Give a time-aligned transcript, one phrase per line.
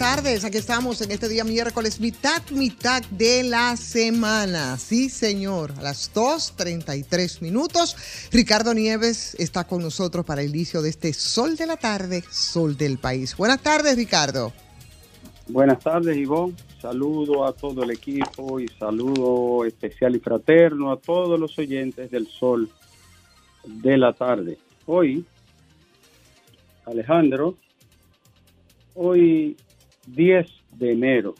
[0.00, 0.46] tardes.
[0.46, 4.78] Aquí estamos en este día miércoles, mitad, mitad de la semana.
[4.78, 7.98] Sí, señor, a las 2.33 minutos.
[8.32, 12.78] Ricardo Nieves está con nosotros para el inicio de este sol de la tarde, sol
[12.78, 13.36] del país.
[13.36, 14.54] Buenas tardes, Ricardo.
[15.48, 16.54] Buenas tardes, Ivonne.
[16.80, 22.26] Saludo a todo el equipo y saludo especial y fraterno a todos los oyentes del
[22.26, 22.70] sol
[23.66, 24.56] de la tarde.
[24.86, 25.26] Hoy,
[26.86, 27.58] Alejandro,
[28.94, 29.58] hoy
[30.14, 31.34] 10 de enero.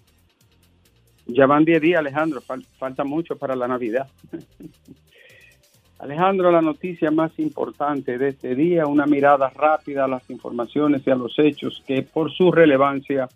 [1.26, 2.40] Ya van 10 días, Alejandro,
[2.78, 4.08] falta mucho para la Navidad.
[5.98, 11.10] Alejandro, la noticia más importante de este día, una mirada rápida a las informaciones y
[11.10, 13.28] a los hechos que por su relevancia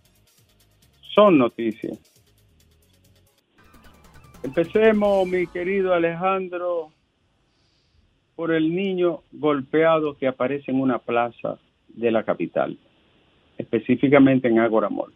[1.15, 1.99] son noticias.
[4.43, 6.89] Empecemos, mi querido Alejandro,
[8.35, 12.79] por el niño golpeado que aparece en una plaza de la capital
[13.59, 15.13] específicamente en Ágora Mall.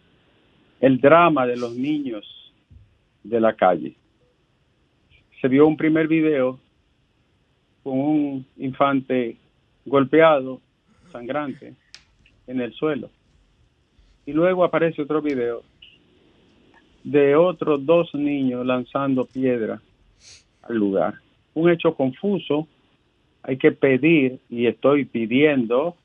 [0.81, 2.53] El drama de los niños
[3.25, 3.95] de la calle.
[5.41, 6.59] Se vio un primer video
[7.83, 9.37] con un infante
[9.85, 10.61] golpeado,
[11.11, 11.75] sangrante,
[12.47, 13.11] en el suelo.
[14.27, 15.63] Y luego aparece otro video
[17.03, 19.81] de otros dos niños lanzando piedra
[20.63, 21.15] al lugar.
[21.55, 22.69] Un hecho confuso.
[23.43, 25.97] Hay que pedir, y estoy pidiendo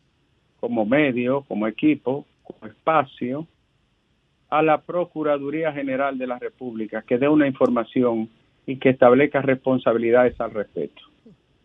[0.59, 3.47] como medio, como equipo, como espacio,
[4.53, 8.29] a la Procuraduría General de la República que dé una información
[8.67, 11.01] y que establezca responsabilidades al respecto.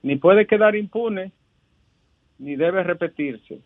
[0.02, 1.32] Ni puede quedar impune,
[2.38, 3.60] ni debe repetirse.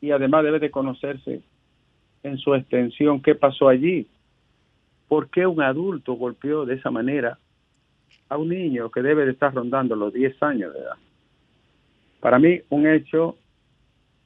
[0.00, 1.42] Y además debe de conocerse
[2.22, 4.06] en su extensión qué pasó allí.
[5.06, 7.38] ¿Por qué un adulto golpeó de esa manera
[8.30, 10.96] a un niño que debe de estar rondando los 10 años de edad?
[12.20, 13.36] Para mí, un hecho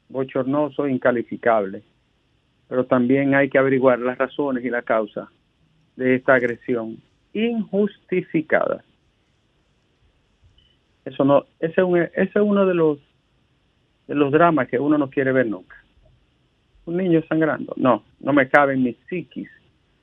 [0.08, 1.82] bochornoso incalificable.
[2.70, 5.28] Pero también hay que averiguar las razones y la causa
[5.96, 6.98] de esta agresión
[7.32, 8.84] injustificada.
[11.04, 11.82] Eso no, ese
[12.14, 12.98] es, uno de los
[14.06, 15.76] de los dramas que uno no quiere ver nunca.
[16.84, 19.50] Un niño sangrando, no, no me cabe en mi psiquis,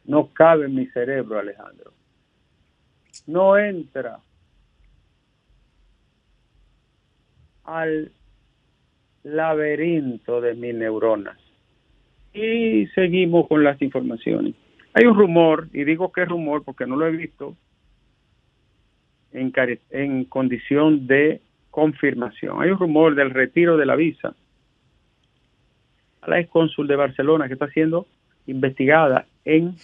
[0.04, 1.94] no cabe en mi cerebro, Alejandro.
[3.28, 4.20] No entra
[7.64, 8.12] al
[9.24, 11.47] laberinto de mis neuronas.
[12.38, 14.54] Y seguimos con las informaciones.
[14.94, 17.56] Hay un rumor, y digo que es rumor porque no lo he visto
[19.32, 19.52] en,
[19.90, 22.62] en condición de confirmación.
[22.62, 24.36] Hay un rumor del retiro de la visa
[26.22, 28.06] a la ex cónsul de Barcelona que está siendo
[28.46, 29.76] investigada en,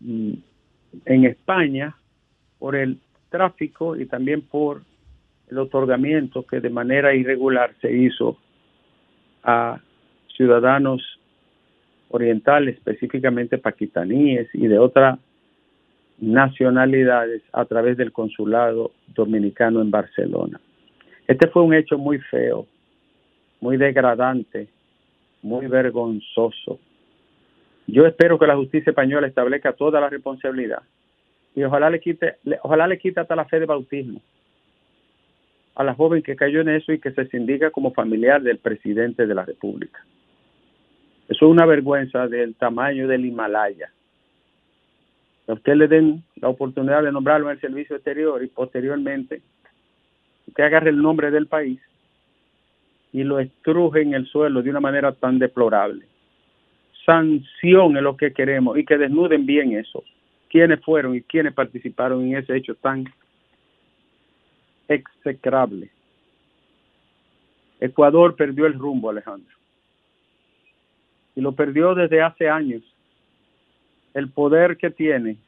[0.00, 1.94] en España
[2.58, 2.98] por el
[3.28, 4.82] tráfico y también por
[5.48, 8.38] el otorgamiento que de manera irregular se hizo
[9.42, 9.80] a
[10.36, 11.19] ciudadanos
[12.10, 15.18] orientales, específicamente paquistaníes y de otras
[16.18, 20.60] nacionalidades a través del consulado dominicano en Barcelona.
[21.26, 22.66] Este fue un hecho muy feo,
[23.60, 24.68] muy degradante,
[25.42, 26.78] muy vergonzoso.
[27.86, 30.82] Yo espero que la justicia española establezca toda la responsabilidad
[31.54, 34.20] y ojalá le quite, ojalá le quite hasta la fe de bautismo
[35.74, 39.26] a la joven que cayó en eso y que se indica como familiar del presidente
[39.26, 40.04] de la República.
[41.30, 43.88] Eso es una vergüenza del tamaño del Himalaya.
[45.46, 49.40] a usted le den la oportunidad de nombrarlo en el servicio exterior y posteriormente
[50.48, 51.80] usted agarre el nombre del país
[53.12, 56.04] y lo estruje en el suelo de una manera tan deplorable.
[57.06, 60.02] Sanción es lo que queremos y que desnuden bien eso.
[60.48, 63.04] Quiénes fueron y quiénes participaron en ese hecho tan
[64.88, 65.90] execrable.
[67.78, 69.59] Ecuador perdió el rumbo, Alejandro.
[71.40, 72.82] Lo perdió desde hace años.
[74.12, 75.38] El poder que tiene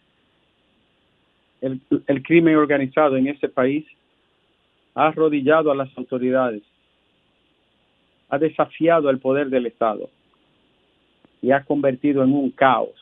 [1.61, 3.87] el, crimen organizado en ese país
[4.94, 6.62] ha arrodillado a las autoridades,
[8.29, 10.11] ha desafiado el poder del Estado
[11.41, 12.95] y ha convertido en un caos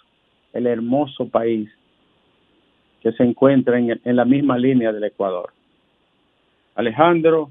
[0.52, 1.70] el hermoso país
[3.02, 5.52] que se encuentra en, en la misma línea del Ecuador.
[6.74, 7.50] Alejandro,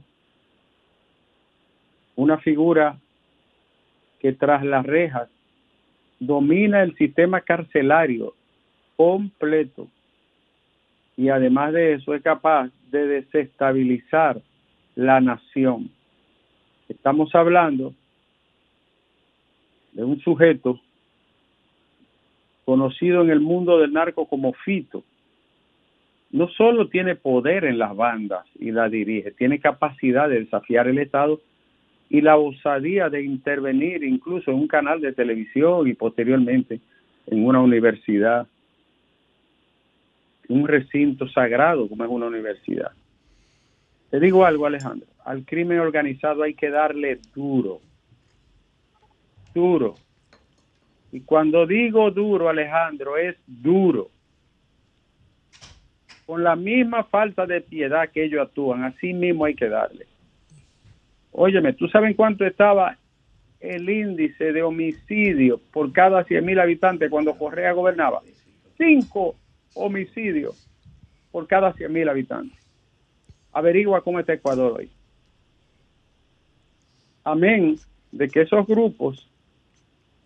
[2.15, 2.97] una figura
[4.19, 5.29] que tras las rejas
[6.19, 8.33] domina el sistema carcelario
[8.95, 9.87] completo
[11.15, 14.41] y además de eso es capaz de desestabilizar
[14.95, 15.89] la nación.
[16.87, 17.93] Estamos hablando
[19.91, 20.79] de un sujeto
[22.63, 25.03] conocido en el mundo del narco como Fito,
[26.31, 30.99] no solo tiene poder en las bandas y la dirige, tiene capacidad de desafiar el
[30.99, 31.41] Estado
[32.09, 36.79] y la osadía de intervenir incluso en un canal de televisión y posteriormente
[37.27, 38.47] en una universidad,
[40.47, 42.91] un recinto sagrado como es una universidad.
[44.09, 47.79] Te digo algo, Alejandro, al crimen organizado hay que darle duro,
[49.53, 49.99] duro.
[51.11, 54.09] Y cuando digo duro, Alejandro, es duro
[56.29, 60.05] con la misma falta de piedad que ellos actúan, así mismo hay que darle.
[61.31, 62.97] Óyeme, ¿tú sabes cuánto estaba
[63.59, 68.21] el índice de homicidio por cada 100 mil habitantes cuando Correa gobernaba?
[68.77, 69.35] Cinco
[69.75, 70.67] homicidios
[71.31, 72.57] por cada 100 mil habitantes.
[73.51, 74.89] Averigua cómo está Ecuador hoy.
[77.23, 77.75] Amén
[78.11, 79.29] de que esos grupos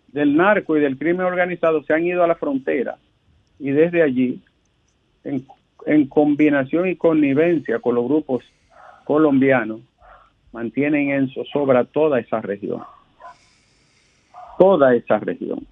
[0.08, 2.96] del narco y del crimen organizado se han ido a la frontera
[3.58, 4.40] y desde allí,
[5.22, 5.44] en
[5.86, 8.44] en combinación y connivencia con los grupos
[9.04, 9.80] colombianos,
[10.54, 12.82] mantienen en zozobra toda esa región.
[14.58, 15.66] Toda esa región.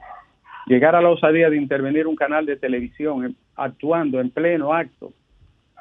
[0.67, 5.13] Llegar a la osadía de intervenir un canal de televisión actuando en pleno acto,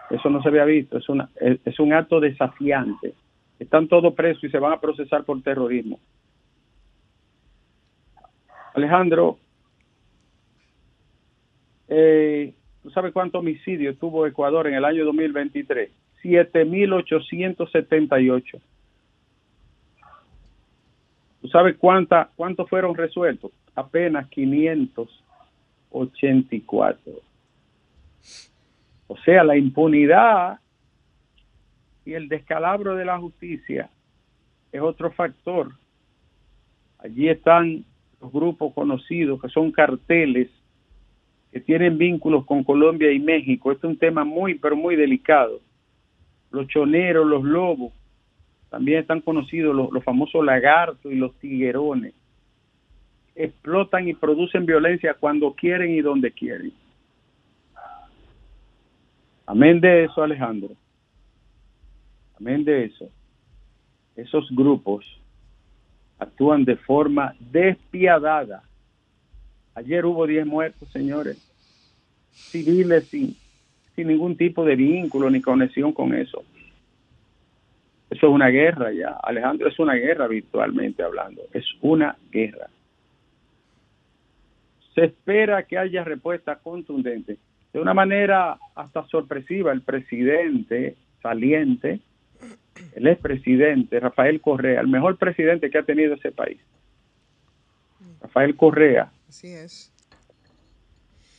[0.09, 3.13] eso no se había visto, es, una, es un acto desafiante.
[3.59, 6.00] Están todos presos y se van a procesar por terrorismo.
[8.74, 9.38] Alejandro,
[11.88, 15.92] eh, ¿Tú sabes cuántos homicidios tuvo Ecuador en el año 2023?
[16.24, 18.59] 7.878.
[21.42, 23.52] ¿Tú sabes cuánta, cuántos fueron resueltos?
[23.76, 27.14] Apenas 584.
[29.08, 30.60] O sea, la impunidad
[32.06, 33.90] y el descalabro de la justicia
[34.72, 35.72] es otro factor.
[37.00, 37.84] Allí están
[38.22, 40.50] los grupos conocidos que son carteles
[41.52, 43.72] que tienen vínculos con Colombia y México.
[43.72, 45.60] Este es un tema muy, pero muy delicado.
[46.52, 47.92] Los choneros, los lobos,
[48.71, 52.15] también están conocidos los, famosos lagartos y los tiguerones.
[53.35, 56.73] Explotan y producen violencia cuando quieren y donde quieren.
[59.45, 60.69] Amén de eso, Alejandro.
[62.39, 63.07] Amén de eso.
[64.15, 65.06] Esos grupos
[66.18, 68.63] actúan de forma despiadada
[69.73, 71.38] Ayer hubo 10 muertos, señores,
[72.31, 73.38] civiles sin
[73.95, 76.44] ningún tipo de vínculo ni conexión con eso.
[78.12, 82.69] Eso es una guerra ya, Alejandro, es una guerra virtualmente hablando, es una guerra.
[84.94, 87.38] Se espera que haya respuesta contundente.
[87.72, 92.02] De una manera hasta sorpresiva, el presidente saliente,
[92.95, 96.59] el expresidente Rafael Correa, el mejor presidente que ha tenido ese país,
[98.19, 99.94] Rafael Correa, Así es.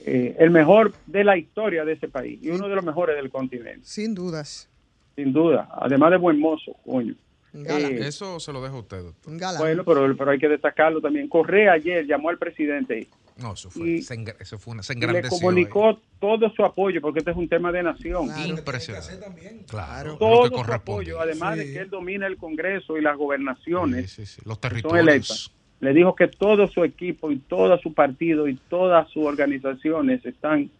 [0.00, 3.28] Eh, el mejor de la historia de ese país y uno de los mejores del
[3.28, 3.82] continente.
[3.84, 4.71] Sin dudas.
[5.16, 5.68] Sin duda.
[5.80, 7.14] Además de buen mozo, coño.
[7.54, 9.58] Eh, Eso se lo dejo a usted, doctor.
[9.58, 11.28] Bueno, pero, pero hay que destacarlo también.
[11.28, 13.08] Correa ayer llamó al presidente.
[13.36, 17.36] No, eso fue, eso fue una, se Le comunicó todo su apoyo, porque este es
[17.36, 18.28] un tema de nación.
[18.46, 19.64] Impresionante.
[19.68, 20.16] Claro.
[20.16, 24.38] Todo su apoyo, además de que él domina el Congreso y las gobernaciones.
[24.44, 29.24] Los territorios le dijo que todo su equipo y todo su partido y todas sus
[29.24, 30.70] organizaciones están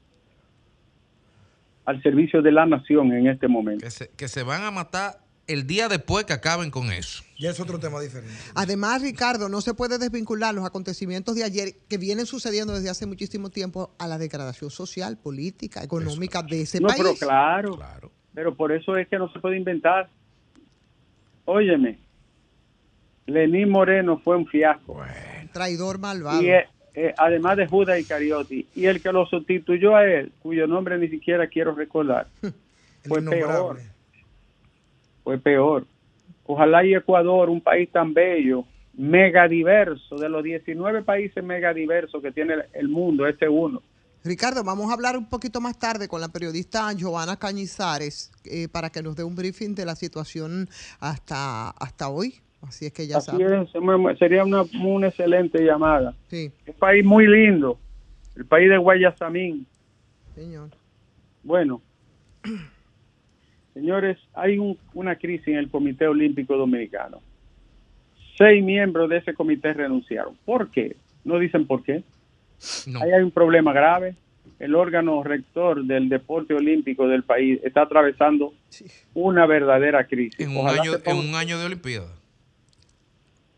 [1.85, 3.87] al servicio de la nación en este momento.
[4.17, 7.25] Que se, van a matar el día después que acaben con eso.
[7.39, 8.35] Ya es otro tema diferente.
[8.55, 13.07] Además, Ricardo, no se puede desvincular los acontecimientos de ayer que vienen sucediendo desde hace
[13.07, 16.99] muchísimo tiempo a la degradación social, política, económica de ese país.
[16.99, 18.12] No, pero claro, claro.
[18.35, 20.09] Pero por eso es que no se puede inventar.
[21.45, 21.99] Óyeme,
[23.27, 25.01] Lenín Moreno fue un fiasco.
[25.53, 26.43] Traidor malvado.
[26.43, 26.51] Y,
[26.94, 28.66] eh, además de Judas y Cariotti.
[28.75, 32.26] Y el que lo sustituyó a él, cuyo nombre ni siquiera quiero recordar,
[33.06, 33.80] fue peor.
[35.25, 35.87] Fue peor.
[36.44, 42.20] Ojalá y Ecuador, un país tan bello, mega diverso, de los 19 países mega diversos
[42.20, 43.80] que tiene el mundo, este uno.
[44.25, 48.90] Ricardo, vamos a hablar un poquito más tarde con la periodista Giovanna Cañizares eh, para
[48.90, 50.68] que nos dé un briefing de la situación
[51.00, 52.40] hasta, hasta hoy.
[52.62, 53.33] Así es que ya Así
[54.19, 56.14] sería una, una excelente llamada.
[56.28, 56.52] Sí.
[56.66, 57.78] Un país muy lindo,
[58.37, 59.66] el país de Guayasamín.
[60.35, 60.71] Señor.
[61.42, 61.83] Bueno,
[63.75, 64.78] señores, hay un,
[65.21, 67.21] crisis en el Comité Olímpico Dominicano.
[68.38, 70.37] Seis miembros de ese comité renunciaron.
[70.45, 70.97] ¿Por qué?
[71.25, 72.02] No dicen por qué.
[73.00, 74.14] Ahí hay un problema grave.
[74.59, 78.54] El órgano rector del deporte olímpico del país está atravesando
[79.14, 80.38] una verdadera crisis.
[80.40, 82.22] En un, año, en un año de Olimpiada.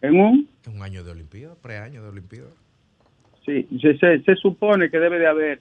[0.04, 0.49] ¿En un?
[0.66, 2.50] un año de Olimpiada, preaño de Olimpiada.
[3.44, 5.61] Sí, se, se, supone que debe de haber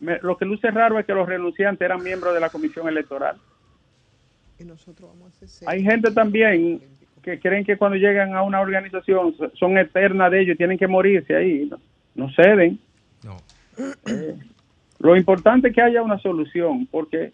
[0.00, 3.36] me- lo que luce raro es que los renunciantes eran miembros de la comisión electoral.
[4.58, 6.80] Y nosotros vamos a hacer Hay gente también
[7.22, 10.78] que creen que cuando llegan a una organización so- son eternas de ellos y tienen
[10.78, 11.66] que morirse ahí.
[11.70, 11.78] No,
[12.14, 12.78] no ceden.
[13.24, 13.36] No.
[14.98, 17.32] Lo importante es que haya una solución porque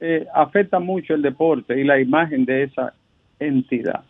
[0.00, 2.92] eh, afecta mucho el deporte y la imagen de esa
[3.38, 4.04] entidad.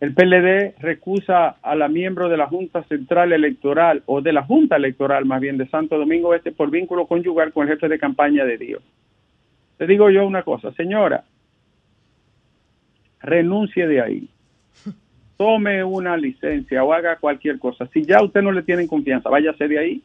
[0.00, 4.76] El PLD recusa a la miembro de la Junta Central Electoral o de la Junta
[4.76, 8.44] Electoral más bien de Santo Domingo Este por vínculo conyugal con el jefe de campaña
[8.44, 8.82] de Dios.
[9.76, 11.24] Te digo yo una cosa, señora,
[13.20, 14.28] renuncie de ahí.
[15.36, 17.86] Tome una licencia o haga cualquier cosa.
[17.92, 20.02] Si ya usted no le tiene confianza, váyase de ahí.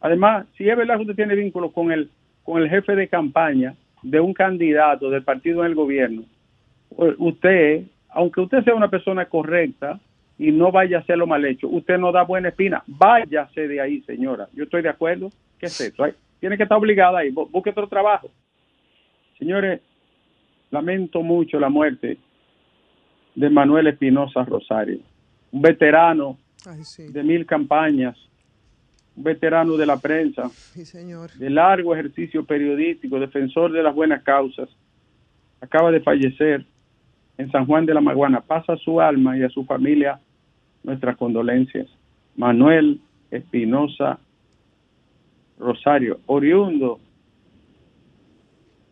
[0.00, 2.10] Además, si es verdad que usted tiene vínculo con el,
[2.42, 6.24] con el jefe de campaña de un candidato del partido en el gobierno,
[7.18, 9.98] usted, aunque usted sea una persona correcta
[10.38, 12.82] y no vaya a hacerlo mal hecho, usted no da buena espina.
[12.86, 14.48] Váyase de ahí, señora.
[14.54, 15.30] Yo estoy de acuerdo.
[15.58, 16.04] ¿Qué es eso?
[16.04, 17.30] Ay, Tiene que estar obligada ahí.
[17.30, 18.30] Bu- Busque otro trabajo.
[19.38, 19.80] Señores,
[20.70, 22.18] lamento mucho la muerte
[23.34, 24.98] de Manuel Espinosa Rosario,
[25.52, 27.10] un veterano Ay, sí.
[27.12, 28.16] de mil campañas,
[29.16, 31.30] un veterano de la prensa, Sí, señor.
[31.32, 34.68] de largo ejercicio periodístico, defensor de las buenas causas,
[35.60, 36.64] acaba de fallecer
[37.40, 38.42] en San Juan de la Maguana.
[38.42, 40.20] Pasa a su alma y a su familia
[40.82, 41.88] nuestras condolencias.
[42.36, 44.18] Manuel Espinosa
[45.58, 47.00] Rosario, oriundo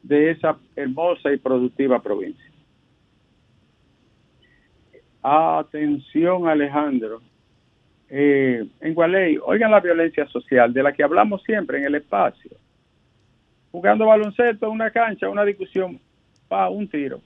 [0.03, 2.45] de esa hermosa y productiva provincia.
[5.23, 7.21] Atención, Alejandro.
[8.09, 12.51] Eh, en Gualey, oigan la violencia social de la que hablamos siempre en el espacio.
[13.71, 16.01] Jugando baloncesto una cancha, una discusión,
[16.49, 17.21] pa, un tiro.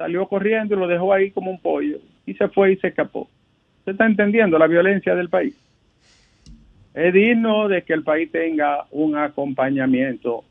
[0.00, 3.28] Salió corriendo y lo dejó ahí como un pollo y se fue y se escapó.
[3.80, 5.54] ¿Usted está entendiendo la violencia del país?
[6.94, 10.42] Es digno de que el país tenga un acompañamiento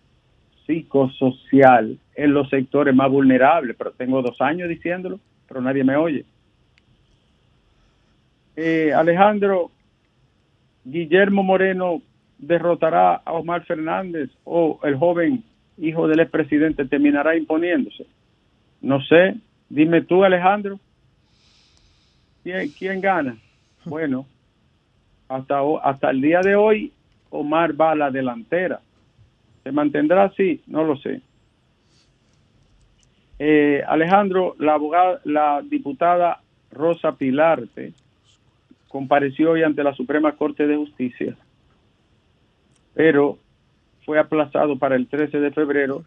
[0.68, 6.26] psicosocial en los sectores más vulnerables, pero tengo dos años diciéndolo, pero nadie me oye.
[8.56, 9.72] Eh, Alejandro,
[10.86, 12.04] Guillermo Moreno
[12.38, 15.44] derrotará a Omar Fernández o el joven
[15.80, 18.06] hijo del expresidente terminará imponiéndose.
[18.82, 19.36] No sé,
[19.70, 20.80] dime tú Alejandro,
[22.44, 23.38] ¿quién, quién gana?
[23.86, 24.26] Bueno,
[25.30, 26.92] hasta, hasta el día de hoy
[27.30, 28.82] Omar va a la delantera.
[29.64, 30.62] ¿Se mantendrá así?
[30.68, 31.22] No lo sé.
[33.40, 37.94] Eh, Alejandro, la abogada, la diputada Rosa Pilarte
[38.90, 41.38] compareció hoy ante la Suprema Corte de Justicia,
[42.94, 43.38] pero
[44.06, 46.04] fue aplazado para el 13 de febrero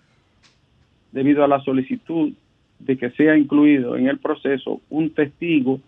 [1.12, 2.32] debido a la solicitud
[2.84, 5.80] de que sea incluido en el proceso un testigo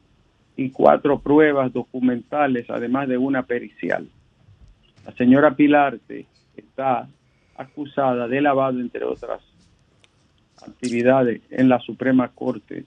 [0.56, 4.06] y cuatro pruebas documentales, además de una pericial.
[5.04, 7.08] La señora Pilarte está
[7.56, 9.42] acusada de lavado, entre otras
[10.66, 12.84] actividades, en la Suprema Corte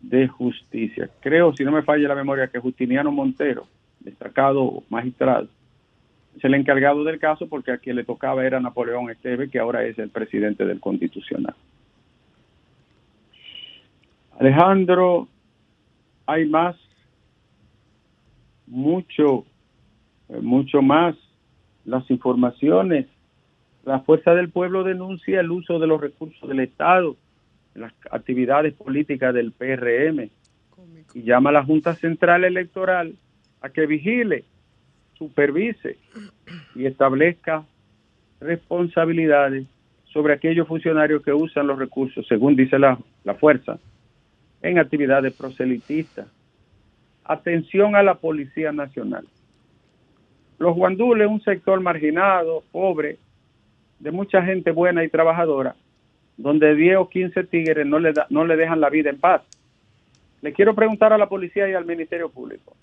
[0.00, 1.10] de Justicia.
[1.20, 3.66] Creo, si no me falla la memoria, que Justiniano Montero,
[4.00, 5.48] destacado magistrado,
[6.36, 9.84] es el encargado del caso porque a quien le tocaba era Napoleón Esteve, que ahora
[9.84, 11.54] es el presidente del Constitucional.
[14.38, 15.26] Alejandro,
[16.26, 16.76] hay más,
[18.66, 19.44] mucho,
[20.28, 21.16] eh, mucho más.
[21.84, 23.06] Las informaciones,
[23.84, 27.16] la Fuerza del Pueblo denuncia el uso de los recursos del Estado
[27.74, 30.30] en las actividades políticas del PRM
[31.14, 33.14] y llama a la Junta Central Electoral
[33.60, 34.44] a que vigile,
[35.14, 35.96] supervise
[36.76, 37.64] y establezca
[38.40, 39.66] responsabilidades
[40.04, 43.78] sobre aquellos funcionarios que usan los recursos, según dice la, la fuerza,
[44.62, 46.26] en actividades proselitistas.
[47.24, 49.26] Atención a la Policía Nacional.
[50.58, 53.18] Los guandules, un sector marginado, pobre,
[54.00, 55.76] de mucha gente buena y trabajadora,
[56.36, 59.42] donde 10 o 15 tigres no le, da- no le dejan la vida en paz.
[60.40, 62.76] Le quiero preguntar a la policía y al Ministerio Público.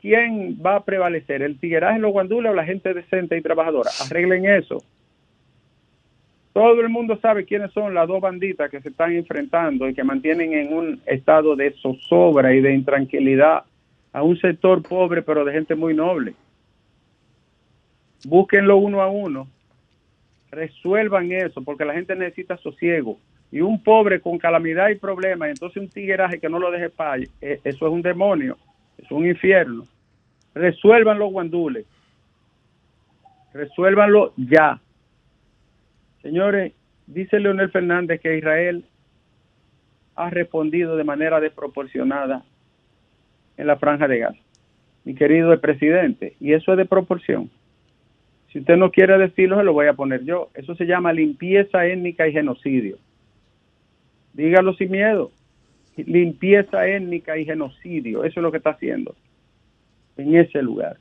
[0.00, 1.42] ¿Quién va a prevalecer?
[1.42, 3.90] ¿El tigueraje los guandules o la gente decente y trabajadora?
[4.04, 4.82] Arreglen eso.
[6.54, 10.04] Todo el mundo sabe quiénes son las dos banditas que se están enfrentando y que
[10.04, 13.64] mantienen en un estado de zozobra y de intranquilidad
[14.12, 16.34] a un sector pobre pero de gente muy noble.
[18.24, 19.48] Búsquenlo uno a uno,
[20.52, 23.18] resuelvan eso porque la gente necesita sosiego.
[23.50, 27.20] Y un pobre con calamidad y problemas, entonces un tigueraje que no lo deje paz,
[27.40, 28.56] eh, eso es un demonio,
[28.96, 29.82] es un infierno.
[30.54, 31.84] Resuelvan los guandules,
[33.52, 34.80] resuélvanlo ya.
[36.24, 36.72] Señores,
[37.06, 38.86] dice Leonel Fernández que Israel
[40.16, 42.42] ha respondido de manera desproporcionada
[43.58, 44.36] en la franja de gas.
[45.04, 47.50] Mi querido presidente, y eso es de proporción.
[48.50, 50.48] Si usted no quiere decirlo, se lo voy a poner yo.
[50.54, 52.96] Eso se llama limpieza étnica y genocidio.
[54.32, 55.30] Dígalo sin miedo.
[55.94, 58.24] Limpieza étnica y genocidio.
[58.24, 59.14] Eso es lo que está haciendo
[60.16, 60.96] en ese lugar.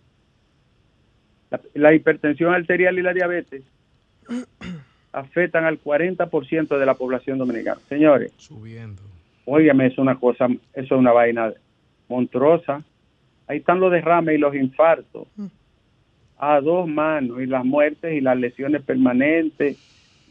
[1.75, 3.63] La hipertensión arterial y la diabetes
[5.13, 7.79] afectan al 40% de la población dominicana.
[7.87, 9.01] Señores, Subiendo.
[9.45, 11.53] óigame, es una cosa, eso es una vaina
[12.09, 12.83] monstruosa.
[13.47, 15.27] Ahí están los derrames y los infartos
[16.37, 19.77] a dos manos y las muertes y las lesiones permanentes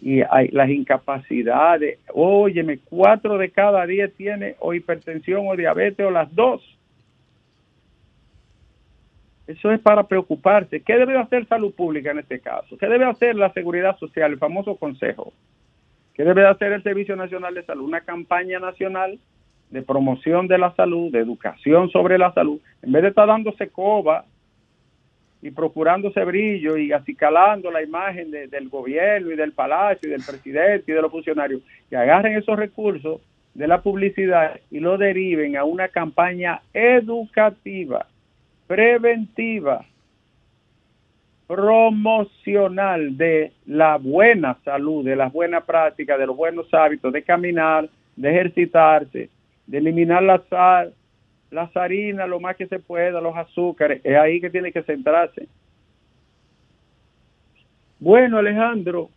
[0.03, 1.99] y hay las incapacidades.
[2.13, 6.61] Óyeme, cuatro de cada diez tiene o hipertensión o diabetes o las dos.
[9.47, 10.83] Eso es para preocuparse.
[10.83, 12.77] ¿Qué debe hacer salud pública en este caso?
[12.79, 15.33] ¿Qué debe hacer la seguridad social, el famoso consejo?
[16.15, 17.85] ¿Qué debe hacer el Servicio Nacional de Salud?
[17.85, 19.19] Una campaña nacional
[19.71, 23.69] de promoción de la salud, de educación sobre la salud, en vez de estar dándose
[23.69, 24.27] coba
[25.41, 30.23] y procurándose brillo y acicalando la imagen de, del gobierno y del palacio y del
[30.23, 33.21] presidente y de los funcionarios, que agarren esos recursos
[33.55, 38.07] de la publicidad y lo deriven a una campaña educativa,
[38.73, 39.85] preventiva,
[41.47, 47.91] promocional de la buena salud, de las buenas prácticas, de los buenos hábitos, de caminar,
[48.17, 49.29] de ejercitarse,
[49.67, 50.95] de eliminar la sal,
[51.51, 55.47] las harinas lo más que se pueda, los azúcares, es ahí que tiene que centrarse.
[58.01, 59.11] Bueno, Alejandro,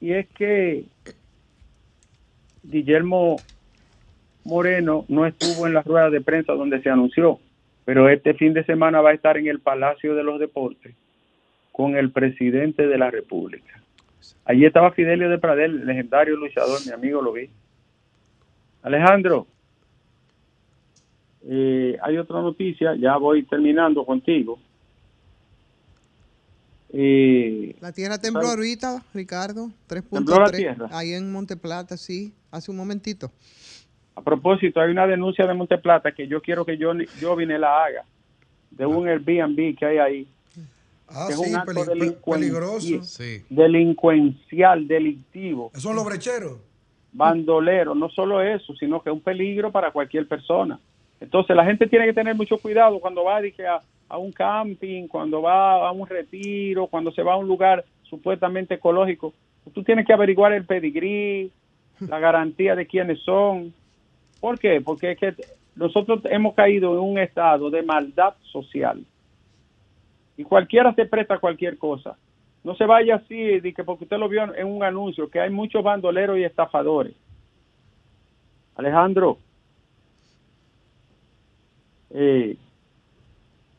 [0.00, 0.84] y es que
[2.62, 3.38] Guillermo
[4.44, 7.38] Moreno no estuvo en la rueda de prensa donde se anunció,
[7.84, 10.94] pero este fin de semana va a estar en el Palacio de los Deportes
[11.72, 13.80] con el presidente de la República.
[14.44, 17.48] Allí estaba Fidelio de Pradel, legendario luchador, mi amigo lo vi.
[18.82, 19.46] Alejandro,
[21.46, 24.58] eh, hay otra noticia, ya voy terminando contigo.
[26.92, 28.56] Eh, La tierra tembló ¿sabes?
[28.56, 30.56] ahorita, Ricardo, ¿Tembló la 3.3.
[30.56, 30.88] tierra?
[30.92, 33.30] Ahí en Monteplata, sí, hace un momentito.
[34.20, 37.84] A propósito, hay una denuncia de Monteplata que yo quiero que yo, yo vine la
[37.84, 38.04] haga
[38.70, 40.28] de un Airbnb que hay ahí.
[41.08, 41.84] Ah, que es sí, un acto
[42.24, 43.02] peligroso.
[43.02, 43.42] Sí.
[43.48, 46.58] delincuencial, delictivo, Esos son los brecheros.
[47.12, 47.94] bandolero.
[47.94, 50.78] No solo eso, sino que es un peligro para cualquier persona.
[51.20, 55.08] Entonces la gente tiene que tener mucho cuidado cuando va dije, a, a un camping,
[55.08, 59.32] cuando va a un retiro, cuando se va a un lugar supuestamente ecológico.
[59.74, 61.50] Tú tienes que averiguar el pedigrí,
[62.06, 63.72] la garantía de quiénes son.
[64.40, 64.80] ¿Por qué?
[64.80, 65.34] Porque es que
[65.76, 69.04] nosotros hemos caído en un estado de maldad social.
[70.36, 72.16] Y cualquiera se presta cualquier cosa.
[72.64, 75.50] No se vaya así, de que porque usted lo vio en un anuncio, que hay
[75.50, 77.14] muchos bandoleros y estafadores.
[78.76, 79.38] Alejandro,
[82.10, 82.56] eh,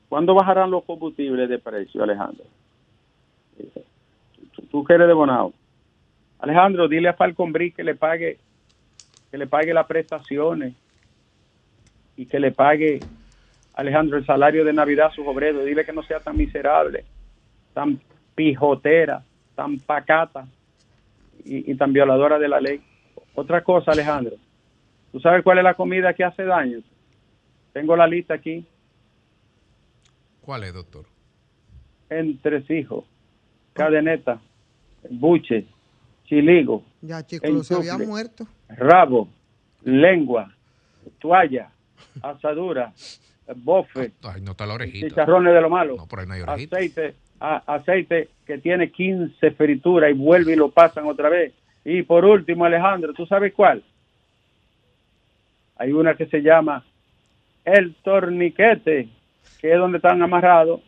[0.10, 2.45] ¿cuándo bajarán los combustibles de precio, Alejandro?
[3.58, 3.84] Eh,
[4.56, 5.54] tú, tú que eres de Bonao.
[6.39, 8.39] Alejandro, dile a Falcon Brick que le pague
[9.32, 10.74] que le pague las prestaciones
[12.17, 13.00] y que le pague
[13.74, 15.65] Alejandro el salario de Navidad a sus obreros.
[15.65, 17.06] Dile que no sea tan miserable,
[17.74, 18.00] tan
[18.36, 19.24] pijotera,
[19.56, 20.46] tan pacata
[21.46, 22.82] y, y tan violadora de la ley.
[23.34, 24.36] Otra cosa, Alejandro.
[25.12, 26.80] ¿Tú sabes cuál es la comida que hace daño?
[27.74, 28.65] Tengo la lista aquí.
[30.41, 31.06] ¿Cuál es, doctor?
[32.10, 33.06] Entresijos,
[33.74, 34.41] cadeneta,
[35.10, 35.65] buche,
[36.26, 38.08] chiligo, Ya, chicos, se habían Enchufe.
[38.10, 38.48] muerto.
[38.78, 39.28] Rabo,
[39.84, 40.52] lengua,
[41.20, 41.70] toalla,
[42.22, 42.92] asadura,
[43.56, 45.08] bofe, Ay, no está la orejita.
[45.10, 46.78] chicharrones de lo malo, No, por ahí no hay orejita.
[46.78, 51.54] aceite, a- aceite que tiene 15 frituras y vuelve y lo pasan otra vez.
[51.84, 53.84] Y por último, Alejandro, ¿tú sabes cuál?
[55.78, 56.84] Hay una que se llama
[57.66, 59.08] el torniquete,
[59.60, 60.82] que es donde están amarrados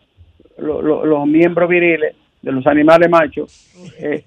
[0.58, 4.24] lo- lo- los miembros viriles de los animales machos, eh,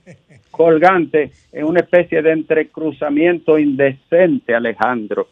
[0.57, 5.29] colgante en una especie de entrecruzamiento indecente, Alejandro.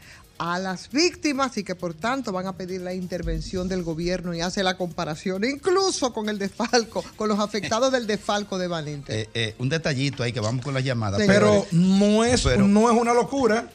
[0.43, 4.41] a las víctimas y que por tanto van a pedir la intervención del gobierno y
[4.41, 9.21] hace la comparación incluso con el desfalco, con los afectados del desfalco de Valente.
[9.21, 11.19] Eh, eh, un detallito ahí que vamos con la llamada.
[11.19, 11.25] Sí.
[11.29, 13.71] Pero no es, Pero- no es una locura.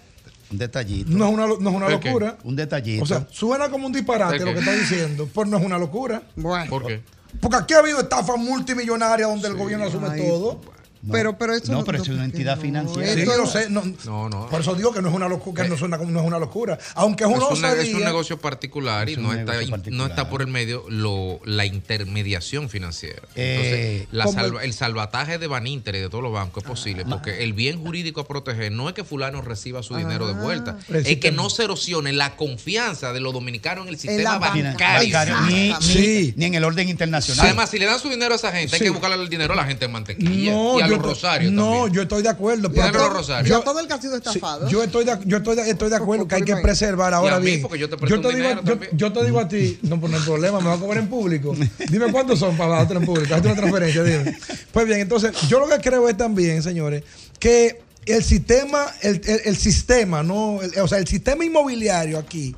[0.52, 1.10] un detallito.
[1.10, 2.38] No es una, no es una locura.
[2.44, 3.02] Un detallito.
[3.04, 5.78] O sea, suena como un disparate ¿El lo que está diciendo, pero no es una
[5.78, 6.22] locura.
[6.36, 7.02] Bueno, ¿Por qué?
[7.40, 10.60] Porque aquí ha habido estafas multimillonarias donde el gobierno asume Ay, todo.
[11.02, 11.14] No.
[11.14, 13.14] pero, pero eso No, pero es una entidad no, financiera.
[13.14, 13.70] Sí, esto yo es- sé.
[13.70, 14.48] No, No, no.
[14.50, 16.40] Por eso digo que no es una locura, que no, es una, no es una
[16.40, 16.78] locura.
[16.96, 19.54] Aunque es Es, una una- es un negocio particular y Es no está,
[19.92, 23.22] no está por el medio lo, la intermediación financiera.
[23.36, 26.70] Entonces, Eh, la como- salva- el salvataje de Baninter y de todos los bancos es
[26.70, 30.34] posible porque el bien jurídico a proteger no es que fulano reciba su dinero de
[30.34, 34.38] vuelta, El es que no se erosione la confianza de los dominicanos en el sistema
[34.40, 34.64] bancario.
[34.66, 36.34] bancario, ni, ni- Sí.
[36.38, 37.46] ni en el orden internacional.
[37.46, 39.56] Además, si le dan su dinero a esa gente, hay que buscarle el dinero a
[39.56, 41.94] la gente en mantequilla No, y a yo los to- rosarios No, también.
[41.94, 42.72] yo estoy de acuerdo.
[42.72, 43.50] Pero- los rosarios.
[43.50, 44.68] Yo, todo el que ha sido estafado.
[44.68, 47.14] Sí, yo estoy de, yo estoy de, estoy de acuerdo que hay que Por- preservar
[47.14, 47.62] ahora bien.
[47.62, 48.50] yo te digo,
[48.94, 51.10] yo, te digo a ti, no, pues no hay problema, me va a cobrar en
[51.10, 51.56] público.
[51.90, 54.38] Dime cuántos son para darte en público, hazte una transferencia, dime.
[54.72, 57.04] Pues bien, entonces, yo lo que creo es también, señores,
[57.40, 62.56] que el sistema, el, el- el sistema, no, el- o sea, el sistema inmobiliario aquí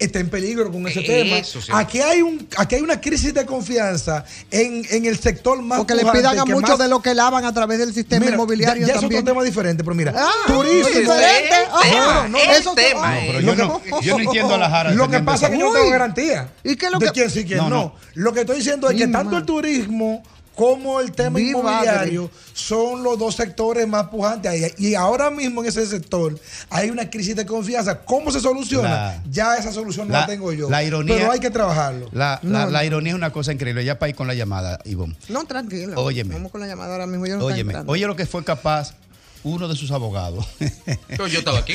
[0.00, 1.44] está en peligro con ese Eso tema.
[1.44, 1.58] sí.
[1.72, 5.94] Aquí hay un, aquí hay una crisis de confianza en, en el sector más Porque
[5.94, 8.80] le pidan a muchos más- de lo que lavan a través del sistema Mira, inmobiliario
[8.82, 9.20] ya, ya es también.
[9.22, 10.88] otro tema diferente, pero mira, Ah, turismo.
[10.88, 11.48] es diferente.
[11.48, 13.24] el Ah, tema, no, el eso- tema, ah, eh.
[13.28, 14.90] Pero yo que- no, yo no entiendo a la Jara.
[14.92, 16.48] Lo que pasa es que yo no tengo garantía.
[16.64, 17.94] ¿Y qué es lo de que- quién sí, quién No, no, no.
[18.14, 20.22] Lo que estoy diciendo es que tanto el turismo
[20.60, 24.50] como el tema Mi inmobiliario son los dos sectores más pujantes.
[24.52, 24.66] ahí.
[24.76, 28.00] Y ahora mismo en ese sector hay una crisis de confianza.
[28.00, 28.88] ¿Cómo se soluciona?
[28.90, 30.68] La- ya esa solución no la- la tengo yo.
[30.68, 32.08] la ironía- Pero hay que trabajarlo.
[32.12, 33.84] La, la- No, la ironía es una cosa increíble.
[33.84, 35.16] Ya para ir con la llamada, Ivonne.
[35.30, 35.98] No, tranquilo.
[36.00, 36.34] Óyeme.
[36.34, 37.26] Vamos con la llamada ahora mismo.
[37.26, 38.92] Yo no Óyeme, oye lo que fue capaz
[39.42, 40.46] uno de sus abogados.
[41.18, 41.74] Yo, yo estaba aquí.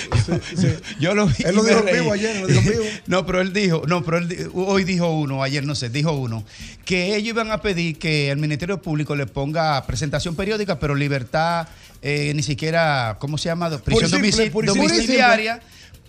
[1.00, 1.34] Yo lo vi.
[1.44, 2.84] Él lo dijo vivo ayer, lo dijo en vivo.
[3.08, 6.44] No, pero él dijo, no, pero él hoy dijo uno, ayer no sé, dijo uno,
[6.86, 11.68] que ellos iban a pedir que el Ministerio Público le ponga presentación periódica, pero libertad,
[12.02, 13.70] eh, ni siquiera, ¿cómo se llama?
[13.80, 15.16] Prisión simple, domici- pura y simple.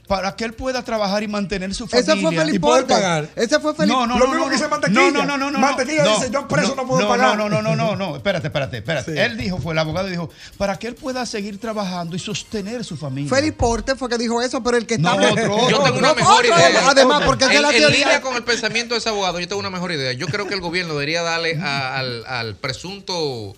[0.06, 2.28] Para que él pueda trabajar y mantener su Ese familia.
[2.28, 3.28] fue Felipe y poder pagar.
[3.34, 3.92] Ese fue Felipe.
[3.98, 4.70] No, no, Lo no, mismo no, que dice no.
[4.70, 5.10] Mantequilla.
[5.10, 5.58] No, no, no, no.
[5.58, 7.36] Mantequilla no, dice, yo preso no puedo no, pagar.
[7.36, 8.14] No, no, no, no, no.
[8.16, 9.12] Espérate, espérate, espérate.
[9.14, 9.18] Sí.
[9.18, 12.96] Él dijo, fue el abogado, dijo, para que él pueda seguir trabajando y sostener su
[12.96, 13.28] familia.
[13.34, 15.32] Felipe Porte fue que dijo eso, pero el que No, está.
[15.32, 16.88] otro, Yo tengo una No, mejor otro, idea.
[16.88, 17.98] Además, porque esa es en, la en teoría.
[17.98, 20.12] línea con el pensamiento de ese abogado, yo tengo una mejor idea.
[20.12, 23.54] Yo creo que el gobierno debería darle a- al, al presunto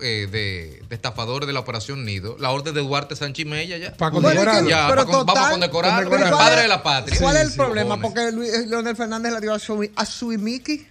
[0.00, 3.94] eh, de, de estafador de la operación Nido la orden de Duarte Sánchez Mella ya.
[3.96, 4.68] Para condecorarlo.
[4.68, 7.18] Ya, pero pa- vamos a condecorarlo, el ¿Cuál padre de la patria.
[7.20, 7.96] ¿Cuál es el Sí, problema?
[7.96, 8.10] cojones.
[8.12, 10.86] Porque Luis- Leonel Fernández le dio a su, a su Miki,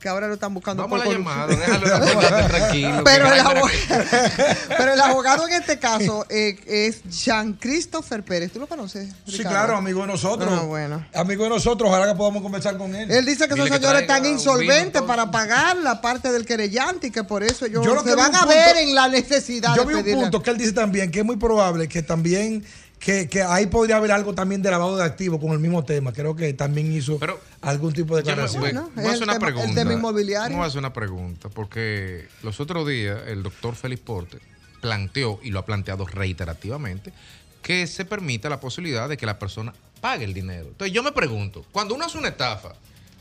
[0.00, 1.58] que ahora lo están buscando Vamos a por la corrupción.
[1.58, 3.04] llamada, déjalo déjalo tranquilo.
[3.04, 3.66] Pero el, abogado,
[4.78, 8.52] pero el abogado en este caso eh, es Jean Christopher Pérez.
[8.52, 9.08] ¿Tú lo conoces?
[9.26, 10.48] Sí, claro, amigo de nosotros.
[10.52, 11.04] Ah, bueno.
[11.14, 13.10] Amigo de nosotros, ojalá que podamos conversar con él.
[13.10, 17.08] Él dice que Dile esos señores están insolventes vino, para pagar la parte del querellante
[17.08, 19.08] y que por eso ellos Yo lo que se van a punto- ver en la
[19.08, 21.88] necesidad Yo de vi un pedirle- punto que él dice también que es muy probable
[21.88, 22.64] que también
[22.98, 26.12] que, que ahí podría haber algo también de lavado de activos con el mismo tema.
[26.12, 28.60] Creo que también hizo Pero algún tipo de me- declaración.
[28.62, 29.80] voy- Bueno, voy a es hacer el una tema- el pregunta.
[29.80, 30.56] tema inmobiliario.
[30.56, 34.38] Voy a hacer una pregunta, porque los otros días el doctor Félix Porte
[34.80, 37.12] planteó, y lo ha planteado reiterativamente,
[37.62, 40.66] que se permita la posibilidad de que la persona pague el dinero.
[40.68, 42.74] Entonces yo me pregunto, cuando uno hace una estafa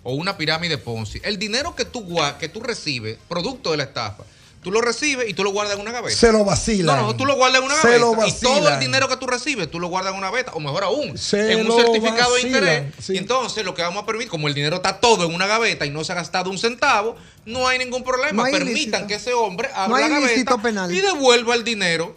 [0.04, 2.06] o una pirámide Ponzi, el dinero que tú,
[2.40, 4.24] que tú recibes, producto de la estafa,
[4.64, 6.16] tú lo recibes y tú lo guardas en una gaveta.
[6.18, 6.96] Se lo vacilan.
[6.98, 8.06] No, no, tú lo guardas en una Se gaveta.
[8.06, 10.60] lo y todo el dinero que tú recibes, tú lo guardas en una gaveta, o
[10.60, 12.94] mejor aún, Se en un lo certificado de interés.
[13.00, 13.14] sí.
[13.14, 15.86] Y entonces lo que vamos a permitir, como el dinero está todo en una gaveta
[15.86, 17.16] y no se ha gastado un centavo,
[17.46, 18.32] no hay ningún problema.
[18.34, 19.08] No hay Permitan ilícito.
[19.08, 20.94] que ese hombre abra No hay la gaveta penal.
[20.94, 22.16] y devuelva el dinero.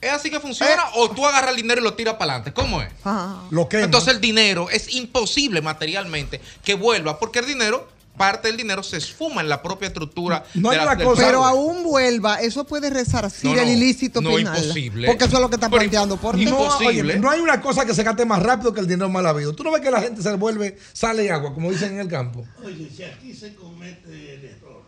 [0.00, 0.70] ¿Es así que funciona?
[0.74, 0.86] Eh.
[0.96, 2.52] ¿O tú agarras el dinero y lo tiras para adelante?
[2.52, 2.90] ¿Cómo es?
[3.04, 3.36] Ajá.
[3.50, 8.56] Lo que Entonces el dinero es imposible materialmente que vuelva porque el dinero, parte del
[8.56, 11.44] dinero se esfuma en la propia estructura No de hay la, una del cosa- Pero
[11.44, 14.56] aún vuelva, eso puede resarcir No, no, el ilícito no, penal.
[14.56, 15.08] imposible.
[15.08, 17.12] Porque eso es lo que está Pero planteando por No, imposible.
[17.14, 19.54] oye, no hay una cosa que se gaste más rápido que el dinero mal habido.
[19.54, 22.46] Tú no ves que la gente se vuelve, sale agua, como dicen en el campo.
[22.64, 24.82] Oye, si aquí se comete el error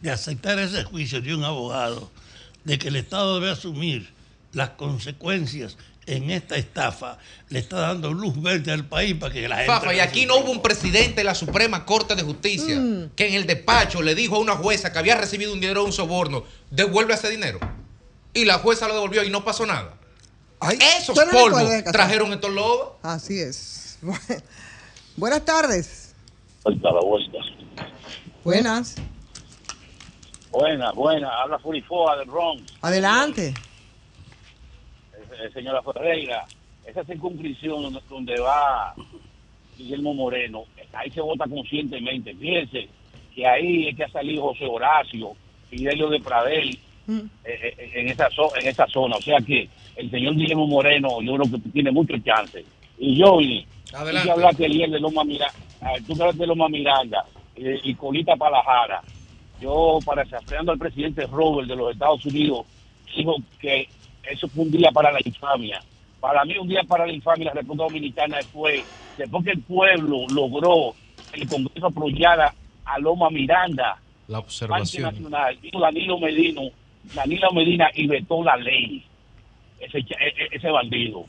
[0.00, 2.10] de aceptar ese juicio de un abogado,
[2.64, 4.12] de que el Estado debe asumir
[4.52, 7.18] las consecuencias en esta estafa
[7.50, 9.72] le está dando luz verde al país para que la gente...
[9.72, 13.10] Fafa, y aquí no hubo un presidente de la Suprema Corte de Justicia Mm.
[13.14, 15.86] que en el despacho le dijo a una jueza que había recibido un dinero de
[15.86, 17.60] un soborno, devuelve ese dinero.
[18.34, 19.94] Y la jueza lo devolvió y no pasó nada.
[20.98, 22.92] Esos ¿Usted no polvos trajeron estos lobos.
[23.02, 23.98] Así es.
[25.16, 26.14] Buenas tardes.
[28.44, 28.96] Buenas.
[30.50, 31.30] Buena, buena.
[31.42, 33.54] Habla Furifoa del Bronx, Adelante.
[35.42, 36.44] Eh, señora Ferreira.
[36.86, 38.94] Esa circunscripción donde, donde va
[39.76, 42.34] Guillermo Moreno, ahí se vota conscientemente.
[42.34, 42.88] Fíjense
[43.34, 45.32] que ahí es que ha salido José Horacio,
[45.68, 47.18] Fidelio de Pradel, Mm.
[47.44, 49.16] eh, eh, en, esa zo- en esa zona.
[49.16, 52.64] O sea que el señor Guillermo Moreno, yo creo que tiene mucho chance.
[52.98, 54.20] Y yo, y, Adelante.
[54.20, 55.54] tú que hablaste ayer de Loma Miranda,
[56.06, 57.24] tú que hablaste de Loma Miranda
[57.56, 59.00] eh, y Colita Palajara.
[59.60, 62.66] Yo, parafraseando al presidente Robert de los Estados Unidos,
[63.16, 63.88] digo que
[64.24, 65.82] eso fue un día para la infamia.
[66.20, 68.84] Para mí, un día para la infamia la República Dominicana fue
[69.16, 70.94] después que el pueblo logró
[71.32, 72.52] que el Congreso apoyara
[72.84, 75.04] a Loma Miranda, La observación.
[75.14, 76.62] Nacional, vino Danilo Medino,
[77.14, 79.04] Danilo Medina y vetó la ley.
[79.78, 81.24] Ese, e- e- ese bandido.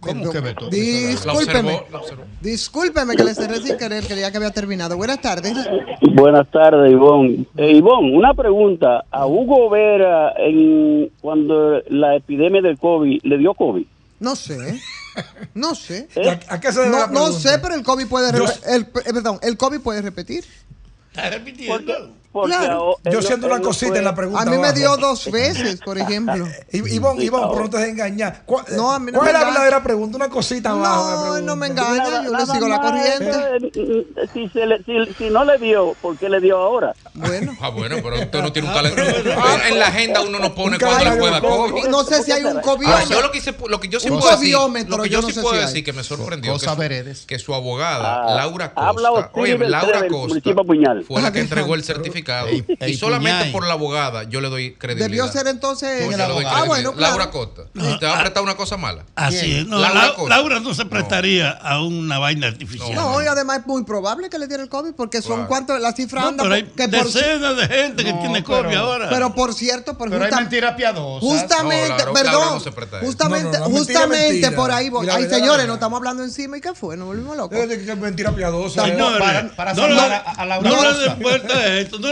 [0.00, 0.68] ¿Cómo que vetó?
[0.68, 1.72] Discúlpeme.
[1.72, 2.24] La observó, la observó.
[2.42, 4.96] Discúlpeme que le cerré sin querer, creía que había terminado.
[4.96, 5.56] Buenas tardes.
[6.14, 7.46] Buenas tardes, Ivonne.
[7.56, 9.04] Eh, Ivonne, una pregunta.
[9.10, 13.86] A Hugo Vera, en, cuando la epidemia del COVID, ¿le dio COVID?
[14.20, 14.80] No sé.
[15.54, 16.08] No sé.
[16.48, 18.86] ¿A, a qué se debe No, la no sé, pero el COVID puede el, eh,
[19.12, 20.44] perdón, el COVID puede repetir.
[21.10, 22.12] Está repitiendo.
[22.34, 22.96] Porque Claro.
[23.04, 24.42] Yo siento una no cosita fue- en la pregunta.
[24.42, 24.74] A mí me abajo.
[24.74, 26.48] dio dos veces, por ejemplo.
[26.72, 28.42] I- Ivonne, Ivonne, pero no te engañar.
[28.44, 30.16] ¿Cuál, No, a mí no cuál me es la verdadera pregunta?
[30.16, 31.32] Una cosita abajo.
[31.34, 33.70] me No, no me engaña, yo le sigo la más, corriente.
[33.76, 36.92] eh, Si, se le- si- si no le dio, ¿por qué le dio ahora?
[37.14, 37.56] Bueno.
[37.60, 39.14] Ah, bueno, pero usted no tiene un calendario.
[39.68, 41.84] en la agenda uno no pone cuando le pueda COVID.
[41.86, 43.10] No sé si hay un Ahora, cobiómetro.
[43.14, 45.20] yo lo que, hice- lo que yo sí Un puedo decir, cobiómetro, lo que yo
[45.20, 47.24] yo, no sí sé puedo si decir que me sorprendió que su, veredes.
[47.26, 50.40] que su abogada Ah, Laura Costa, oye, Laura Costa
[51.06, 53.52] fue la que Ah, entregó el certificado Ey, ey, y solamente Puñal.
[53.52, 55.08] por la abogada yo le doy credibilidad.
[55.24, 56.08] Debió ser entonces.
[56.08, 57.16] Le doy Ah, bueno, claro.
[57.18, 57.62] Laura Costa.
[57.98, 59.04] ¿Te va a prestar una cosa mala?
[59.14, 59.66] Así es.
[59.66, 60.28] No, Laura Lau- Costa.
[60.36, 62.94] Laura no se prestaría a una vaina artificial.
[62.94, 65.48] No, y además es muy probable que le diera el COVID porque son Claro.
[65.48, 68.20] cuánto la cifra No, anda pero hay por- que por, decenas de gente que No,
[68.20, 69.08] tiene pero- COVID ahora.
[69.10, 71.28] pero por cierto, por Pero hay justa- mentiras piadosas.
[71.28, 74.56] justamente, No, Laura- perdón, no justamente, No, no, no, mentira, justamente mentira.
[74.56, 75.08] por ahí voy.
[75.08, 75.74] Ay, señores, verdad.
[75.74, 77.58] estamos hablando encima y qué fue, nos volvimos locos.
[78.00, 78.84] Mentira piadosa.
[78.84, 80.70] Señores, para- para no, a Laura no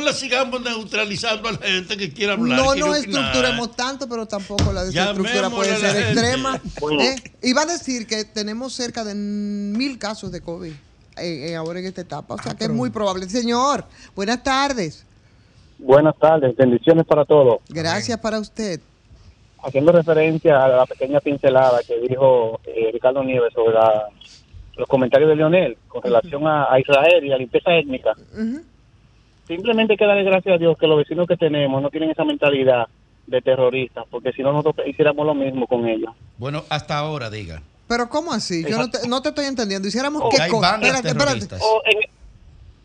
[0.02, 0.26] le Costa.
[0.26, 2.58] den vuelta a esto, no le sigamos neutralizando a la gente que quiera hablar.
[2.58, 6.12] No nos estructuremos tanto, pero tampoco la desestructura puede la ser gente.
[6.20, 6.60] extrema.
[6.80, 7.02] Bueno.
[7.02, 7.16] ¿eh?
[7.42, 10.72] Iba a decir que tenemos cerca de mil casos de COVID
[11.16, 12.34] eh, eh, ahora en esta etapa.
[12.34, 13.28] O sea que es muy probable.
[13.28, 13.84] Señor,
[14.14, 15.04] buenas tardes.
[15.78, 17.58] Buenas tardes, bendiciones para todos.
[17.68, 18.80] Gracias para usted.
[19.64, 24.08] Haciendo referencia a la pequeña pincelada que dijo eh, Ricardo Nieves sobre la-
[24.76, 28.12] los comentarios de Leonel con relación a, a Israel y la limpieza étnica.
[28.32, 28.62] Ujú.
[29.46, 32.24] Simplemente hay que darle gracias a Dios que los vecinos que tenemos no tienen esa
[32.24, 32.86] mentalidad
[33.26, 36.10] de terroristas, porque si no nosotros hiciéramos lo mismo con ellos.
[36.38, 37.62] Bueno, hasta ahora, diga.
[37.88, 38.64] Pero ¿cómo así?
[38.68, 39.86] Yo no te, no te estoy entendiendo.
[39.88, 40.76] Hiciéramos Oh, qué hay cosa.
[40.76, 41.56] Espérate.
[41.60, 42.10] O en-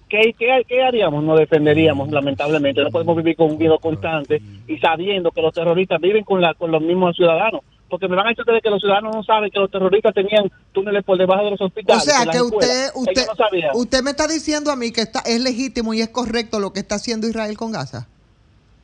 [0.10, 1.24] ¿qué, qué, qué haríamos?
[1.24, 2.82] Nos defenderíamos, lamentablemente.
[2.82, 6.54] No podemos vivir con un miedo constante y sabiendo que los terroristas viven con, la,
[6.56, 7.62] con los mismos ciudadanos.
[7.89, 10.52] Porque me van a decir ustedes que los ciudadanos no saben que los terroristas tenían
[10.73, 12.04] túneles por debajo de los O hospitales.
[12.04, 15.19] sea de las que usted, usted, no usted me está diciendo a mí que está,
[15.19, 18.08] es legítimo y es correcto lo que está haciendo Israel con Gaza.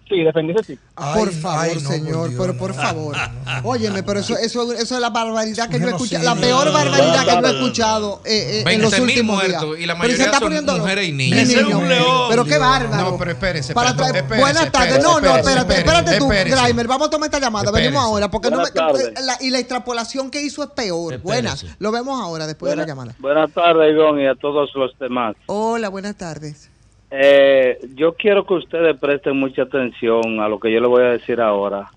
[0.08, 0.80] Sí, defenderse sí.
[0.96, 3.16] Ay, por favor, ay, no, señor, Dios, pero no, por no, favor.
[3.18, 3.62] no.
[3.70, 7.26] Óyeme, pero eso, eso, eso es la barbaridad que yo he escuchado, la peor barbaridad
[7.26, 9.62] que yo he escuchado eh, eh, en los 20.000 últimos días.
[9.64, 10.84] muertos y la Pero se mayoría está son poniendo loco.
[10.84, 11.40] mujeres y niños.
[11.40, 12.28] Ese es un león.
[12.30, 13.12] Pero qué bárbaro.
[13.12, 15.02] No, pero espérese, Para espérese, buenas tardes.
[15.04, 16.28] no, no, espérate, espérate tú.
[16.28, 16.88] Grimer.
[16.88, 17.72] Vamos a tomar esta llamada.
[17.72, 21.14] Venimos ahora, porque no eh, la- y la extrapolación que hizo es peor.
[21.14, 21.24] Espérese.
[21.42, 21.66] Buenas.
[21.80, 23.16] Lo vemos ahora, después de la llamada.
[23.20, 25.36] Buenas tardes, Ivonne, y a todos los demás.
[25.48, 26.70] Hola, buenas tardes.
[27.16, 31.12] Eh, yo quiero que ustedes presten mucha atención a lo que yo les voy a
[31.12, 31.92] decir ahora.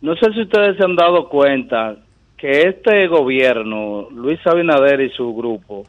[0.00, 1.96] No sé si ustedes se han dado cuenta
[2.38, 5.84] que este gobierno, Luis Abinader y su grupo,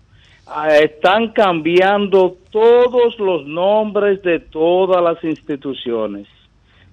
[0.48, 6.28] ah, están cambiando todos los nombres de todas las instituciones.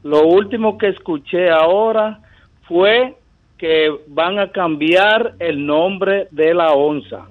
[0.05, 2.20] Lo último que escuché ahora
[2.68, 3.16] fue
[3.59, 7.26] que van a cambiar el nombre de la ONSA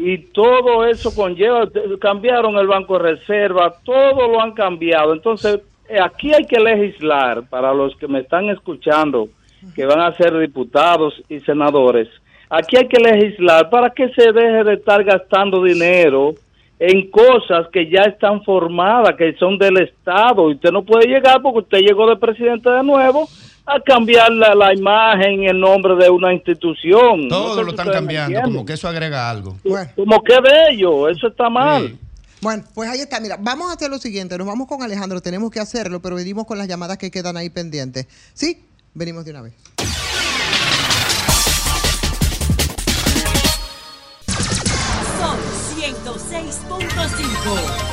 [0.00, 1.68] y todo eso conlleva,
[2.00, 5.12] cambiaron el Banco de Reserva, todo lo han cambiado.
[5.12, 5.58] Entonces,
[5.88, 9.28] eh, aquí hay que legislar para los que me están escuchando,
[9.74, 12.08] que van a ser diputados y senadores.
[12.48, 16.34] Aquí hay que legislar para que se deje de estar gastando dinero
[16.78, 20.44] en cosas que ya están formadas, que son del Estado.
[20.44, 23.28] Usted no puede llegar porque usted llegó de presidente de nuevo
[23.68, 27.28] a cambiar la, la imagen y el nombre de una institución.
[27.28, 29.56] No Todo sé lo están cambiando, como que eso agrega algo.
[29.64, 31.88] Bueno, Como que bello, eso está mal.
[31.88, 31.98] Sí.
[32.40, 33.20] bueno, pues ahí está.
[33.20, 34.36] Mira, vamos a hacer lo siguiente.
[34.38, 35.20] Nos vamos con Alejandro.
[35.20, 38.06] Tenemos que hacerlo, pero venimos con las llamadas que quedan ahí pendientes.
[38.34, 38.64] ¿Sí?
[38.94, 39.54] Venimos de una vez.
[45.18, 45.36] Son
[45.76, 47.87] 106.5.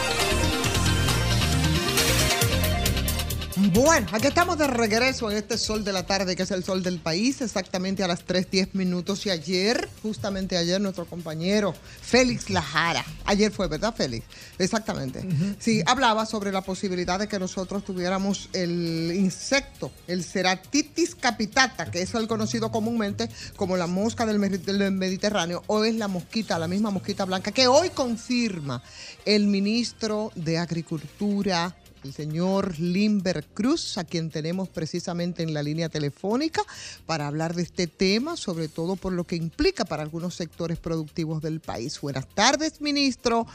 [3.75, 6.81] Bueno, aquí estamos de regreso en este sol de la tarde, que es el sol
[6.81, 9.25] del país, exactamente a las 3.10 minutos.
[9.25, 14.25] Y ayer, justamente ayer, nuestro compañero Félix Lajara, ayer fue, ¿verdad, Félix?
[14.59, 15.27] Exactamente.
[15.59, 22.01] Sí, hablaba sobre la posibilidad de que nosotros tuviéramos el insecto, el Ceratitis capitata, que
[22.01, 26.91] es el conocido comúnmente como la mosca del, Mediterráneo, o es la mosquita, la misma
[26.91, 28.81] mosquita blanca, que hoy confirma
[29.25, 35.89] el ministro de Agricultura el señor Limber Cruz, a quien tenemos precisamente en la línea
[35.89, 36.61] telefónica
[37.07, 41.41] para hablar de este tema, sobre todo por lo que implica para algunos sectores productivos
[41.41, 41.99] del país.
[41.99, 43.47] Buenas tardes, ministro.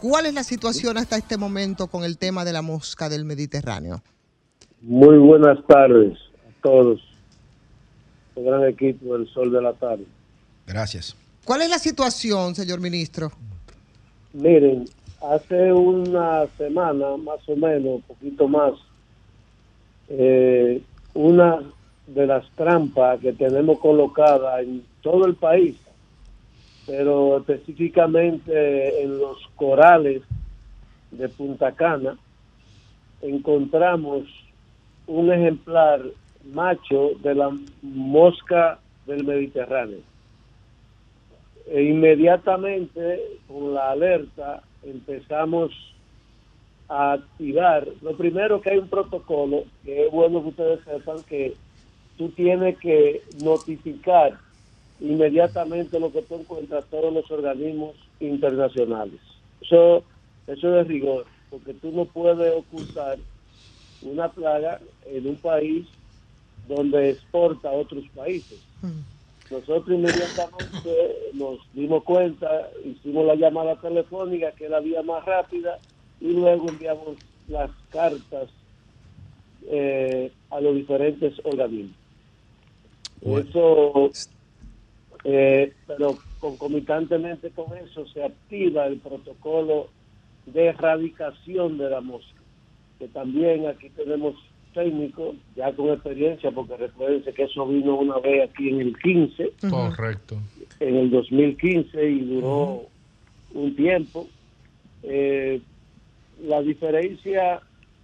[0.00, 4.02] ¿Cuál es la situación hasta este momento con el tema de la mosca del Mediterráneo?
[4.82, 7.00] Muy buenas tardes a todos.
[8.36, 10.04] El gran equipo del Sol de la Tarde.
[10.66, 11.16] Gracias.
[11.44, 13.32] ¿Cuál es la situación, señor ministro?
[14.34, 14.84] Miren,
[15.30, 18.74] hace una semana, más o menos, un poquito más,
[20.08, 20.82] eh,
[21.14, 21.62] una
[22.06, 25.76] de las trampas que tenemos colocada en todo el país,
[26.86, 30.22] pero específicamente en los corales
[31.10, 32.16] de Punta Cana,
[33.22, 34.24] encontramos
[35.06, 36.02] un ejemplar
[36.52, 37.50] macho de la
[37.82, 40.00] mosca del Mediterráneo.
[41.66, 45.72] E inmediatamente con la alerta empezamos
[46.88, 47.88] a activar.
[48.02, 51.54] Lo primero que hay un protocolo, que es bueno que ustedes sepan que
[52.16, 54.38] tú tienes que notificar
[55.00, 59.20] inmediatamente lo que tú encuentras todos los organismos internacionales.
[59.60, 60.04] Eso,
[60.46, 63.18] eso es rigor, porque tú no puedes ocultar
[64.02, 65.86] una plaga en un país
[66.68, 68.58] donde exporta a otros países.
[69.50, 75.78] Nosotros inmediatamente nos dimos cuenta, hicimos la llamada telefónica, que es la vía más rápida,
[76.20, 77.16] y luego enviamos
[77.48, 78.48] las cartas
[79.66, 81.96] eh, a los diferentes organismos.
[83.22, 84.10] Eso,
[85.24, 89.88] eh, pero concomitantemente con eso se activa el protocolo
[90.46, 92.40] de erradicación de la mosca,
[92.98, 94.34] que también aquí tenemos
[94.74, 99.52] técnicos ya con experiencia, porque recuérdense que eso vino una vez aquí en el 15,
[99.70, 100.36] Correcto.
[100.80, 102.82] en el 2015 y duró
[103.54, 104.26] un tiempo.
[105.02, 105.60] Eh,
[106.42, 107.60] la diferencia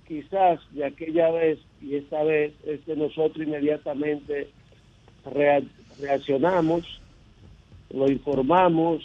[0.07, 4.49] quizás de aquella vez y esta vez es que nosotros inmediatamente
[5.25, 5.63] rea-
[5.99, 6.85] reaccionamos,
[7.91, 9.03] lo informamos,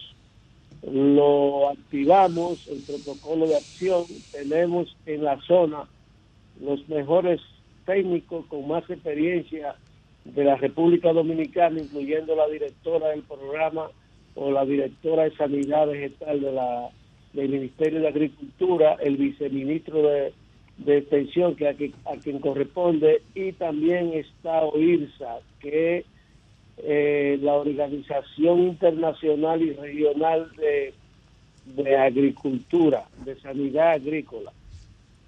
[0.84, 5.88] lo activamos, el protocolo de acción, tenemos en la zona
[6.62, 7.42] los mejores
[7.86, 9.76] técnicos con más experiencia
[10.24, 13.90] de la República Dominicana, incluyendo la directora del programa
[14.36, 16.90] o la directora de Sanidad Vegetal de la,
[17.34, 20.34] del Ministerio de Agricultura, el viceministro de,
[20.78, 26.06] de Extensión, que a, que- a quien corresponde, y también está OIRSA, que es
[26.78, 30.94] eh, la Organización Internacional y Regional de,
[31.82, 34.52] de Agricultura, de Sanidad Agrícola,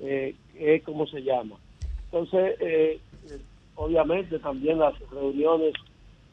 [0.02, 1.56] eh, es como se llama.
[2.12, 3.00] Entonces, eh,
[3.76, 5.74] obviamente también las reuniones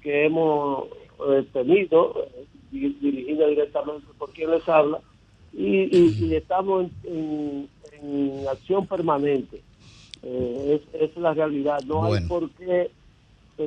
[0.00, 0.86] que hemos
[1.28, 5.00] eh, tenido, eh, di- dirigidas directamente por quien les habla,
[5.52, 9.62] y, y- y estamos en, en- en acción permanente.
[10.22, 11.82] Eh, es, es la realidad.
[11.84, 12.90] No hay por qué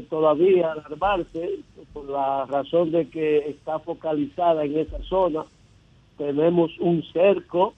[0.10, 1.60] todavía alarmarse
[1.94, 5.46] por la razón de que está focalizada en esa zona.
[6.18, 7.74] Tenemos un cerco,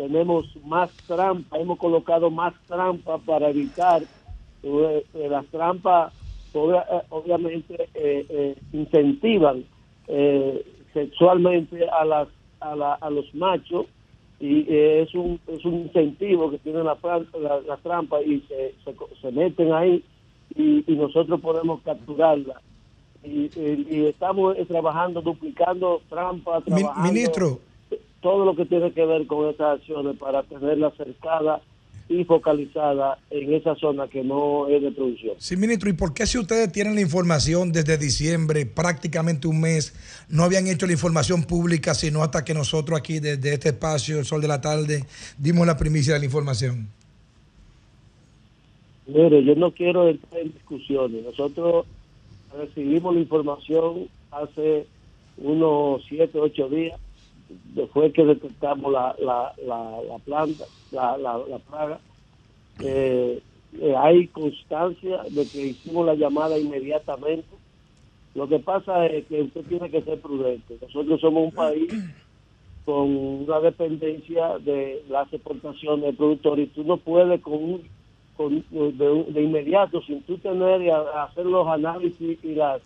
[0.00, 4.02] tenemos más trampas, hemos colocado más trampas para evitar
[4.62, 6.10] eh, eh, las trampas,
[6.54, 9.64] eh, obviamente eh, eh, incentivan
[10.08, 12.28] eh, sexualmente a las
[12.60, 13.86] a, la- a los machos
[14.38, 16.96] y es un es un incentivo que tienen la,
[17.38, 20.02] la, la trampa y se, se, se meten ahí
[20.56, 22.58] y, y nosotros podemos capturarla
[23.22, 27.69] y, y- y estamos trabajando duplicando trampas trabajando ministro.
[28.20, 31.60] Todo lo que tiene que ver con esas acciones para tenerla cercada
[32.10, 35.36] y focalizada en esa zona que no es de producción.
[35.38, 39.94] Sí, ministro, ¿y por qué si ustedes tienen la información desde diciembre, prácticamente un mes,
[40.28, 44.24] no habían hecho la información pública, sino hasta que nosotros aquí desde este espacio, el
[44.24, 45.04] sol de la tarde,
[45.38, 46.88] dimos la primicia de la información?
[49.06, 51.24] Mire, yo no quiero entrar en discusiones.
[51.24, 51.86] Nosotros
[52.58, 54.86] recibimos la información hace
[55.38, 56.98] unos siete, ocho días,
[57.74, 62.00] después que detectamos la, la, la, la planta, la, la, la plaga.
[62.80, 63.42] Eh,
[63.80, 67.48] eh, hay constancia de que hicimos la llamada inmediatamente.
[68.34, 70.78] Lo que pasa es que usted tiene que ser prudente.
[70.80, 71.92] Nosotros somos un país
[72.84, 77.82] con una dependencia de las exportaciones de productores y tú no puedes con un
[78.40, 82.80] con- de, de inmediato, sin tú tener y a- hacer los análisis y las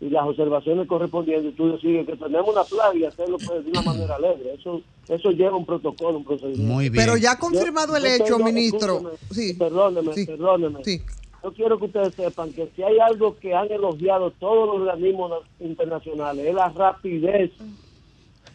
[0.00, 3.82] y las observaciones correspondientes, tú decides que tenemos una plaga y hacerlo pues, de una
[3.82, 4.52] manera alegre.
[4.54, 6.72] Eso eso lleva un protocolo, un procedimiento.
[6.74, 7.04] Muy bien.
[7.04, 9.12] Pero ya confirmado el Yo hecho, tengo- ministro.
[9.30, 9.54] Sí.
[9.54, 10.26] Perdóneme, Sí.
[10.26, 10.84] perdóneme.
[10.84, 11.00] Sí.
[11.42, 15.32] Yo quiero que ustedes sepan que si hay algo que han elogiado todos los organismos
[15.60, 17.50] internacionales es la rapidez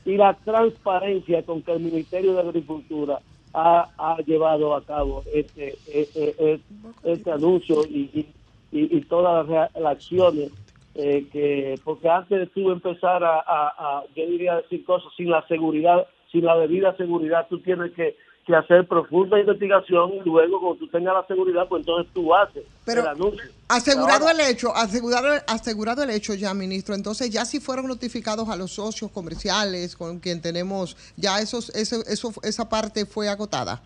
[0.06, 3.20] y la transparencia con que el Ministerio de Agricultura
[3.54, 3.90] ha,
[4.26, 6.62] llevado a cabo este este, este,
[7.04, 8.34] este anuncio y, y,
[8.72, 10.52] y- todas las, acciones
[10.96, 15.46] eh, que porque antes de tú empezar a- a, yo diría decir cosas sin la
[15.48, 18.16] seguridad sin la debida seguridad tú tienes que,
[18.46, 22.64] que hacer profunda investigación y luego cuando tú tengas la seguridad pues entonces tú haces
[22.86, 26.94] Pero el anuncio Asegurado Ahora- el hecho, asegurado, asegurado el hecho ya, ministro.
[26.94, 32.04] Entonces ya si fueron notificados a los socios comerciales con quien tenemos, ya esos, eso,
[32.06, 33.82] eso, esa parte fue agotada.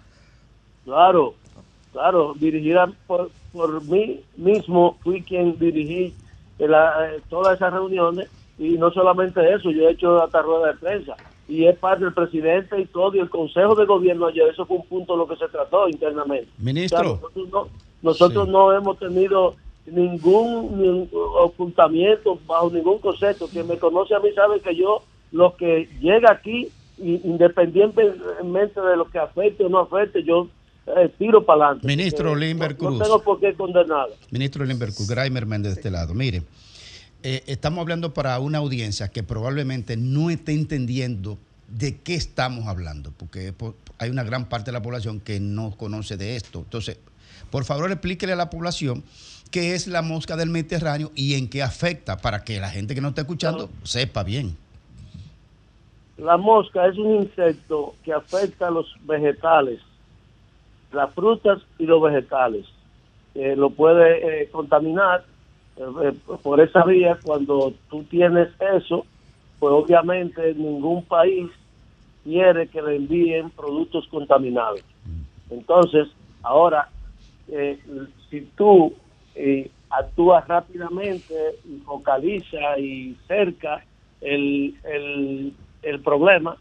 [0.84, 1.36] Claro,
[1.93, 6.14] claro, dirigida por, por mí mismo, fui quien dirigí
[6.58, 8.28] la- eh, todas esas reuniones
[8.58, 11.16] y no solamente eso, yo he hecho hasta rueda de prensa
[11.48, 14.78] y es parte del presidente y todo y el Consejo de Gobierno ayer, eso fue
[14.78, 16.50] un punto de lo que se trató internamente.
[16.58, 17.00] Ministro.
[17.00, 17.68] O sea, nosotros no,
[18.02, 18.52] nosotros Sí.
[18.52, 23.48] no hemos tenido ningún, ningún ocultamiento bajo ningún concepto.
[23.48, 26.68] Quien me conoce a mí sabe que yo lo que llega aquí,
[26.98, 30.48] independientemente de lo que afecte o no afecte, yo
[30.98, 31.88] eh, tiro para adelante.
[31.88, 32.98] Ministro Porque Limber no- Cruz.
[32.98, 34.08] No tengo por qué condenar.
[34.32, 36.14] Ministro Limbercu, Graimer Méndez de este lado.
[36.14, 36.43] Mire,
[37.30, 43.11] eh, estamos hablando para una audiencia que probablemente no esté entendiendo de qué estamos hablando,
[43.17, 46.59] porque po- hay una gran parte de la población que no conoce de esto.
[46.59, 46.97] Entonces,
[47.51, 49.03] por favor, explíquele a la población
[49.51, 53.01] qué es la mosca del Mediterráneo y en qué afecta, para que la gente que
[53.01, 54.55] no está escuchando sepa bien.
[56.17, 59.82] La mosca es un insecto que afecta a los vegetales,
[60.93, 62.65] las frutas y los vegetales.
[63.36, 65.25] Eh, lo puede eh, contaminar
[66.43, 67.17] por esa vía.
[67.23, 69.05] Cuando tú tienes eso,
[69.59, 71.49] pues obviamente ningún país
[72.23, 74.82] quiere que le envíen productos contaminados.
[75.49, 76.07] Entonces,
[76.43, 76.89] ahora,
[77.47, 77.80] eh,
[78.30, 78.93] si tú
[79.36, 81.34] eh, actúas rápidamente
[81.65, 83.84] y focaliza y cerca
[84.21, 85.53] el, el,
[85.84, 86.57] el problema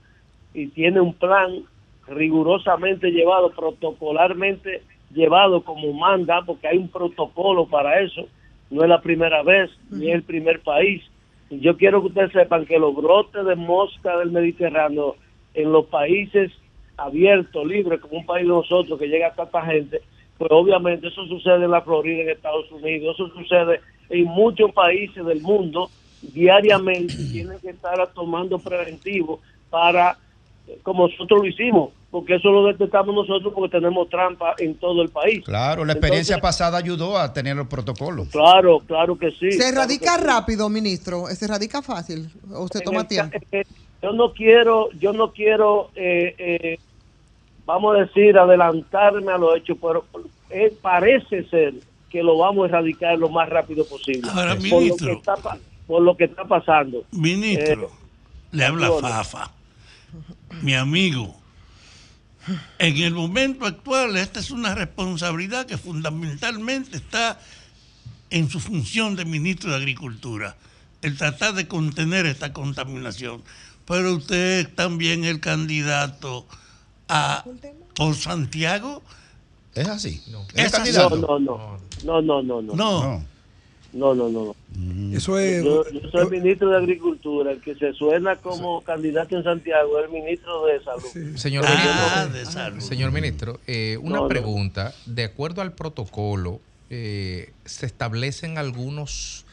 [0.54, 1.64] y tiene un plan
[2.06, 8.26] rigurosamente llevado, protocolarmente llevado como manda, porque hay un protocolo para eso,
[8.70, 11.02] no es la primera vez, ni es el primer país.
[11.50, 15.16] Y yo quiero que ustedes sepan que los brotes de mosca del Mediterráneo
[15.54, 16.52] en los países
[16.96, 20.00] abiertos, libres, como un país de nosotros que llega a tanta gente,
[20.38, 25.24] pues obviamente eso sucede en la Florida, en Estados Unidos, eso sucede en muchos países
[25.24, 25.90] del mundo
[26.22, 29.40] diariamente, tienen que estar tomando preventivo
[29.70, 30.18] para,
[30.68, 35.02] eh, como nosotros lo hicimos, porque eso lo detectamos nosotros porque tenemos trampa en todo
[35.02, 35.44] el país.
[35.44, 38.28] Claro, la experiencia Entonces, pasada ayudó a tener los protocolos.
[38.28, 39.52] Claro, claro que sí.
[39.52, 40.24] ¿Se claro erradica sí.
[40.24, 41.26] rápido, ministro?
[41.26, 42.30] ¿Se erradica fácil?
[42.54, 43.36] ¿O toma el tiempo?
[43.52, 43.64] eh,
[44.02, 46.78] yo no quiero, yo no quiero, eh, eh,
[47.66, 50.06] vamos a decir, adelantarme a los hechos, pero
[50.48, 51.74] eh, parece ser
[52.08, 54.26] que lo vamos a erradicar lo más rápido posible.
[54.32, 55.06] Ahora, por, lo ministro.
[55.08, 57.04] que está, pa- por lo que está pasando.
[57.12, 58.06] Ministro, Eh,
[58.52, 59.06] le habla bueno.
[59.06, 59.50] Fafa,
[60.62, 61.34] mi amigo.
[62.78, 67.38] En el momento actual, esta es una responsabilidad que fundamentalmente está
[68.30, 70.56] en su función de ministro de Agricultura,
[71.02, 73.42] el tratar de contener esta contaminación.
[73.84, 76.46] Pero usted es también el candidato
[77.08, 77.44] a
[77.94, 79.02] por Santiago.
[79.74, 80.22] ¿Es así?
[80.54, 83.35] ¿Es no, no, no, no, no, no, no, No.
[83.96, 84.54] No, no, no.
[85.16, 85.64] Eso es.
[85.64, 90.04] Yo, yo soy ministro de Agricultura, el que se suena como candidato en Santiago es
[90.06, 91.36] el ministro de Salud.
[91.36, 92.80] Señor Ah, ministro, de salud.
[92.80, 94.28] señor ministro eh, una No, no.
[94.28, 94.92] pregunta.
[95.06, 99.44] De acuerdo al protocolo, eh, ¿se establecen algunos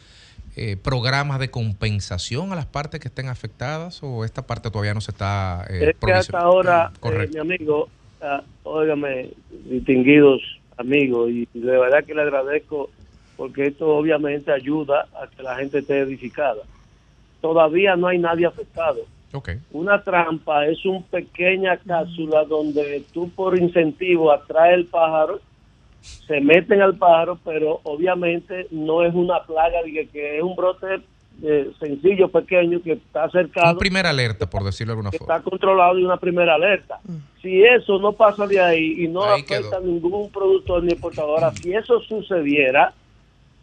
[0.55, 5.01] eh, programas de compensación a las partes que estén afectadas o esta parte todavía no
[5.01, 7.33] se está eh, es que hasta ahora, eh, Correcto.
[7.43, 7.89] mi amigo,
[8.21, 9.31] ah, óigame,
[9.65, 10.41] distinguidos
[10.77, 12.89] amigos, y de verdad que le agradezco
[13.37, 16.61] porque esto obviamente ayuda a que la gente esté edificada.
[17.41, 18.99] Todavía no hay nadie afectado.
[19.71, 25.41] Una trampa es una pequeña cápsula donde tú por incentivo atrae el pájaro,
[26.01, 29.79] se meten al pájaro, pero obviamente no es una plaga,
[30.11, 31.01] que es un brote
[31.41, 35.35] eh, sencillo, pequeño, que está cercado, Un primer alerta, por decirlo de alguna que forma.
[35.35, 36.99] está controlado de una primera alerta.
[37.41, 41.51] Si eso no pasa de ahí y no Ahí afecta a ningún productor ni importadora,
[41.51, 42.93] si eso sucediera,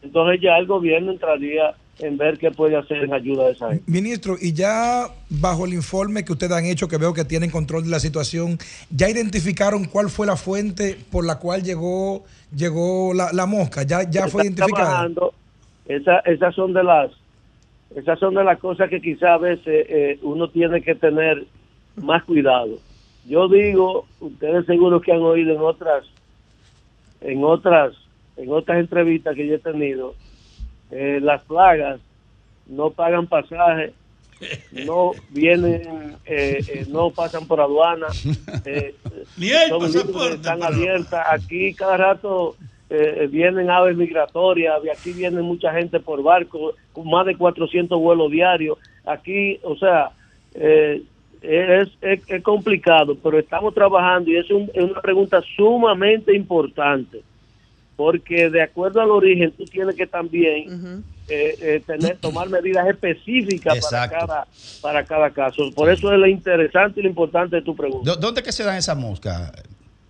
[0.03, 3.84] entonces ya el gobierno entraría en ver qué puede hacer en ayuda de esa gente.
[3.86, 7.84] Ministro, y ya bajo el informe que ustedes han hecho, que veo que tienen control
[7.84, 12.24] de la situación, ¿ya identificaron cuál fue la fuente por la cual llegó
[12.57, 13.82] llegó la, la mosca?
[13.82, 15.09] ¿Ya, ya fue identificada?
[15.86, 17.11] Esa- esas son de las
[17.94, 21.44] esas son de las cosas que quizás a veces eh, uno tiene que tener
[21.96, 22.78] más cuidado.
[23.26, 26.05] Yo digo, ustedes seguro que han oído en otras
[27.20, 27.92] en otras
[28.43, 30.14] en otras entrevistas que yo he tenido,
[30.91, 32.01] eh, las plagas
[32.66, 33.93] no pagan pasaje,
[34.72, 38.07] no vienen, eh, eh, no pasan por aduana,
[38.64, 38.95] eh,
[39.68, 39.80] son
[40.34, 41.26] están abiertas.
[41.30, 42.57] Aquí cada rato
[42.88, 47.99] eh, vienen aves migratorias, de aquí viene mucha gente por barco, con más de 400
[47.99, 48.78] vuelos diarios.
[49.05, 50.11] Aquí, o sea,
[50.55, 51.03] eh,
[51.43, 57.22] es, es, es complicado, pero estamos trabajando y es, un- es una pregunta sumamente importante,
[58.01, 60.70] porque de acuerdo al origen tú tienes que también
[61.28, 64.46] eh, eh, tener tomar medidas específicas para cada,
[64.80, 65.70] para cada caso.
[65.74, 68.11] Por eso es lo interesante y lo importante de tu pregunta.
[68.12, 69.53] ¿Dó- ¿Dónde que se dan esas moscas,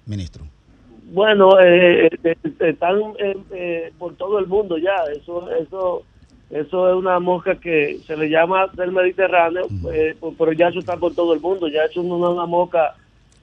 [0.06, 0.44] ministro?
[1.12, 4.94] Bueno, eh, eh, están eh, eh, por todo el mundo ya.
[5.20, 6.04] Eso, eso,
[6.48, 10.96] eso es una mosca que se le llama del Mediterráneo, eh, pero ya eso está
[10.96, 11.66] por todo el mundo.
[11.66, 12.94] Ya eso no es una mosca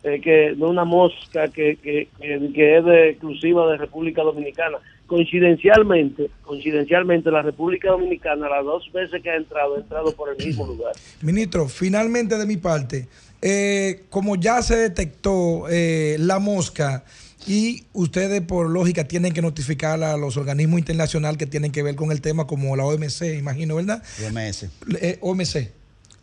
[0.07, 4.21] eh, que no es una mosca que, que, que- que es de- exclusiva de República
[4.23, 4.77] Dominicana.
[5.07, 10.45] Coincidencialmente, coincidencialmente la República Dominicana las dos veces que ha entrado ha entrado por el
[10.45, 10.93] mismo lugar.
[11.21, 13.07] Ministro, finalmente de mi parte,
[13.41, 17.03] eh, como ya se detectó eh, la mosca
[17.45, 21.95] y ustedes por lógica tienen que notificar a los organismos internacionales que tienen que ver
[21.95, 24.03] con el tema como la OMC, imagino, ¿verdad?
[24.25, 24.63] OMS.
[25.01, 25.71] Eh, OMC.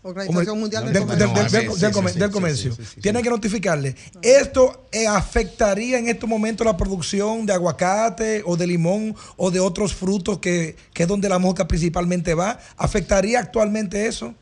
[0.04, 1.26] Organización Mundial del del, Comercio.
[1.26, 2.72] del- del- No, del sí, come- sí, sí, del sí, comercio.
[2.72, 3.94] sí, sí, sí, Tienen que notificarle.
[4.22, 9.60] ¿Esto eh, afectaría en estos momentos la producción de aguacate o de limón o de
[9.60, 12.58] otros frutos que, que es donde la mosca principalmente va?
[12.76, 14.34] ¿Afectaría actualmente eso?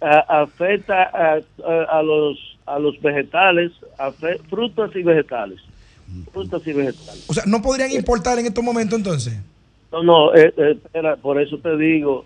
[0.00, 5.60] a- afecta a, a- a los a los vegetales, a fe- frutas y vegetales.
[6.32, 7.24] Frutas y vegetales.
[7.26, 9.34] O sea, ¿no podrían importar en estos momentos entonces?
[9.92, 12.24] No, no, eh, eh, espera, por eso te digo,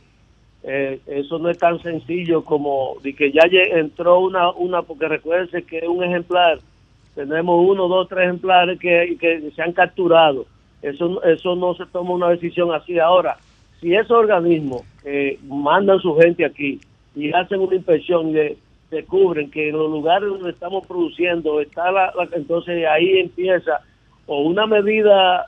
[0.70, 5.62] eh, eso no es tan sencillo como de que ya entró una, una porque recuérdense
[5.62, 6.58] que un ejemplar,
[7.14, 10.44] tenemos uno, dos, tres ejemplares que, que se han capturado.
[10.82, 12.98] Eso, eso no se toma una decisión así.
[12.98, 13.38] Ahora,
[13.80, 16.80] si esos organismos que mandan su gente aquí
[17.16, 18.56] y hacen una inspección y de-
[18.90, 23.80] descubren que en los lugares donde estamos produciendo está la, la- entonces ahí empieza
[24.26, 25.46] o una medida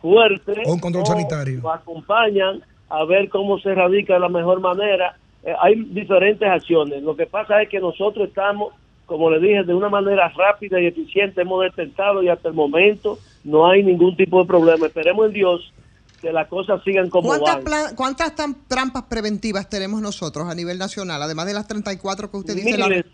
[0.00, 1.70] fuerte O un control sanitario.
[1.70, 2.60] acompañan
[2.90, 5.16] a ver cómo se erradica de la mejor manera.
[5.44, 7.02] Eh, hay diferentes acciones.
[7.02, 8.72] Lo que pasa es que nosotros estamos,
[9.06, 13.18] como le dije, de una manera rápida y eficiente, hemos detectado y hasta el momento
[13.44, 14.86] no hay ningún tipo de problema.
[14.86, 15.72] Esperemos en Dios
[16.20, 17.94] que las cosas sigan como ¿Cuántas, van.
[17.94, 18.32] cuántas
[18.66, 22.76] trampas preventivas tenemos nosotros a nivel nacional, además de las 34 que usted dice?
[22.76, 23.06] la- miles,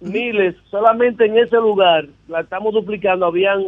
[0.00, 3.60] miles, solamente en ese lugar, la estamos duplicando, habían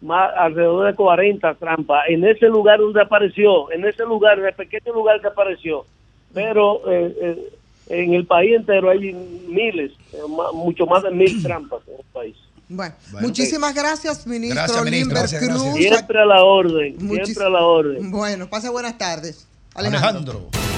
[0.00, 4.54] más, alrededor de 40 trampas, en ese lugar donde apareció, en ese lugar, en el
[4.54, 5.84] pequeño lugar que apareció,
[6.32, 7.52] pero eh, eh,
[7.88, 9.12] en el país entero hay
[9.48, 10.18] miles, eh,
[10.54, 12.36] mucho más de mil trampas en el país.
[12.70, 15.18] Bueno, muchísimas gracias, ministro Gracias, ministro.
[15.18, 15.74] Gracias.
[15.74, 18.10] Siempre a la orden, Muchis- siempre a la orden.
[18.10, 19.48] Bueno, pase buenas tardes.
[19.74, 20.06] Alejandro.
[20.08, 20.77] Alejandro.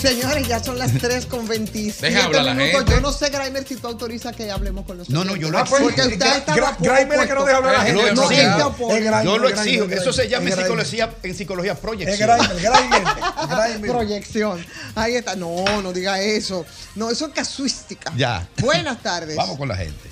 [0.00, 2.78] Señores, ya son las 3 con 27 Deja hablar a la minutos.
[2.80, 2.92] gente.
[2.94, 5.58] Yo no sé, Graimer, si tú autorizas que hablemos con los No, no, yo lo
[5.58, 5.72] oyentes.
[5.80, 5.90] exijo.
[5.96, 8.12] Porque usted Gra- Graimer es que no deja hablar a la gente.
[8.14, 9.84] No, Graimer, Yo lo exijo.
[9.86, 12.28] Eso se llama en psicología, en psicología Es proyección.
[12.60, 13.90] Graimer.
[13.90, 14.64] Proyección.
[14.94, 15.36] Ahí está.
[15.36, 16.64] No, no diga eso.
[16.94, 18.12] No, eso es casuística.
[18.16, 18.48] Ya.
[18.58, 19.36] Buenas tardes.
[19.36, 20.10] Vamos con la gente.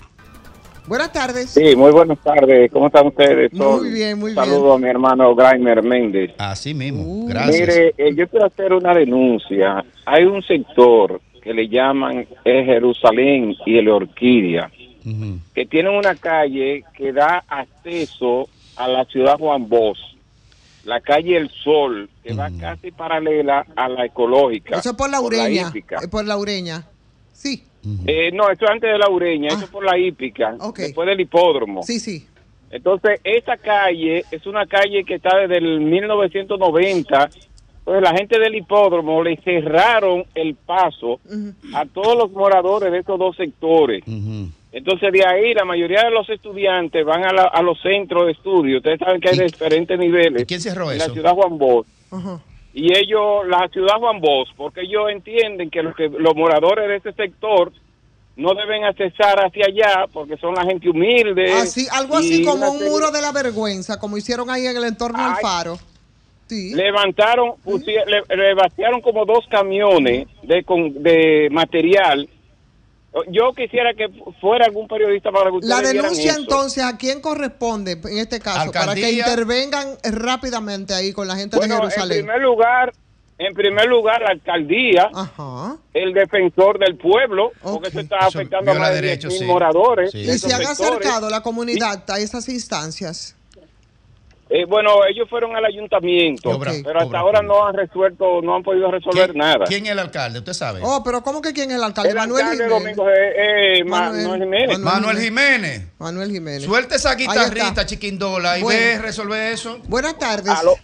[0.86, 1.50] Buenas tardes.
[1.50, 2.70] Sí, muy buenas tardes.
[2.70, 3.52] ¿Cómo están ustedes?
[3.52, 6.32] Muy bien, muy Saludo a mi hermano Graimer Méndez.
[6.38, 7.02] Así mismo.
[7.02, 7.28] Uh.
[7.28, 7.60] Gracias.
[7.60, 9.84] Mire, eh, yo quiero hacer una denuncia.
[10.04, 14.70] Hay un sector que le llaman Jerusalén y el Orquídea,
[15.04, 15.38] Ujú.
[15.54, 19.98] que tienen una calle que da acceso a la ciudad Juan Bosch,
[20.84, 24.78] la calle El Sol, que va casi paralela a la ecológica.
[24.78, 25.68] Eso es por la ureña.
[25.68, 25.96] hípica.
[26.00, 26.84] Es por la ureña.
[27.32, 27.62] Sí,
[28.06, 29.64] Eh, no, eso es antes de la ureña, eso Ah.
[29.64, 30.78] es por la hípica, Ok.
[30.78, 31.82] después del hipódromo.
[31.82, 32.26] sí, sí.
[32.70, 37.28] Entonces, esa calle es una calle que está desde el 1990.
[37.78, 41.20] Entonces, la gente del hipódromo le cerraron el paso
[41.74, 44.02] a todos los moradores de estos dos sectores.
[44.72, 48.32] Entonces, de ahí, la mayoría de los estudiantes van a, la- a los centros de
[48.32, 48.78] estudio.
[48.78, 50.42] Ustedes saben que hay ¿Y- diferentes niveles.
[50.42, 51.14] ¿Y quién cerró en la eso?
[51.14, 51.86] ciudad Juan Bosch.
[52.78, 56.96] Y ellos, la ciudad Juan Bosch, porque ellos entienden que los, que los moradores de
[56.96, 57.72] ese sector
[58.36, 61.52] no deben accesar hacia allá porque son la gente humilde.
[61.54, 65.24] Así, algo así como un muro de la vergüenza, como hicieron ahí en el entorno
[65.24, 65.78] del faro.
[66.48, 66.74] Sí.
[66.74, 72.28] levantaron, pusie- le, le vaciaron como dos camiones de, con- de material.
[73.28, 74.08] Yo quisiera que
[74.40, 76.40] fuera algún periodista para que La denuncia eso.
[76.40, 78.70] entonces, ¿a quién corresponde en este caso?
[78.72, 82.18] Para que intervengan rápidamente ahí con la gente Bueno, de en Jerusalén.
[82.26, 82.92] primer lugar,
[83.38, 85.76] en primer lugar, la alcaldía, Ajá.
[85.94, 89.38] el defensor del pueblo, porque eso está Eso afectando a viola más de derechos, 10.000
[89.38, 89.44] sí.
[89.44, 90.10] moradores.
[90.10, 90.24] Sí.
[90.24, 90.80] de ¿Y se han sectores.
[90.96, 93.35] acercado la comunidad a esas instancias?
[94.48, 98.62] Eh, bueno, ellos fueron al ayuntamiento, pero hasta obra ahora no han resuelto, no han
[98.62, 99.64] podido resolver ¿Quién, nada.
[99.66, 100.38] quién es el alcalde?
[100.38, 100.80] ¿Usted sabe?
[100.84, 102.10] Oh, pero ¿cómo que quién es el alcalde?
[102.10, 102.96] El Manuel alcalde Jiménez.
[102.96, 104.78] Domingo eh, eh, Ma- Manuel- Manuel Jiménez.
[104.78, 105.82] Manuel Jiménez.
[105.98, 106.62] Manuel Jiménez.
[106.62, 108.78] Suelta esa guitarrita, chiquindola, y Bueno.
[108.78, 109.78] ve resolver eso.
[109.88, 110.48] Buenas tardes.
[110.48, 110.76] Aló,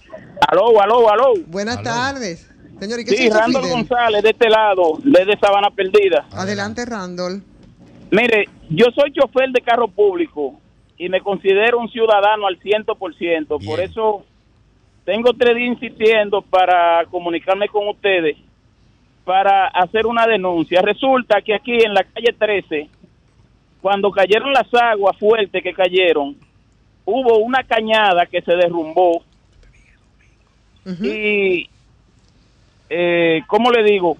[0.48, 1.32] aló, aló, aló.
[1.46, 1.84] Buenas Aló.
[1.84, 2.48] tardes.
[2.80, 3.76] Señor, ¿y qué Sí, Randall Fidel?
[3.76, 6.26] González, de este lado, desde Sabana Perdida.
[6.32, 7.40] Adelante, Randall.
[8.10, 10.58] Mire, yo soy chofer de carro público
[11.02, 13.46] y me considero un ciudadano al 100%.
[13.48, 13.80] Por Bien.
[13.80, 14.24] eso
[15.04, 18.36] tengo tres días insistiendo para comunicarme con ustedes
[19.24, 20.80] para hacer una denuncia.
[20.80, 22.88] Resulta que aquí en la calle 13,
[23.80, 26.36] cuando cayeron las aguas fuertes que cayeron,
[27.04, 29.24] hubo una cañada que se derrumbó
[30.86, 31.68] y,
[32.88, 34.16] eh, ¿cómo le digo?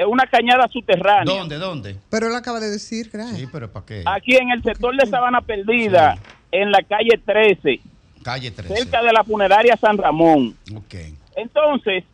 [0.00, 1.24] Es una cañada subterránea.
[1.24, 1.96] ¿Dónde, dónde?
[2.08, 3.36] Pero él acaba de decir, Gray.
[3.36, 4.02] Sí, pero ¿para qué?
[4.06, 6.22] Aquí en el sector de Sabana Perdida, Sí.
[6.52, 7.80] en la calle 13,
[8.22, 8.74] Calle 13.
[8.76, 10.56] cerca de la funeraria San Ramón.
[10.74, 10.94] Ok.
[11.36, 12.04] Entonces,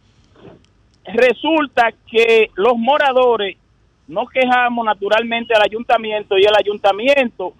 [1.05, 3.57] resulta que los moradores
[4.09, 7.55] nos quejamos naturalmente al ayuntamiento y el ayuntamiento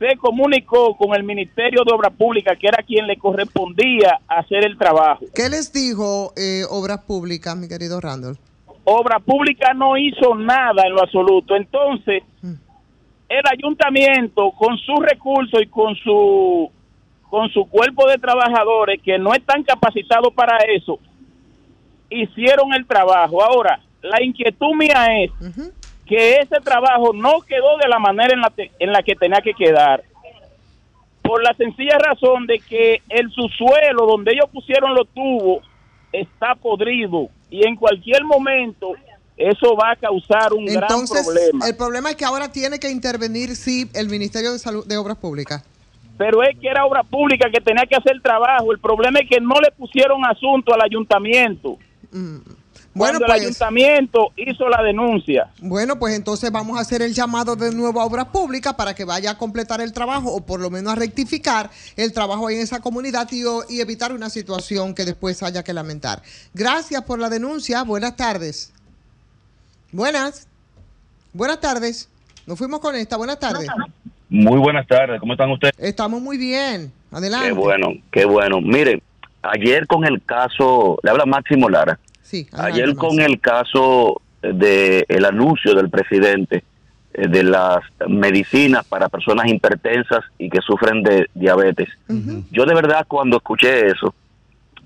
[0.00, 4.76] se comunicó con el Ministerio de Obras Públicas, que era quien le correspondía hacer el
[4.76, 5.24] trabajo.
[5.34, 8.36] ¿Qué les dijo eh, Obras Públicas, mi querido Randall?
[8.88, 11.56] Obra Pública no hizo nada en lo absoluto.
[11.56, 12.22] Entonces,
[13.28, 16.70] el ayuntamiento con sus recursos y con su
[17.28, 21.00] con su cuerpo de trabajadores que no están capacitados para eso,
[22.08, 23.42] hicieron el trabajo.
[23.42, 25.30] Ahora, la inquietud mía es
[26.06, 29.40] que ese trabajo no quedó de la manera en la, te- en la que tenía
[29.40, 30.04] que quedar.
[31.20, 35.64] Por la sencilla razón de que el subsuelo donde ellos pusieron los tubos
[36.12, 38.94] está podrido y en cualquier momento
[39.36, 41.68] eso va a causar un Entonces, gran problema.
[41.68, 45.18] el problema es que ahora tiene que intervenir, sí, el Ministerio de Salud de Obras
[45.18, 45.62] Públicas.
[46.16, 48.72] Pero es que era obra pública que tenía que hacer trabajo.
[48.72, 51.76] El problema es que no le pusieron asunto al ayuntamiento.
[52.10, 52.38] Mm.
[52.96, 55.50] Bueno, Cuando el pues, ayuntamiento hizo la denuncia.
[55.60, 59.04] bueno, pues entonces vamos a hacer el llamado de nuevo a Obras Públicas para que
[59.04, 62.62] vaya a completar el trabajo o por lo menos a rectificar el trabajo ahí en
[62.62, 66.22] esa comunidad y, y evitar una situación que después haya que lamentar.
[66.54, 67.82] Gracias por la denuncia.
[67.84, 68.72] Buenas tardes.
[69.92, 70.48] Buenas.
[71.34, 72.08] Buenas tardes.
[72.46, 73.18] Nos fuimos con esta.
[73.18, 73.68] Buenas tardes.
[74.30, 75.74] Muy buenas tardes, ¿cómo están ustedes?
[75.78, 76.90] Estamos muy bien.
[77.12, 77.48] Adelante.
[77.48, 78.60] Qué bueno, qué bueno.
[78.62, 79.02] Mire,
[79.42, 85.04] ayer con el caso, le habla Máximo Lara, Sí, adelante, ayer con el caso de
[85.08, 86.64] el anuncio del presidente
[87.14, 91.88] eh, de las medicinas para personas hipertensas y que sufren de diabetes.
[92.50, 94.14] Yo de verdad cuando escuché eso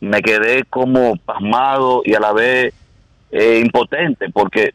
[0.00, 2.72] me quedé como pasmado y a la vez
[3.30, 4.72] eh, impotente porque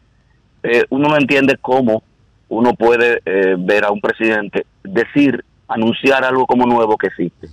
[0.62, 2.02] eh, uno no entiende cómo
[2.48, 7.48] uno puede eh, ver a un presidente decir, anunciar algo como nuevo que existe.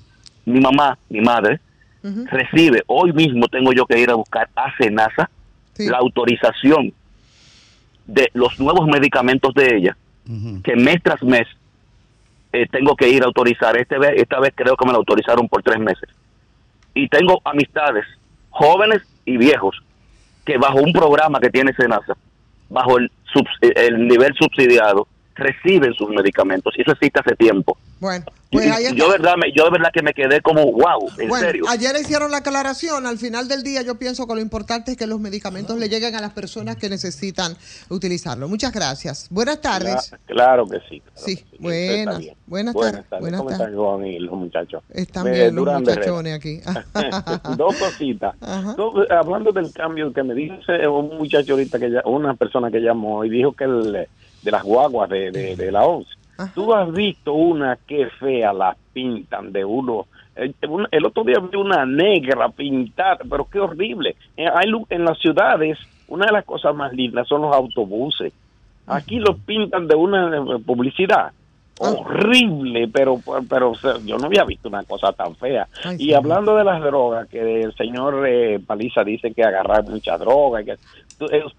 [0.45, 1.59] Mi mamá, mi madre,
[2.03, 5.29] Recibe, hoy mismo tengo yo que ir a buscar a Senasa
[5.77, 6.93] la autorización
[8.05, 9.97] de los nuevos medicamentos de ella,
[10.63, 11.47] que mes tras mes
[12.51, 13.77] eh, tengo que ir a autorizar.
[13.77, 16.09] Este vez, esta vez creo que me la autorizaron por tres meses.
[16.93, 18.05] Y tengo amistades,
[18.49, 19.81] jóvenes y viejos,
[20.45, 22.15] que bajo un programa que tiene Senasa,
[22.69, 23.09] bajo el,
[23.75, 26.73] el nivel subsidiado, reciben sus medicamentos.
[26.77, 27.77] Y eso existe hace tiempo.
[27.99, 31.09] Bueno, pues y yo, de verdad, me- yo de verdad que me quedé como, wow,
[31.19, 31.63] en Bueno, serio.
[31.69, 33.05] ayer hicieron la aclaración.
[33.07, 36.13] Al final del día, yo pienso que lo importante es que los medicamentos le lleguen
[36.15, 37.55] a las personas que necesitan
[37.89, 38.47] utilizarlo.
[38.49, 39.27] Muchas gracias.
[39.29, 40.11] Buenas tardes.
[40.11, 40.99] Cla- Claro que sí.
[40.99, 43.21] claro Sí, que sí, buenas, buenas Buenas tardes, tardes.
[43.21, 43.67] buenas ¿Cómo tardes.
[43.69, 44.83] están Juan y los muchachos?
[44.89, 46.59] Están Me- bien los muchachones aquí.
[47.57, 48.35] Dos cositas.
[48.77, 52.69] No, eh, hablando del cambio que me dice un muchacho ahorita, que ya- una persona
[52.69, 54.09] que llamó y dijo que el, eh,
[54.43, 56.11] de las guaguas de, de, de la ONCE.
[56.55, 60.07] Tú has visto una que fea las pintan de uno.
[60.35, 64.15] El, un- el otro día vi una negra pintada, pero qué horrible.
[64.35, 65.77] Eh, hay en las ciudades,
[66.07, 68.33] una de las cosas más lindas son los autobuses.
[68.87, 71.31] Aquí los pintan de una eh, publicidad
[71.89, 73.19] horrible, pero
[73.49, 75.67] pero o sea, yo no había visto una cosa tan fea.
[75.83, 76.13] Ay, y sí.
[76.13, 80.65] hablando de las drogas, que el señor eh, Paliza dice que agarrar mucha droga, y
[80.65, 80.77] que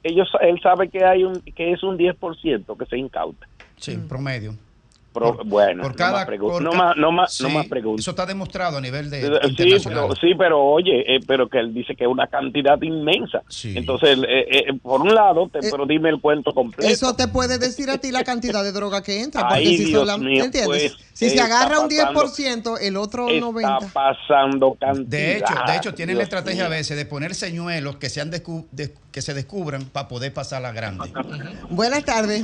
[0.02, 3.46] ellos él sabe que hay un que es un 10% que se incauta.
[3.76, 4.54] Sí, promedio.
[5.14, 7.66] Pero, bueno, por no cada- más pregun- por no más no más no Sí, más
[7.66, 8.02] preguntas.
[8.02, 10.04] Eso está demostrado a nivel de Sí, internacional.
[10.08, 13.42] pero, sí, pero oye, eh, pero que él dice que es una cantidad inmensa.
[13.62, 16.90] Entonces, eh, eh, por un lado, te, pero dime el cuento completo.
[16.92, 19.42] Eso te puede decir a ti la cantidad de droga que entra.
[19.42, 20.66] Porque Ay, si Dios sola- mío, ¿entiendes?
[20.66, 23.92] pues, si se está agarra un pasando- 10%, el otro Está 90%.
[23.92, 25.06] pasando cantidad.
[25.06, 26.76] De hecho, de hecho tienen la Dios estrategia a mío.
[26.78, 30.72] veces de poner señuelos que sean descu- de- que se descubran para poder pasar la
[30.72, 31.12] grande.
[31.70, 32.42] Buenas tardes.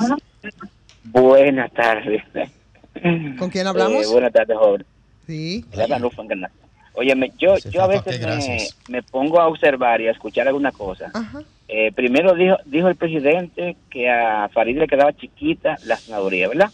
[1.05, 2.23] Buenas tardes.
[3.38, 4.05] ¿Con quién hablamos?
[4.05, 4.84] Eh, buenas tardes, joven.
[5.26, 5.64] Sí.
[6.95, 11.11] Óyeme, yo, yo a veces me, pongo a observar y a escuchar alguna cosa.
[11.68, 16.70] Eh, primero dijo, dijo el presidente que a Farid le quedaba chiquita la senaduría, ¿verdad?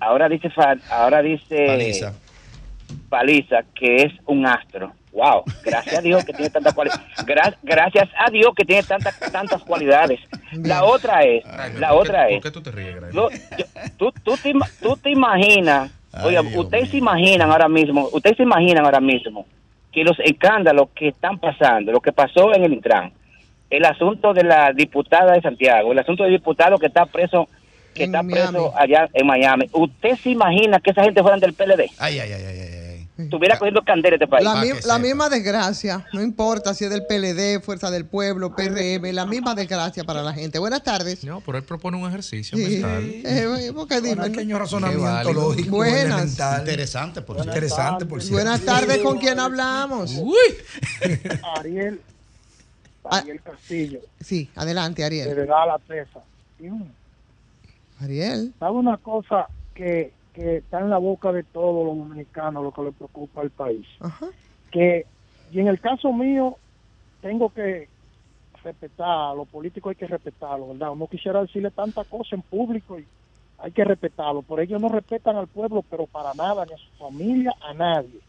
[0.00, 0.50] Ahora dice
[0.90, 2.14] ahora dice Paliza.
[3.08, 4.92] Paliza que es un astro.
[5.12, 7.02] Wow, gracias a Dios que tiene tantas cualidades.
[7.62, 10.20] gracias a Dios que tiene tantas tantas cualidades.
[10.52, 11.44] La otra es,
[11.80, 12.34] la otra es.
[12.42, 13.28] ¿Por qué tú te ríes, yo-
[13.96, 15.90] tú, tú, te, ima- tú te imaginas,
[16.24, 19.46] oye, ustedes se imaginan ahora mismo, ustedes se imaginan ahora mismo
[19.92, 23.12] que los escándalos que están pasando, lo que pasó en el Intran,
[23.70, 27.48] el asunto de la diputada de Santiago, el asunto del diputado que está preso,
[27.94, 31.90] que está preso allá en Miami, ¿usted se imagina que esa gente fueran del PLD?
[31.98, 32.87] Ay, ay, ay, ay, ay.
[33.18, 34.44] Estuviera cogiendo candela este país.
[34.44, 39.12] La, mi- la misma desgracia, no importa si es del PLD, Fuerza del Pueblo, PRM,
[39.12, 40.60] la misma desgracia para la gente.
[40.60, 41.24] Buenas tardes.
[41.24, 42.64] No, pero él propone un ejercicio Sí.
[42.78, 43.02] mental.
[43.24, 44.22] Eh, porque dime.
[44.30, 45.76] pequeño razonamiento lógico.
[45.76, 46.04] Buenas.
[46.04, 46.60] elemental.
[46.60, 47.50] Interesante, por cierto.
[47.52, 48.34] Interesante, por cierto.
[48.36, 50.12] Buenas tardes, ¿con quién hablamos?
[51.58, 52.00] Ariel,
[53.10, 53.18] Ah.
[53.18, 55.34] Ariel Castillo, Sí, adelante, Ariel.
[55.34, 56.20] de la Tesa.
[58.00, 58.52] Ariel.
[58.58, 62.82] ¿Sabe una cosa que, que está en la boca de todos los dominicanos, lo que
[62.82, 63.86] le preocupa al país?
[64.70, 65.04] Que,
[65.50, 66.56] y en el caso mío,
[67.20, 67.88] tengo que
[68.62, 70.94] respetar, a los políticos hay que respetarlo, ¿verdad?
[70.94, 73.06] No quisiera decirle tanta cosa en público y
[73.58, 74.42] hay que respetarlo.
[74.42, 78.20] Por ellos no respetan al pueblo, pero para nada, ni a su familia, a nadie.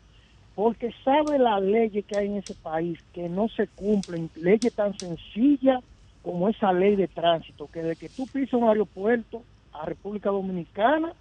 [0.56, 4.98] Porque sabe la ley que hay en ese país que no se cumplen, leyes tan
[4.98, 5.84] sencillas
[6.24, 9.44] como esa ley de tránsito, que de que tú pisas un aeropuerto
[9.74, 11.14] a República Dominicana,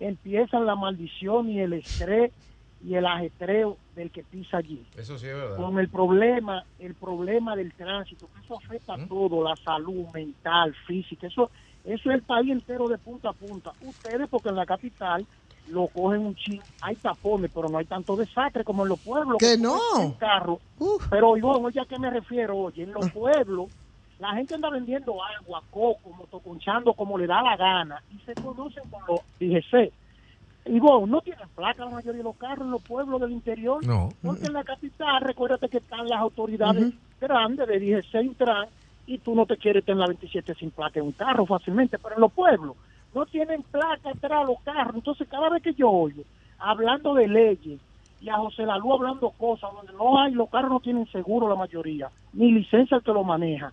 [0.00, 2.32] empiezan la maldición y el estrés
[2.84, 4.86] y el ajetreo del que pisa allí.
[4.96, 5.56] Eso sí es verdad.
[5.56, 9.00] Con el problema, el problema del tránsito, que eso afecta ¿Mm?
[9.00, 11.50] a todo, la salud mental, física, eso,
[11.84, 13.72] eso es el país entero de punta a punta.
[13.80, 15.26] Ustedes, porque en la capital
[15.68, 19.38] lo cogen un chin, hay tapones, pero no hay tanto desastre como en los pueblos.
[19.38, 19.78] Que no.
[20.18, 20.60] carro.
[21.08, 22.56] Pero yo, oye, ¿a qué me refiero?
[22.58, 23.68] Oye, en los pueblos,
[24.24, 28.82] la gente anda vendiendo agua, coco, motoconchando como le da la gana y se conocen
[28.88, 29.92] como DGC.
[30.66, 33.84] Y vos, no tienen placa la mayoría de los carros en los pueblos del interior.
[33.84, 34.08] No.
[34.22, 38.68] Porque en la capital, recuérdate que están las autoridades grandes de DGC y Intran,
[39.06, 42.14] y tú no te quieres tener la 27 sin placa en un carro fácilmente, pero
[42.14, 42.76] en los pueblos
[43.14, 44.94] no tienen placa atrás los carros.
[44.94, 46.22] Entonces, cada vez que yo oigo
[46.58, 47.78] hablando de leyes
[48.22, 51.56] y a José Lalú hablando cosas donde no hay, los carros no tienen seguro la
[51.56, 53.70] mayoría, ni licencia el que lo maneja.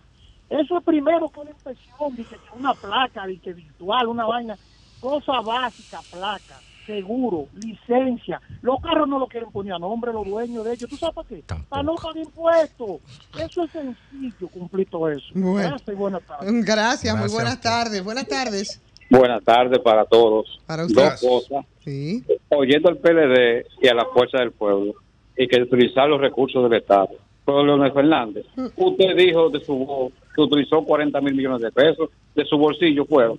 [0.52, 4.58] Eso es primero que una inspección, dice que una placa, dice virtual, una vaina,
[5.00, 8.38] cosa básica, placa, seguro, licencia.
[8.60, 10.90] Los carros no lo quieren poner a nombre los dueños de ellos.
[10.90, 11.42] ¿Tú sabes para qué?
[11.70, 13.00] Para no pagar impuestos.
[13.38, 15.24] Eso es sencillo cumplir todo eso.
[15.34, 15.70] Bueno.
[15.70, 16.64] Gracias y buenas tardes.
[16.66, 18.04] Gracias, muy buenas tardes.
[18.04, 18.82] Buenas tardes.
[19.08, 20.60] Buenas tardes para todos.
[20.66, 21.20] Para ustedes.
[21.20, 21.66] Dos cosas.
[21.82, 22.24] Sí.
[22.50, 24.94] Oyendo al PLD y a la Fuerza del Pueblo
[25.34, 27.10] y que utilizar los recursos del Estado.
[27.44, 28.46] Por Leonel Fernández.
[28.76, 33.04] Usted dijo de su voz que utilizó 40 mil millones de pesos de su bolsillo,
[33.04, 33.38] fueron.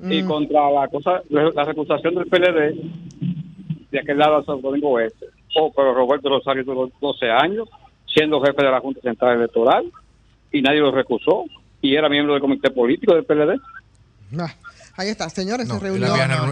[0.00, 0.26] Y Mm.
[0.26, 2.74] contra la cosa, la recusación del PLD
[3.90, 5.26] de aquel lado de Santo Domingo Oeste.
[5.58, 7.68] Oh, pero Roberto Rosario duró 12 años
[8.12, 9.90] siendo jefe de la Junta Central Electoral
[10.52, 11.44] y nadie lo recusó
[11.80, 13.58] y era miembro del comité político del PLD.
[14.38, 14.54] Ah,
[14.98, 16.06] Ahí está, señores, se Él reunió.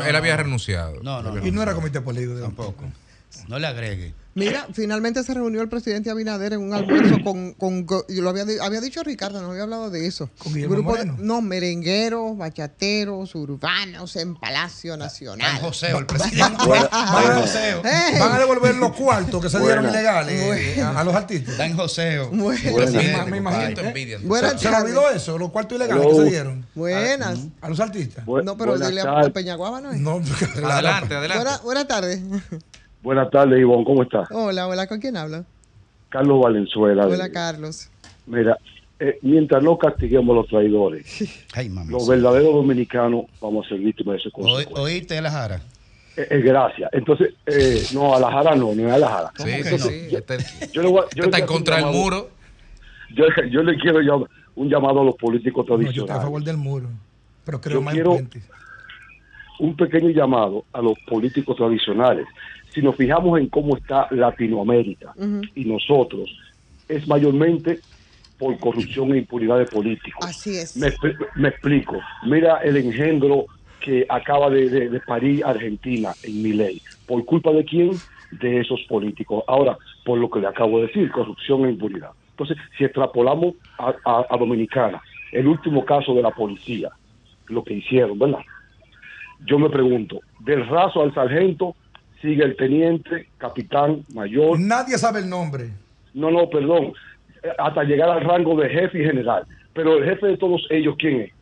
[0.06, 1.00] él había renunciado.
[1.02, 2.38] No, no, Y no era comité político.
[2.40, 2.84] Tampoco.
[3.48, 4.12] No le agregue.
[4.34, 8.30] Mira, finalmente se reunió el presidente Abinader en un almuerzo con, con go- y lo
[8.30, 10.28] había, había dicho Ricardo, no había hablado de eso.
[10.44, 15.50] Guillermo Grupo de- no, merengueros, bachateros, urbanos en Palacio Nacional.
[15.52, 16.64] San Joseo, el presidente.
[16.66, 17.82] Van Joseo.
[17.84, 18.18] Eh.
[18.18, 20.00] van a devolver los cuartos que se dieron Buena.
[20.00, 20.34] ilegales
[20.76, 21.50] eh, a, a los artistas.
[21.52, 22.30] Está en Joseo.
[22.30, 23.24] Buena.
[23.26, 23.80] Me- imagino.
[23.82, 23.86] ¿eh?
[23.88, 24.18] envidia.
[24.22, 25.38] Buenas ¿Se, se olvidó eso?
[25.38, 26.16] Los cuartos ilegales Hello.
[26.18, 26.66] que se dieron.
[26.74, 27.38] Buenas.
[27.60, 28.24] A los artistas.
[28.26, 29.30] Bu- No, pero buenas dile a.
[29.30, 30.00] Peñaguaba, ¿no es?
[30.00, 30.20] No,
[30.64, 31.36] Adelante, adelante.
[31.44, 32.20] Buena- Buenas tardes.
[33.04, 34.26] Buenas tardes, Ivonne, ¿cómo estás?
[34.30, 35.44] Hola, hola, ¿con quién habla?
[36.08, 37.06] Carlos Valenzuela.
[37.06, 37.90] Hola, Carlos.
[38.24, 38.56] Mira,
[38.98, 41.04] eh, mientras no castiguemos a los traidores,
[41.54, 41.90] Ay, mamá.
[41.92, 44.82] los verdaderos dominicanos vamos a ser víctimas de ese Oí- consecuencia.
[44.82, 45.56] Oíste la jara.
[46.16, 46.88] Eh, eh, gracias.
[46.94, 49.32] Entonces, eh, no, a la jara no, no es a la jara.
[49.36, 50.16] Sí, sí, Entonces, sí.
[50.16, 52.30] Este, Yo le voy a- este yo le está en contra del muro.
[53.14, 54.26] Yo, yo le quiero
[54.56, 56.22] un llamado a los políticos No, yo estoy a tradicionales.
[56.24, 56.88] favor del muro.
[57.44, 58.18] Pero creo Yo más quiero-
[59.60, 62.26] un pequeño llamado a los políticos tradicionales.
[62.74, 65.14] Si nos fijamos en cómo está Latinoamérica
[65.54, 66.28] y nosotros,
[66.88, 67.80] es mayormente
[68.36, 70.26] por corrupción e impunidad de políticos.
[70.28, 70.76] Así es.
[70.76, 72.00] Me, expli- me explico.
[72.24, 73.46] Mira el engendro
[73.78, 76.80] que acaba de, de, de parir Argentina en mi ley.
[77.06, 78.02] ¿Por culpa de quién?
[78.30, 79.44] De esos políticos.
[79.46, 82.10] Ahora, por lo que le acabo de decir, corrupción e impunidad.
[82.30, 85.00] Entonces, si extrapolamos a, a- a Dominicana,
[85.30, 86.90] el último caso de la policía,
[87.46, 88.40] lo que hicieron, ¿verdad?
[89.46, 91.76] Yo me pregunto, del raso al sargento
[92.24, 94.58] sigue el teniente, capitán, mayor.
[94.58, 95.68] Nadie sabe el nombre.
[96.14, 96.94] No, no, perdón.
[97.58, 99.44] Hasta llegar al rango de jefe y general.
[99.74, 101.32] Pero el jefe de todos ellos, ¿quién es?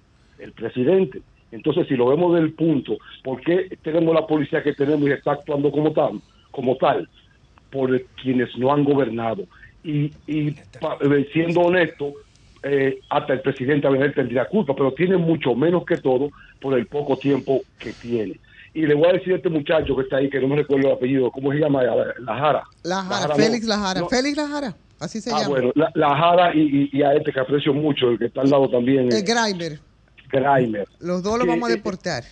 [0.40, 1.22] El presidente.
[1.52, 5.32] Entonces, si lo vemos del punto, ¿por qué tenemos la policía que tenemos y está
[5.32, 6.20] actuando como tal?
[6.50, 7.08] Como tal,
[7.70, 9.44] por quienes no han gobernado.
[9.84, 12.12] Y, y eh, siendo honesto,
[12.64, 16.30] eh, hasta el presidente Abinader tendría culpa, pero tiene mucho menos que todo
[16.60, 18.40] por el poco tiempo que tiene.
[18.74, 20.88] Y le voy a decir a este muchacho que está ahí, que no me recuerdo
[20.88, 21.82] el apellido, ¿cómo se llama?
[21.82, 22.62] La, la Jara.
[22.84, 23.34] Lajara, no.
[23.34, 24.00] Félix Lajara.
[24.00, 24.08] No.
[24.08, 25.48] Félix Lajara, así se Ah, llama.
[25.48, 26.60] bueno, la, la Jara y,
[26.92, 29.22] y- y a este que aprecio mucho, el que está al lado también, El eh,
[29.22, 29.78] Grimer.
[30.30, 30.88] Grimer.
[31.00, 32.24] Los dos los vamos a eh, deportar.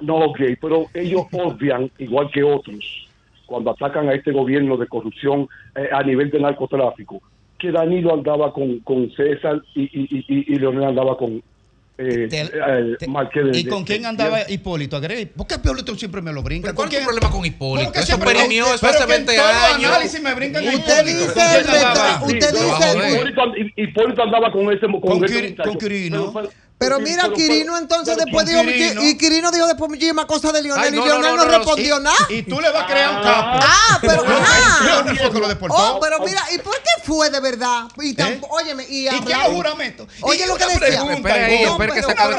[0.00, 3.08] No, ok, pero ellos obvian, igual que otros,
[3.46, 7.22] cuando atacan a este gobierno de corrupción eh, a nivel de narcotráfico,
[7.56, 11.40] que Danilo andaba con, con César y, y, y- y Leonel andaba con
[11.98, 14.96] eh, Te- eh, de- ¿Y con de- quién de- andaba Hipólito?
[14.96, 15.26] Agrey?
[15.26, 16.66] ¿Por qué Hipólito siempre me lo brinca?
[16.68, 17.06] ¿Pero cuál ¿Con es quién?
[17.08, 17.90] problema con Hipólito?
[17.90, 18.12] ¿Cómo que Eso
[18.80, 19.90] pero hace que en 20 todo años.
[19.90, 21.18] análisis me brincan con Usted Hipólito.
[21.18, 21.72] dice ¿Con quién el el-.
[23.76, 25.68] Hipólito, andaba con ese con, Con ese Quiri- muchacho.
[25.68, 26.32] con Quirino.
[26.32, 29.02] Pero- Pero sí, mira, pero- Quirino entonces pero- después dijo, Quirino.
[29.04, 31.44] y Quirino dijo después muchísimas cosas de Lionel Ay, y no, Lionel no, no, no,
[31.50, 32.16] no, respondió nada.
[32.28, 33.58] Y tú le vas a crear un capo.
[33.62, 34.22] Ah, pero
[35.48, 35.76] deportó.
[35.96, 37.84] Oh, pero mira, ¿y por qué fue de verdad?
[38.00, 38.40] Y tan- ¿Eh?
[38.50, 40.08] óyeme, y, ¿Y qué los juramentos?
[40.20, 40.78] Oye, Y lo que decía.
[40.78, 42.32] pregunta, Espera ahí, Ivonne, espera que una se acabe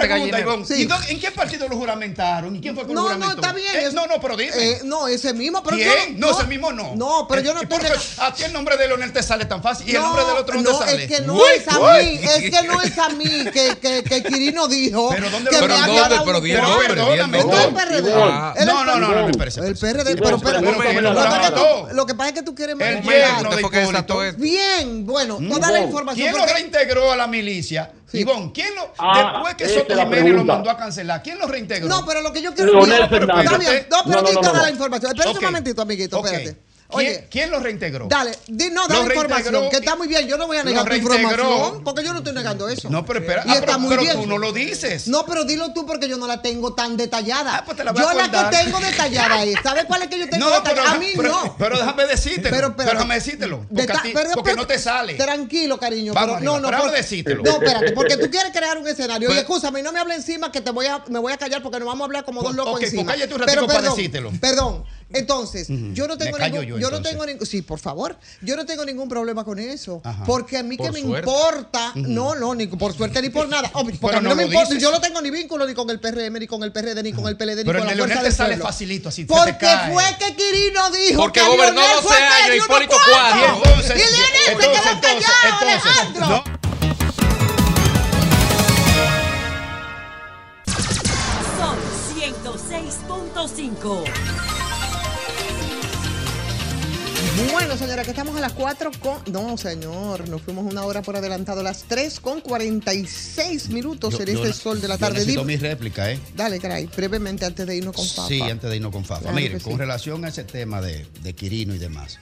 [0.64, 0.80] este.
[0.80, 2.56] ¿Y ¿En qué partido lo juramentaron?
[2.56, 3.68] ¿Y quién fue que lo No, no, está bien.
[3.76, 4.52] Eh, no, no, pero dime.
[4.56, 5.62] Eh, no, ese mismo.
[5.64, 5.78] Pero
[6.16, 6.96] No, ese mismo no.
[6.96, 7.80] No, pero yo no ¿Y estoy
[8.20, 10.38] A ti el nombre de Leonel te sale tan fácil y el No, nombre del
[10.38, 11.04] otro no, no, te sale.
[11.04, 15.10] es que no es a mí, es que no es a mí que Quirino dijo
[15.10, 16.16] Pero ¿dónde que me pero había ¿dónde?
[16.16, 17.74] dado Pero un di el el Perdóname, el.
[17.74, 18.14] PRD.
[18.16, 18.54] Ah.
[18.58, 19.76] Es No, no, no, no, espérese, El.
[19.76, 22.36] PRD, pero espera, pero lo que pasa lo es que tú- lo que pasa es
[22.36, 23.18] que tú quieres El manipular.
[23.36, 24.20] yerno de Hipólito.
[24.38, 26.30] Bien, bueno, toda la información.
[26.34, 27.92] ¿Quién lo reintegró a la milicia?
[28.12, 28.20] Sí.
[28.22, 31.88] Ivonne, ¿quién lo, Ah, después que Soto Jiménez lo mandó a cancelar, ¿quién lo reintegró?
[31.88, 33.46] No, pero lo que yo quiero Leonel no, pero- Fernández.
[33.52, 33.88] está bien.
[33.92, 34.62] No, pero No, no, no, no.
[34.64, 35.12] la información.
[35.12, 35.38] Espérate Ok.
[35.38, 36.26] un momentito, amiguito, Ok.
[36.26, 36.58] espérate.
[36.92, 38.08] ¿Quién, Oye, ¿Quién lo reintegró?
[38.08, 40.28] Dale, di- no, dale información, que está muy bien.
[40.28, 42.90] Yo no voy a negar tu información, porque yo no estoy negando eso.
[42.90, 44.16] No, pero espera, Y ah, está pero, muy pero bien.
[44.16, 45.08] tú no lo dices.
[45.08, 47.58] No, pero dilo tú porque yo no la tengo tan detallada.
[47.58, 49.56] Ah, pues te la voy yo a la que tengo detallada es.
[49.64, 50.96] ¿Sabes cuál es que yo tengo No, pero, detallada?
[50.96, 51.56] A mí pero, no.
[51.60, 52.76] pero déjame decírtelo.
[52.76, 53.66] Pero, déjame decírtelo.
[53.70, 55.14] Porque, a ti- porque no te sale.
[55.14, 56.14] Tranquilo, cariño.
[56.16, 57.44] Vamos pero, no, arriba, no, pero por- decírtelo.
[57.44, 59.32] No, espérate, porque tú quieres crear un escenario.
[59.32, 61.78] Y escúchame, no me hables encima que te voy a, me voy a callar porque
[61.78, 63.12] nos vamos a hablar como dos Pues, locos ok, pues encima.
[63.12, 64.32] cállate un ratico Pero para decírtelo.
[64.42, 64.86] Perdón.
[65.12, 68.16] Entonces, yo no tengo Me callo ningún, yo, yo, no tengo ningún, sí, por favor,
[68.42, 70.24] yo no tengo ningún problema con eso, Ajá.
[70.24, 73.72] porque a mí Por que me importa, no, no, ni por suerte ni por nada,
[73.74, 74.84] Oh, porque Pero a mí no no me importa, dices.
[74.84, 77.28] yo no tengo ni vínculo ni con el PRM, ni con el PRD, ni con
[77.28, 78.66] el PLD, ni Pero con el la fuerza te sale pueblo.
[78.66, 82.24] facilito, así te Porque fue que Quirino dijo Porque que gobernó Leonel 12 fue que
[82.52, 82.96] años, Hipólito.
[83.00, 84.14] Entonces, y Leonel
[84.46, 86.44] se entonces, quedó entonces, callado, Alejandro.
[91.58, 91.78] Son
[92.16, 94.04] 106.5.
[97.52, 99.22] Bueno, señora, que estamos a las 4 con...
[99.32, 101.62] No, señor, nos fuimos una hora por adelantado.
[101.62, 105.14] A las 3 con 46 minutos Yo- en yo este sol de la yo tarde.
[105.20, 106.20] necesito Dime- mi réplica, ¿eh?
[106.36, 108.28] Dale, caray, brevemente antes de irnos con Fafa.
[108.28, 109.32] Sí, antes de irnos con Fafa.
[109.32, 109.78] Claro que con sí.
[109.80, 112.20] relación a ese tema de, de Quirino y demás.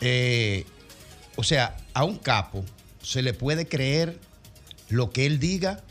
[0.00, 0.64] eh,
[1.36, 2.64] o sea, a un capo
[3.02, 4.18] se le puede creer
[4.88, 5.82] lo que él diga,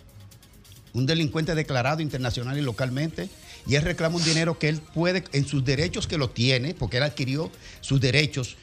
[0.93, 3.29] un delincuente declarado internacional y localmente,
[3.65, 6.97] y él reclama un dinero que él puede, en sus derechos que lo tiene, porque
[6.97, 7.51] él adquirió
[7.81, 8.57] sus derechos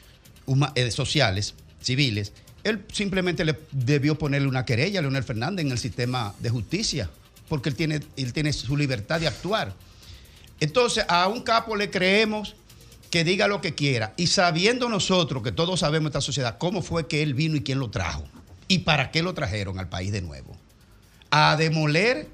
[0.75, 2.33] eh, sociales, civiles,
[2.63, 7.09] él simplemente le debió ponerle una querella a Leonel Fernández en el sistema de justicia,
[7.49, 9.73] porque él tiene, él tiene su libertad de actuar.
[10.59, 12.55] Entonces, a un capo le creemos
[13.09, 14.13] que diga lo que quiera.
[14.15, 17.79] Y sabiendo nosotros, que todos sabemos esta sociedad, cómo fue que él vino y quién
[17.79, 18.23] lo trajo.
[18.67, 20.55] Y para qué lo trajeron al país de nuevo.
[21.31, 22.29] A demoler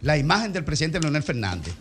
[0.00, 1.74] la imagen del presidente Leonel Fernández,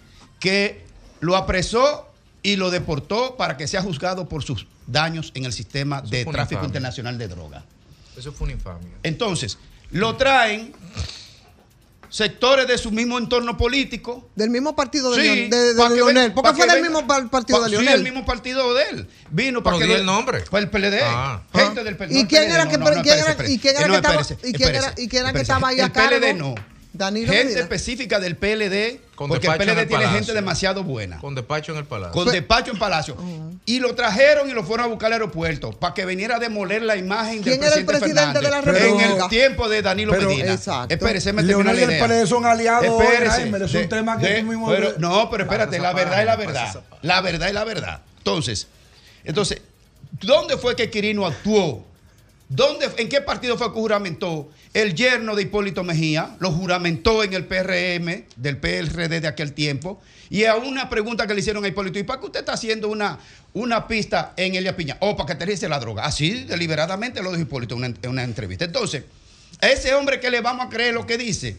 [0.44, 0.82] que
[1.22, 2.06] lo apresó
[2.42, 6.56] y lo deportó para que sea juzgado por sus daños en el sistema de tráfico
[6.56, 6.66] infamia.
[6.68, 7.64] internacional de drogas.
[8.18, 8.90] Eso fue una infamia.
[9.04, 9.58] Entonces,
[9.92, 10.74] lo traen
[12.10, 14.30] sectores de su mismo entorno político.
[14.36, 16.16] Del mismo partido de, Sí, Leon- de- de pa' que Leonel.
[16.16, 17.94] ven- ¿Por qué fue del mismo par- partido pa- de Sí, Leonel?
[18.00, 19.08] el mismo partido de él.
[19.32, 20.42] Vino para que lo- el nombre.
[20.42, 21.00] Fue el PLD.
[21.04, 21.42] Ah.
[21.56, 22.20] Gente del PLD.
[22.20, 23.54] ¿Y no, quién el era PLD, que- no, pero no, quién espérese, era- espérese.
[23.56, 24.14] y quién era Eh, estaba-
[24.44, 26.40] y quién era- que estaba ahí a El PLD cargo?
[26.56, 26.73] no.
[26.94, 27.62] Danilo gente Medina.
[27.62, 30.12] específica del PLD, Con porque el en PLD el tiene Palacio.
[30.20, 31.20] gente demasiado buena.
[31.20, 32.14] Con despacho en el palacio.
[32.14, 33.18] Con despacho en Palacio.
[33.66, 36.84] Y lo trajeron y lo fueron a buscar al aeropuerto para que viniera a demoler
[36.84, 39.24] la imagen del ¿Quién era el presidente, presidente de la en República?
[39.24, 40.54] el tiempo de Danilo Pero- Medina.
[40.54, 40.94] Exacto.
[40.94, 42.06] Espérese, me Leonel la y el idea.
[42.08, 44.94] PLD son aliados hoy, Espérese, Jaime, es un de- tema que de- tú mismo- pero-
[45.00, 46.84] no, pero espérate, la verdad es la verdad.
[47.02, 48.02] La verdad es la verdad.
[48.20, 48.68] Entonces,
[49.24, 49.62] entonces,
[50.22, 51.86] ¿dónde fue que Quirino actuó?
[52.56, 54.48] ¿Dónde, ¿En qué partido fue que juramentó?
[54.76, 60.00] El yerno de Hipólito Mejía lo juramentó en el PRM del PRD de aquel tiempo.
[60.30, 62.90] Y a una pregunta que le hicieron a Hipólito, ¿y para qué usted está haciendo
[62.90, 63.18] una,
[63.54, 64.98] una pista en Elia Piña?
[65.00, 66.06] O para que te dice la droga.
[66.06, 68.66] Así deliberadamente lo dijo Hipólito en una, en una entrevista.
[68.66, 69.04] Entonces,
[69.60, 71.58] ese hombre que le vamos a creer lo que dice,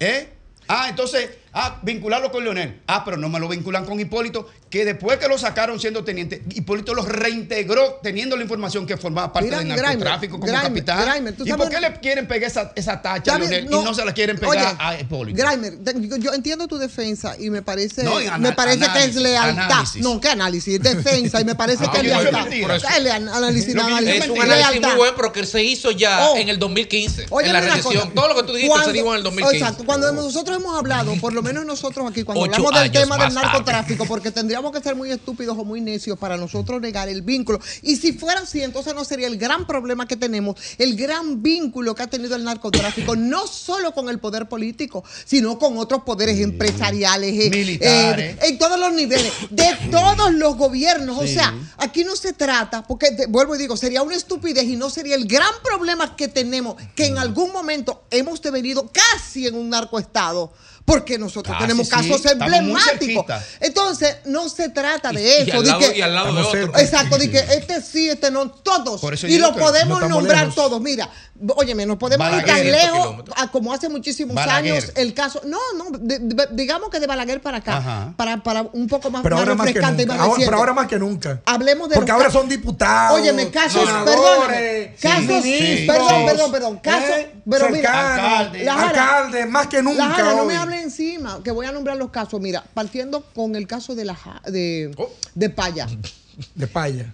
[0.00, 0.30] ¿eh?
[0.66, 2.82] Ah, entonces, ah, vincularlo con Leonel.
[2.86, 6.42] Ah, pero no me lo vinculan con Hipólito, que después que lo sacaron siendo teniente,
[6.54, 10.62] Hipólito lo reintegró teniendo la información que formaba parte Mira, del Grimer, narcotráfico como Grimer,
[10.68, 11.08] capitán.
[11.10, 13.68] Grimer, ¿tú ¿Y sabes por qué le quieren pegar esa, esa tacha a Leonel y
[13.68, 15.42] no se la quieren pegar Oye, a Hipólito?
[15.42, 19.16] Grimer, te- yo entiendo tu defensa y me parece, No, ana- me parece que análisis,
[19.16, 19.64] es lealtad.
[19.64, 20.02] análisis.
[20.02, 20.74] No, ¿qué análisis?
[20.74, 22.40] Es defensa y me parece Ah, que es lealtad.
[22.42, 22.78] mentira.
[22.78, 23.66] ¿Qué le- análisis?
[23.66, 24.24] Que yo- análisis?
[24.24, 24.58] es un Lealtad.
[24.58, 26.36] análisis muy bueno, pero que se hizo ya Oh.
[26.36, 27.26] en el 2015.
[27.30, 28.12] Óyeme en la reelección.
[28.14, 29.56] Todo lo que tú dijiste Cuando- se dijo en el 2015.
[29.64, 29.84] Exacto.
[29.84, 33.46] Cuando nosotros hemos hablado, por lo menos nosotros aquí, cuando hablamos del tema del tarde.
[33.46, 37.60] narcotráfico, porque tendríamos que ser muy estúpidos o muy necios para nosotros negar el vínculo.
[37.82, 41.94] Y si fuera así, entonces no sería el gran problema que tenemos, el gran vínculo
[41.94, 46.40] que ha tenido el narcotráfico, no solo con el poder político, sino con otros poderes
[46.40, 48.36] empresariales, eh, Militares.
[48.36, 51.18] eh, en todos los niveles, de todos los gobiernos.
[51.18, 54.90] O sea, aquí no se trata, porque vuelvo y digo, sería una estupidez y no
[54.90, 59.70] sería el gran problema que tenemos, que en algún momento hemos devenido casi en un
[59.70, 60.52] narcoestado.
[60.86, 63.26] Porque nosotros Casi, tenemos sí, casos muy emblemáticos.
[63.60, 65.58] Entonces, no se trata de Y- y eso.
[65.58, 66.78] al de lado- que- y al lado de otro.
[66.78, 69.02] Exacto, de que este sí, este no, todos.
[69.24, 70.54] Y lo no podemos estamos nombrar lejos.
[70.54, 70.80] todos.
[70.80, 71.10] Mira,
[71.56, 74.74] óyeme, nos podemos ir tan Balaguer, lejos a como hace muchísimos Balaguer.
[74.74, 75.40] años el caso.
[75.44, 79.22] No, no, de- de- digamos que de Balaguer para acá, para, para un poco más,
[79.24, 80.18] Pero más ahora más que refrescante y nunca.
[80.18, 81.40] más Ahora- pero ahora más que nunca.
[81.46, 83.18] Hablemos de Porque ahora son diputados.
[83.20, 85.42] Óyeme, casos, perdóname, casos,
[85.84, 90.16] perdón, perdón, perdón, casos, eh, pero mira, alcalde, más que nunca.
[90.36, 92.40] No me hable encima, que voy a nombrar los casos.
[92.40, 94.16] Mira, partiendo con el caso de la
[94.46, 95.10] de, Oh.
[95.34, 95.86] de Paya,
[96.54, 97.12] De paya.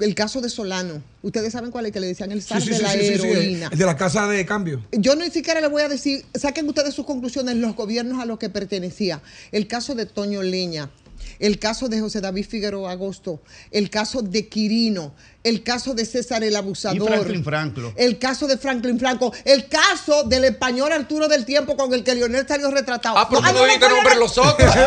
[0.00, 1.02] el caso de Solano.
[1.22, 2.98] Ustedes saben cuál es que le decían el Sí, zar sí, de sí, la sí,
[2.98, 3.68] sí, sí, heroína.
[3.72, 4.84] el de la casa de cambio.
[4.92, 8.38] Yo ni siquiera le voy a decir, saquen ustedes sus conclusiones, los gobiernos a los
[8.38, 9.22] que pertenecía.
[9.52, 10.90] El caso de Toño Leña,
[11.38, 16.42] el caso de José David Figueroa Agosto, el caso de Quirino, el caso de César
[16.42, 17.10] el Abusador.
[17.10, 17.92] Y Franklin Franco.
[17.96, 22.14] El caso de Franklin Franco, el caso del español Arturo del Tiempo con el que
[22.14, 23.18] Lionel salió retratado.
[23.18, 24.74] Ah, pero No, no, dijiste nombre los otros.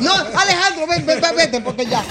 [0.00, 2.04] No Alejandro, ven, ven, ven, vete, porque ya.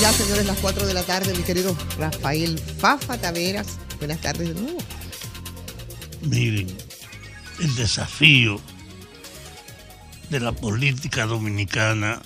[0.00, 3.78] Ya, señores, las 4 de la tarde, mi querido Rafael Fafa Taveras.
[3.98, 4.78] Buenas tardes de nuevo.
[6.22, 6.66] Miren,
[7.60, 8.60] el desafío
[10.30, 12.20] de la política dominicana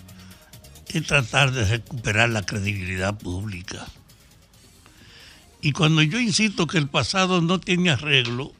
[0.88, 3.86] es tratar de recuperar la credibilidad pública.
[5.60, 8.52] Y cuando yo insisto que el pasado no tiene arreglo,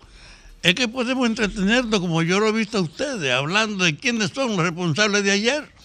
[0.63, 4.57] es que podemos entretenernos como yo lo he visto a ustedes, hablando de quiénes son
[4.57, 5.76] los responsables de ayer.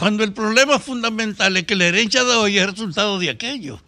[0.00, 3.82] Cuando el problema fundamental es que la herencia de hoy es resultado de aquello.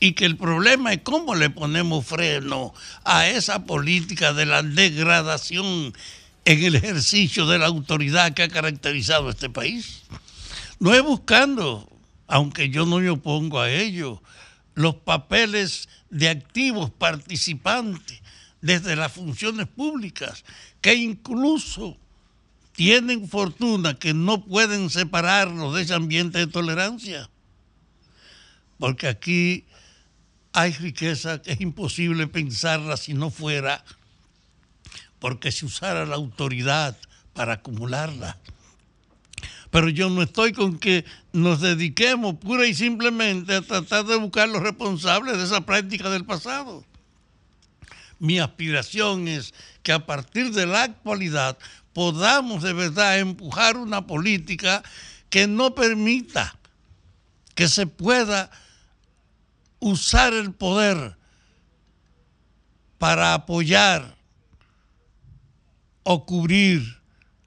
[0.00, 2.72] Y que el problema es cómo le ponemos freno
[3.04, 5.92] a esa política de la degradación
[6.46, 10.04] en el ejercicio de la autoridad que ha caracterizado este país.
[10.80, 11.86] No es buscando,
[12.28, 14.22] aunque yo no me opongo a ello,
[14.74, 18.22] los papeles de activos participantes
[18.62, 20.46] desde las funciones públicas,
[20.80, 21.98] que incluso
[22.78, 27.28] tienen fortuna que no pueden separarlos de ese ambiente de tolerancia.
[28.78, 29.64] Porque aquí
[30.52, 33.84] hay riqueza que es imposible pensarla si no fuera
[35.18, 36.96] porque se usara la autoridad
[37.32, 38.38] para acumularla.
[39.72, 44.48] Pero yo no estoy con que nos dediquemos pura y simplemente a tratar de buscar
[44.48, 46.84] los responsables de esa práctica del pasado.
[48.20, 49.52] Mi aspiración es
[49.82, 51.58] que a partir de la actualidad
[51.98, 54.84] podamos de verdad empujar una política
[55.30, 56.56] que no permita
[57.56, 58.52] que se pueda
[59.80, 61.16] usar el poder
[62.98, 64.16] para apoyar
[66.04, 67.00] o cubrir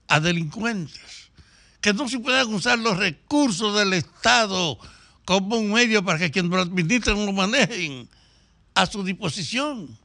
[0.09, 1.31] a delincuentes.
[1.79, 4.77] Que no se puedan usar los recursos del Estado
[5.23, 8.09] como un medio para que quienes lo administran lo manejen
[8.73, 9.97] a su disposición.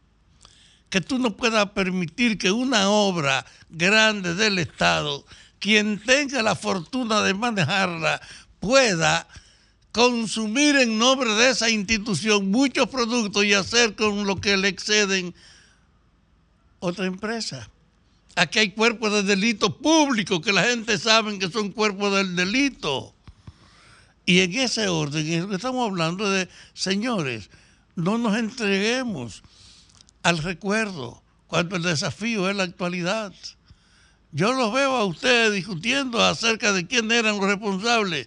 [0.96, 5.26] Que tú no puedas permitir que una obra grande del Estado,
[5.58, 8.18] quien tenga la fortuna de manejarla,
[8.60, 9.28] pueda
[9.92, 15.34] consumir en nombre de esa institución muchos productos y hacer con lo que le exceden
[16.78, 17.68] otra empresa.
[18.34, 23.12] Aquí hay cuerpos de delito públicos que la gente sabe que son cuerpos del delito.
[24.24, 27.50] Y en ese orden lo que estamos hablando de, señores,
[27.96, 29.42] no nos entreguemos
[30.26, 33.32] al recuerdo cuando el desafío es la actualidad.
[34.32, 38.26] Yo los veo a ustedes discutiendo acerca de quién eran los responsables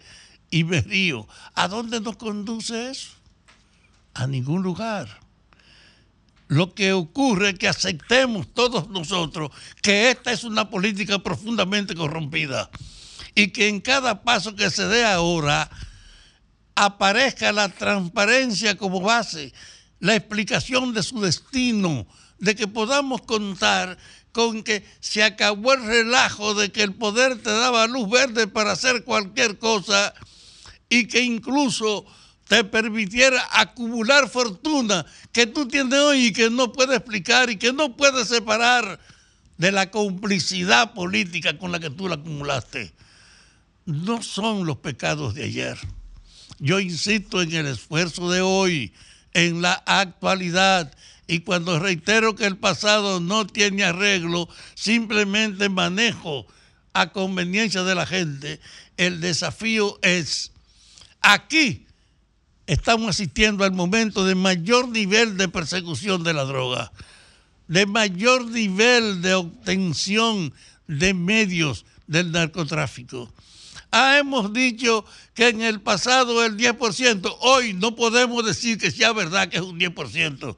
[0.49, 1.27] y me río.
[1.55, 3.09] ¿A dónde nos conduce eso?
[4.13, 5.09] A ningún lugar.
[6.47, 12.69] Lo que ocurre es que aceptemos todos nosotros que esta es una política profundamente corrompida
[13.35, 15.69] y que en cada paso que se dé ahora
[16.75, 19.53] aparezca la transparencia como base,
[19.99, 22.07] la explicación de su destino,
[22.39, 23.97] de que podamos contar
[24.31, 28.71] con que se acabó el relajo de que el poder te daba luz verde para
[28.71, 30.13] hacer cualquier cosa
[30.87, 32.05] y que incluso
[32.47, 37.73] te permitiera acumular fortuna que tú tienes hoy y que no puedes explicar y que
[37.73, 38.99] no puedes separar
[39.57, 42.91] de la complicidad política con la que tú la acumulaste.
[43.85, 45.77] No son los pecados de ayer.
[46.59, 48.93] Yo insisto en el esfuerzo de hoy,
[49.33, 50.93] en la actualidad,
[51.27, 56.47] y cuando reitero que el pasado no tiene arreglo, simplemente manejo
[56.93, 58.59] a conveniencia de la gente,
[58.97, 60.51] el desafío es
[61.21, 61.85] aquí
[62.69, 66.91] estamos asistiendo al momento de mayor nivel de persecución de la droga,
[67.67, 70.53] de mayor nivel de obtención
[70.87, 73.33] de medios del narcotráfico.
[73.91, 79.13] Ah, hemos dicho que en el pasado el 10%, hoy no podemos decir que sea
[79.13, 80.55] verdad que es un 10%,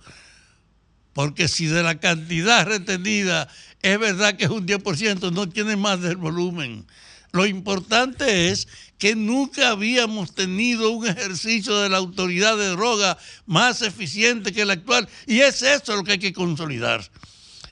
[1.14, 3.48] porque si de la cantidad retenida
[3.82, 6.86] es verdad que es un 10%, no tiene más del volumen.
[7.32, 13.82] Lo importante es que nunca habíamos tenido un ejercicio de la autoridad de droga más
[13.82, 15.08] eficiente que el actual.
[15.26, 17.10] Y es eso lo que hay que consolidar.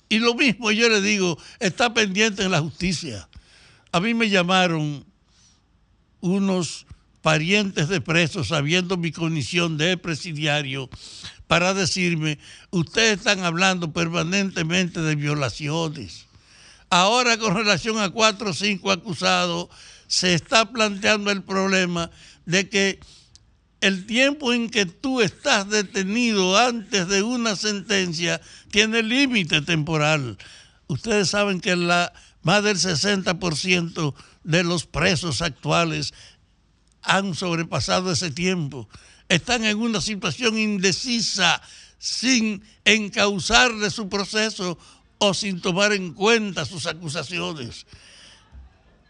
[0.08, 3.28] Y lo mismo yo le digo, está pendiente en la justicia.
[3.92, 5.06] A mí me llamaron
[6.22, 6.86] unos
[7.22, 10.90] parientes de presos, sabiendo mi condición de presidiario,
[11.48, 12.40] para decirme,
[12.70, 16.26] ustedes están hablando permanentemente de violaciones.
[16.90, 19.70] Ahora con relación a cuatro o cinco acusados,
[20.08, 22.10] se está planteando el problema
[22.46, 23.00] de que
[23.82, 28.42] el tiempo en que tú estás detenido antes de una sentencia
[28.72, 30.38] tiene límite temporal.
[30.88, 34.14] Ustedes saben que la, más del 60%
[34.44, 36.14] de los presos actuales
[37.02, 38.90] han sobrepasado ese tiempo.
[39.28, 41.62] Están en una situación indecisa
[41.98, 44.78] sin encauzarle su proceso
[45.18, 47.86] o sin tomar en cuenta sus acusaciones.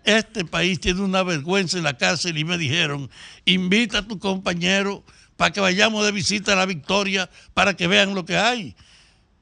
[0.03, 3.09] Este país tiene una vergüenza en la cárcel y me dijeron,
[3.45, 5.03] invita a tu compañero
[5.37, 8.75] para que vayamos de visita a la Victoria para que vean lo que hay.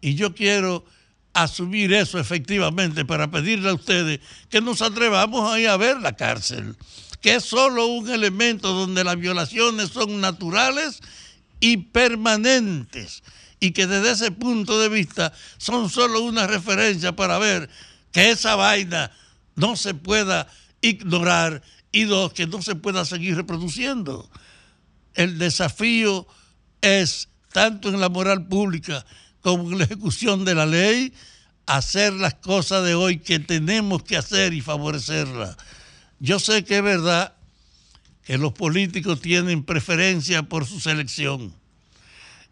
[0.01, 0.85] Y yo quiero
[1.43, 4.19] asumir eso efectivamente para pedirle a ustedes
[4.49, 6.76] que nos atrevamos a ir a ver la cárcel,
[7.22, 10.99] que es solo un elemento donde las violaciones son naturales
[11.59, 13.22] y permanentes
[13.59, 17.69] y que desde ese punto de vista son solo una referencia para ver
[18.11, 19.11] que esa vaina
[19.55, 20.47] no se pueda
[20.81, 21.61] ignorar
[21.91, 24.27] y dos, que no se pueda seguir reproduciendo.
[25.14, 26.27] El desafío
[26.81, 29.05] es, tanto en la moral pública
[29.48, 31.14] como la ejecución de la ley,
[31.68, 35.56] hacer las cosas de hoy que tenemos que hacer y favorecerlas.
[36.19, 37.34] Yo sé que es verdad
[38.26, 41.53] que los políticos tienen preferencia por su selección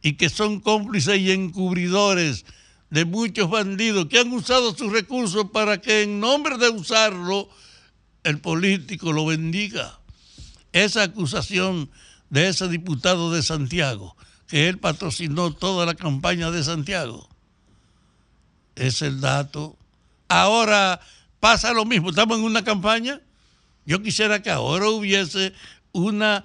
[0.02, 2.46] y que son cómplices y encubridores
[2.90, 7.50] de muchos bandidos que han usado sus recursos para que en nombre de usarlo
[8.24, 10.00] el político lo bendiga.
[10.72, 11.90] Esa acusación
[12.30, 14.16] de ese diputado de Santiago,
[14.48, 17.28] que él patrocinó toda la campaña de Santiago,
[18.76, 19.78] es el dato.
[20.28, 21.00] Ahora
[21.40, 23.22] pasa lo mismo, estamos en una campaña.
[23.86, 25.54] Yo quisiera que ahora hubiese
[25.92, 26.44] una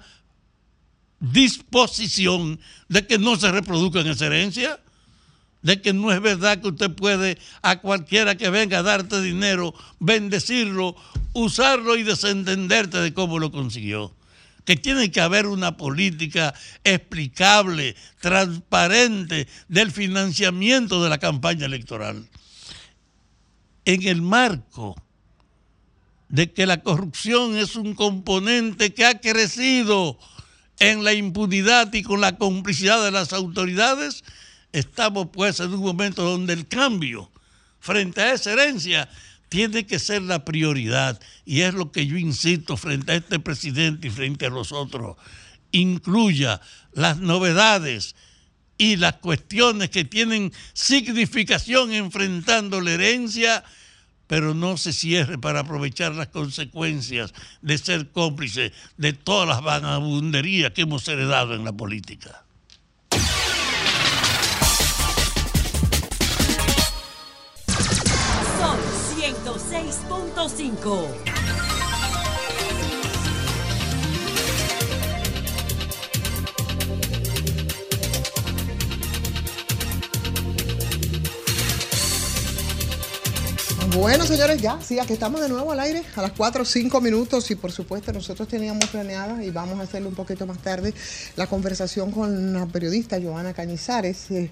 [1.19, 4.29] disposición de que no se reproduzcan esa
[5.61, 9.75] de que no es verdad que usted puede a cualquiera que venga a darte dinero,
[9.99, 10.95] bendecirlo,
[11.33, 14.11] usarlo y desentenderte de cómo lo consiguió.
[14.65, 22.27] Que tiene que haber una política explicable, transparente del financiamiento de la campaña electoral.
[23.85, 24.95] En el marco
[26.29, 30.17] de que la corrupción es un componente que ha crecido
[30.79, 34.23] en la impunidad y con la complicidad de las autoridades,
[34.71, 37.29] estamos pues en un momento donde el cambio
[37.79, 39.09] frente a esa herencia
[39.51, 41.19] tiene que ser la prioridad.
[41.43, 45.17] Y es lo que yo insisto frente a este presidente y frente a los otros.
[45.73, 46.61] Incluya
[46.93, 48.15] las novedades
[48.77, 53.65] y las cuestiones que tienen significación enfrentando la herencia
[54.25, 60.71] pero no se cierre para aprovechar las consecuencias de ser cómplice de todas las vagabunderías
[60.71, 62.45] que hemos heredado en la política.
[70.47, 71.31] 106.5.
[83.93, 87.01] Bueno, señores, ya, sí, aquí estamos de nuevo al aire a las 4 o 5
[87.01, 90.93] minutos y por supuesto nosotros teníamos planeada y vamos a hacerlo un poquito más tarde
[91.35, 94.49] la conversación con la periodista Joana Cañizares, eh,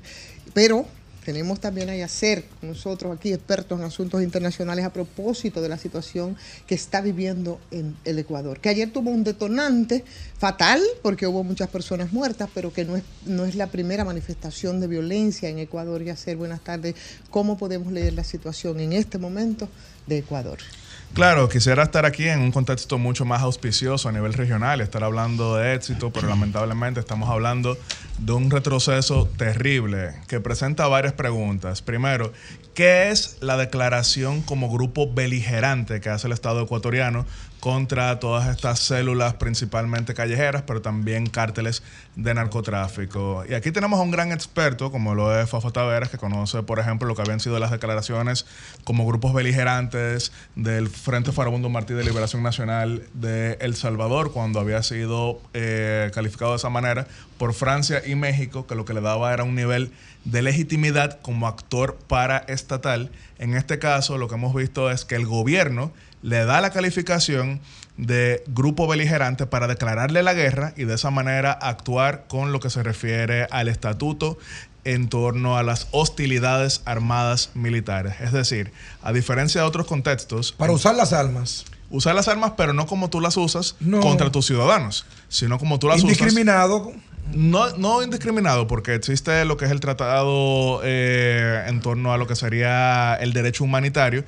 [0.54, 0.86] pero
[1.30, 6.36] tenemos también a Yacer nosotros aquí, expertos en asuntos internacionales, a propósito de la situación
[6.66, 8.60] que está viviendo en el Ecuador.
[8.60, 10.04] Que ayer tuvo un detonante
[10.40, 14.80] fatal, porque hubo muchas personas muertas, pero que no es, no es la primera manifestación
[14.80, 16.04] de violencia en Ecuador.
[16.04, 16.96] Yacer, buenas tardes.
[17.30, 19.70] ¿Cómo podemos leer la situación en este momento
[20.08, 20.58] de Ecuador?
[21.14, 25.58] Claro, quisiera estar aquí en un contexto mucho más auspicioso a nivel regional, estar hablando
[25.58, 27.78] de éxito, pero lamentablemente estamos hablando
[28.20, 31.82] de un retroceso terrible que presenta varias preguntas.
[31.82, 32.32] Primero,
[32.76, 37.26] ¿qué es la declaración como grupo beligerante que hace el Estado ecuatoriano
[37.60, 41.84] contra todas estas células, principalmente callejeras, pero también cárteles
[42.16, 43.44] de narcotráfico?
[43.50, 46.80] Y aquí tenemos a un gran experto, como lo es Fafo Taveras, que conoce, por
[46.80, 48.46] ejemplo, lo que habían sido las declaraciones
[48.84, 54.84] como grupos beligerantes del Frente Farabundo Martí de Liberación Nacional de El Salvador, cuando había
[54.84, 57.08] sido eh, calificado de esa manera
[57.38, 59.92] por Francia y México, que lo que le daba era un nivel
[60.26, 63.12] de legitimidad como actor paraestatal.
[63.38, 65.92] En este caso, lo que hemos visto es que el gobierno
[66.22, 67.62] le da la calificación
[67.98, 72.70] de grupo beligerante para declararle la guerra y de esa manera actuar con lo que
[72.70, 74.38] se refiere al estatuto
[74.86, 78.16] en torno a las hostilidades armadas militares.
[78.22, 78.72] Es decir,
[79.02, 80.54] a diferencia de otros contextos...
[80.54, 81.66] Para usar las armas.
[81.90, 85.88] Usar las armas, pero no como tú las usas contra tus ciudadanos, sino como tú
[85.88, 86.10] las usas...
[86.10, 86.94] Indiscriminado.
[87.34, 92.26] No, no indiscriminado, porque existe lo que es el tratado eh, en torno a lo
[92.26, 94.24] que sería el derecho humanitario.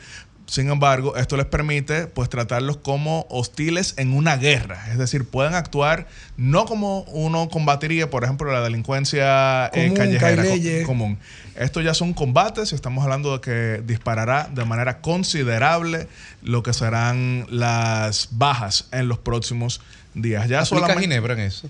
[0.52, 4.86] Sin embargo, esto les permite pues tratarlos como hostiles en una guerra.
[4.91, 10.36] Es decir, pueden actuar no como uno combatiría, por ejemplo, la delincuencia eh, Común, callejera
[10.44, 10.82] caileye.
[10.82, 11.18] co- común.
[11.56, 16.10] Esto ya son combates y estamos hablando de que disparará de manera considerable
[16.41, 19.80] lo que serán las bajas en los próximos
[20.15, 20.49] días.
[20.49, 21.69] Ya ¿Aplica solamente- Ginebra en eso?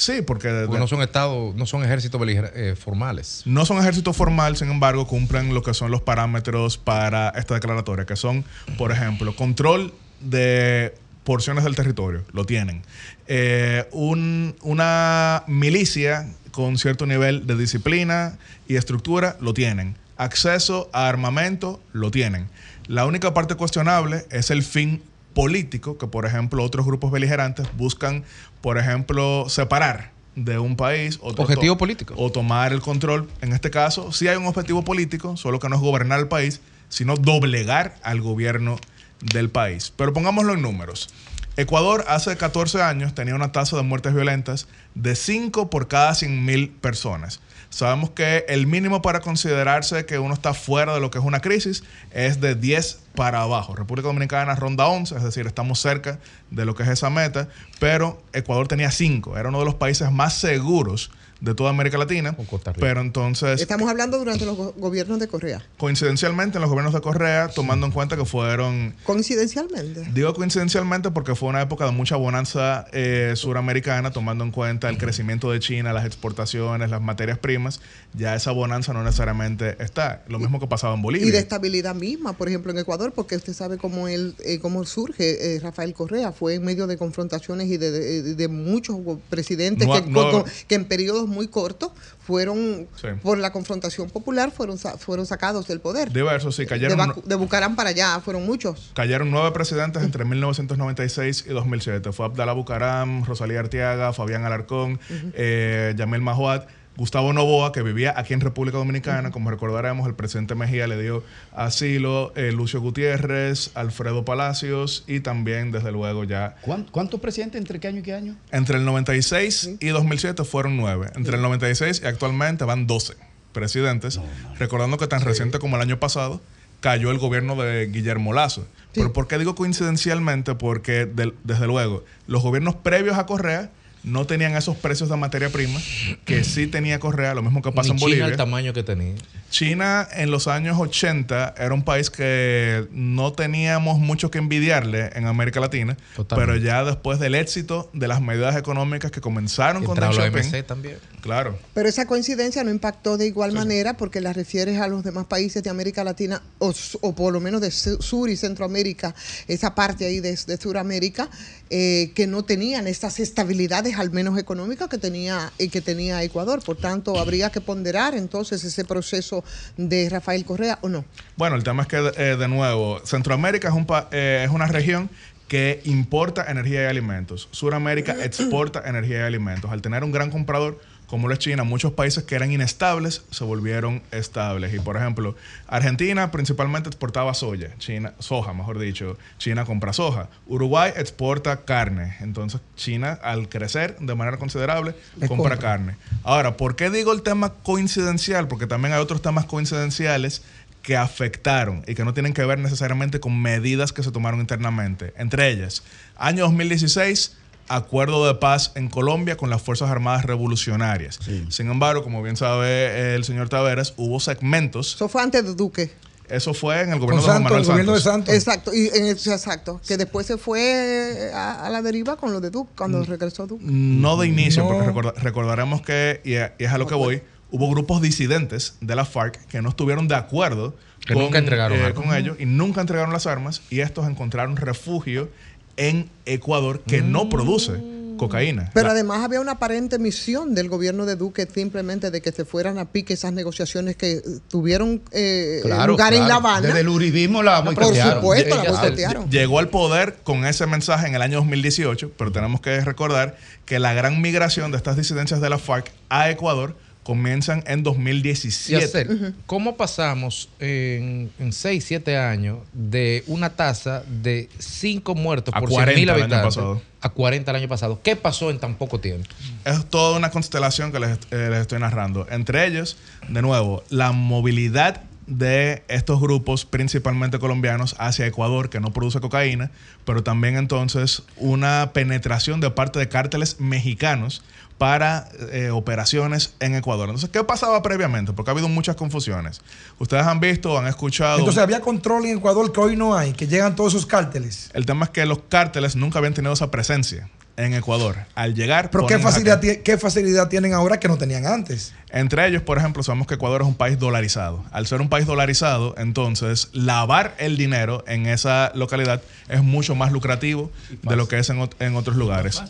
[0.00, 3.42] Sí, porque, Porque no son estados, no son ejércitos eh, formales.
[3.44, 8.06] No son ejércitos formal, sin embargo, cumplen lo que son los parámetros para esta declaratoria,
[8.06, 8.44] que son,
[8.78, 10.94] por ejemplo, control de
[11.24, 12.82] porciones del territorio, lo tienen.
[13.26, 19.96] Eh, un- una milicia con cierto nivel de disciplina y estructura, lo tienen.
[20.16, 22.48] Acceso a armamento, lo tienen.
[22.88, 25.02] La única parte cuestionable es el fin
[25.34, 28.24] político, que por ejemplo otros grupos beligerantes buscan,
[28.60, 31.18] por ejemplo, separar de un país.
[31.22, 32.14] otro Objetivo político.
[32.16, 33.28] O tomar el control.
[33.40, 36.60] En este caso, sí hay un objetivo político, solo que no es gobernar el país,
[36.88, 38.78] sino doblegar al gobierno
[39.20, 39.92] del país.
[39.96, 41.10] Pero pongámoslo en números.
[41.56, 46.44] Ecuador hace 14 años tenía una tasa de muertes violentas de 5 por cada 100
[46.44, 47.40] mil personas.
[47.70, 51.40] Sabemos que el mínimo para considerarse que uno está fuera de lo que es una
[51.40, 53.74] crisis es de 10 para abajo.
[53.74, 56.18] República Dominicana ronda 11, es decir, estamos cerca
[56.50, 59.36] de lo que es esa meta, pero Ecuador tenía 5.
[59.36, 61.10] Era uno de los países más seguros
[61.40, 62.36] de toda América Latina.
[62.78, 65.62] Pero entonces, Estamos hablando durante los go- gobiernos de Correa.
[65.78, 70.06] coincidencialmente, en los gobiernos de Correa, tomando en cuenta que fueron Coincidencialmente.
[70.12, 74.98] Digo coincidencialmente porque fue una época de mucha bonanza eh, suramericana, tomando en cuenta el
[74.98, 77.80] crecimiento de China, las exportaciones, las materias primas.
[78.12, 80.22] Ya esa bonanza no necesariamente está.
[80.28, 81.26] Lo mismo que pasaba en Bolivia.
[81.28, 84.84] Y de estabilidad misma, por ejemplo, en Ecuador, porque usted sabe cómo él, eh, cómo
[84.84, 88.98] surge eh, Rafael Correa, fue en medio de confrontaciones y de, de- de muchos
[89.28, 93.08] presidentes No- que, no- con- que en periodos muy cortos fueron, Sí.
[93.22, 96.12] por la confrontación popular, fueron, fueron sacados del poder.
[96.12, 98.90] Diversos, sí, De, cayeron, Bacu- de Bucaram para allá fueron muchos.
[98.94, 102.12] cayeron nueve presidentes entre 1996 y 2007.
[102.12, 105.00] Fue Abdalá Bucaram, Rosalía Arteaga, Fabián Alarcón,
[105.34, 106.66] eh, Yamil Mahuat.
[106.96, 111.22] Gustavo Novoa, que vivía aquí en República Dominicana, como recordaremos, el presidente Mejía le dio
[111.52, 117.80] asilo, eh, Lucio Gutiérrez, Alfredo Palacios y también, desde luego, ya ¿Cuán- ¿Cuántos presidentes entre
[117.80, 118.36] qué año y qué año?
[118.50, 121.08] Entre el 96 y 2007 fueron nueve.
[121.14, 123.14] Entre el 96 y actualmente van 12
[123.52, 124.20] presidentes.
[124.58, 126.40] Recordando que tan reciente como el año pasado
[126.80, 128.66] cayó el gobierno de Guillermo Lazo.
[128.94, 130.54] Pero ¿por qué digo coincidencialmente?
[130.54, 131.06] Porque
[131.44, 133.70] desde luego los gobiernos previos a Correa
[134.02, 135.80] no tenían esos precios de materia prima
[136.24, 138.26] que sí tenía Correa, lo mismo que pasa Ni en China Bolivia.
[138.26, 139.14] el tamaño que tenía.
[139.50, 145.26] China en los años 80 era un país que no teníamos mucho que envidiarle en
[145.26, 146.52] América Latina, Totalmente.
[146.52, 150.54] pero ya después del éxito de las medidas económicas que comenzaron con Deng la Xiaoping,
[150.54, 150.98] OMC también.
[151.20, 155.26] claro, Pero esa coincidencia no impactó de igual manera porque la refieres a los demás
[155.26, 159.14] países de América Latina o, o por lo menos de Su- Sur y Centroamérica,
[159.48, 161.28] esa parte ahí de, de Suramérica,
[161.70, 166.62] eh, que no tenían estas estabilidades, al menos económicas, que tenía, eh, que tenía Ecuador.
[166.64, 169.39] Por tanto, habría que ponderar entonces ese proceso
[169.76, 171.04] de Rafael Correa o no.
[171.36, 174.66] Bueno, el tema es que, eh, de nuevo, Centroamérica es, un pa- eh, es una
[174.66, 175.10] región
[175.48, 177.48] que importa energía y alimentos.
[177.50, 179.70] Suramérica exporta energía y alimentos.
[179.70, 180.80] Al tener un gran comprador
[181.10, 184.72] como lo es China, muchos países que eran inestables se volvieron estables.
[184.72, 185.34] Y por ejemplo,
[185.66, 189.18] Argentina principalmente exportaba soya, China, soja, mejor dicho.
[189.36, 190.28] China compra soja.
[190.46, 192.16] Uruguay exporta carne.
[192.20, 195.58] Entonces, China, al crecer de manera considerable, Le compra compra.
[195.58, 195.96] carne.
[196.22, 198.46] Ahora, ¿por qué digo el tema coincidencial?
[198.46, 200.42] Porque también hay otros temas coincidenciales
[200.82, 205.12] que afectaron y que no tienen que ver necesariamente con medidas que se tomaron internamente.
[205.16, 205.82] Entre ellas,
[206.16, 207.36] año 2016,
[207.70, 211.18] acuerdo de paz en Colombia con las Fuerzas Armadas Revolucionarias.
[211.48, 214.94] Sin embargo, como bien sabe el señor Taveras, hubo segmentos.
[214.96, 215.90] Eso fue antes de Duque.
[216.28, 218.34] Eso fue en el gobierno Con de Juan Santos, Manuel el gobierno de Santos.
[218.34, 218.34] Santos.
[218.34, 222.40] Exacto, y en eso- exacto, que después se fue a, a la deriva con lo
[222.40, 223.64] de Duque, cuando regresó Duque.
[223.66, 224.68] No de inicio, No.
[224.70, 228.74] porque recorda- recordaremos que, y es y es a lo que voy, hubo grupos disidentes
[228.80, 232.44] de la FARC que no estuvieron de acuerdo Que nunca entregaron eh, con ellos y
[232.46, 235.30] nunca entregaron las armas y estos encontraron refugio
[235.76, 237.72] en Ecuador que no produce
[238.18, 238.70] cocaína.
[238.74, 242.44] Pero La- además había una aparente misión del gobierno de Duque simplemente de que se
[242.44, 246.28] fueran a pique esas negociaciones que eh, tuvieron eh, Claro, lugar en.
[246.28, 246.66] La Habana.
[246.66, 248.14] Desde el uribismo la Por boicotearon.
[248.20, 249.30] supuesto, la boicotearon.
[249.30, 253.78] Llegó al poder con ese mensaje en el año 2018, pero tenemos que recordar que
[253.78, 256.76] la gran migración de estas disidencias de la FARC a Ecuador
[257.10, 258.80] comienzan en 2017.
[258.80, 265.58] Yacel, ¿cómo pasamos en, en 6, 7 años de una tasa de 5 muertos A
[265.58, 266.80] por 40 100 mil habitantes pasado.
[267.00, 268.00] a 40 el año pasado?
[268.04, 269.28] ¿Qué pasó en tan poco tiempo?
[269.64, 272.28] Es toda una constelación que les, eh, les estoy narrando.
[272.30, 272.96] Entre ellos,
[273.28, 279.72] de nuevo, la movilidad de estos grupos, principalmente colombianos, hacia Ecuador, que no produce cocaína,
[280.04, 284.44] pero también entonces una penetración de parte de cárteles mexicanos
[284.80, 287.10] para eh, operaciones en Ecuador.
[287.10, 288.32] Entonces, ¿qué pasaba previamente?
[288.32, 289.60] Porque ha habido muchas confusiones.
[289.98, 291.38] Ustedes han visto, han escuchado...
[291.38, 294.70] Entonces había control en Ecuador que hoy no hay, que llegan todos esos cárteles.
[294.72, 297.28] el tema es que los cárteles nunca habían tenido esa presencia
[297.58, 298.16] en Ecuador.
[298.34, 298.90] Al llegar...
[298.90, 301.92] Pero ¿qué facilidad, ¿qué facilidad tienen ahora que no tenían antes?
[302.08, 304.64] Entre ellos, por ejemplo, sabemos que Ecuador es un país dolarizado.
[304.70, 309.20] Al ser un país dolarizado, entonces lavar el dinero en esa localidad
[309.50, 310.70] es mucho más lucrativo
[311.02, 312.62] de lo que es en otros lugares.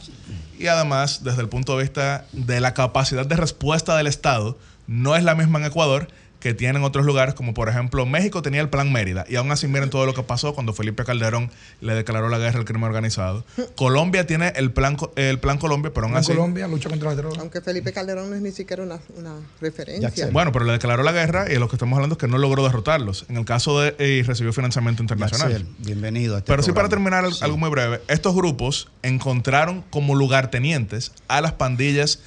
[0.60, 5.16] Y además, desde el punto de vista de la capacidad de respuesta del Estado, no
[5.16, 6.08] es la misma en Ecuador
[6.40, 9.68] que tienen otros lugares, como por ejemplo México tenía el Plan Mérida, y aún así
[9.68, 11.50] miren todo lo que pasó cuando Felipe Calderón
[11.80, 13.44] le declaró la guerra al crimen organizado.
[13.76, 16.32] Colombia tiene el Plan, el plan Colombia, pero aún así...
[16.32, 17.36] Colombia lucha contra la droga.
[17.40, 20.28] Aunque Felipe Calderón no es ni siquiera una, una referencia.
[20.32, 22.62] Bueno, pero le declaró la guerra y lo que estamos hablando es que no logró
[22.64, 23.26] derrotarlos.
[23.28, 23.94] En el caso de...
[23.98, 25.66] eh, y recibió financiamiento internacional.
[25.78, 30.14] Bienvenido a este Pero sí, para terminar al- algo muy breve, estos grupos encontraron como
[30.14, 32.20] lugartenientes a las pandillas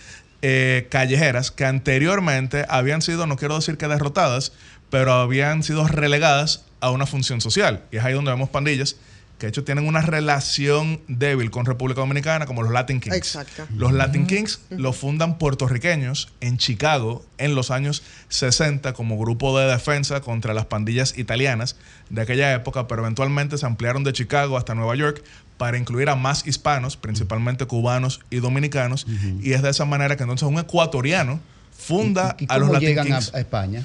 [0.46, 4.52] eh, callejeras que anteriormente habían sido, no quiero decir que derrotadas,
[4.90, 7.86] pero habían sido relegadas a una función social.
[7.94, 8.98] Y es ahí donde vemos pandillas
[9.38, 13.16] que de hecho tienen una relación débil con República Dominicana, como los Latin Kings.
[13.16, 13.68] Exacto.
[13.76, 19.66] Los Latin Kings los fundan puertorriqueños en Chicago en los años 60 como grupo de
[19.66, 21.78] defensa contra las pandillas italianas
[22.10, 25.24] de aquella época, pero eventualmente se ampliaron de Chicago hasta Nueva York
[25.64, 29.08] para incluir a más hispanos, principalmente cubanos y dominicanos,
[29.42, 31.40] y es de esa manera que entonces un ecuatoriano
[31.72, 33.82] funda ¿Y a los cómo Latin llegan a, Kings a España?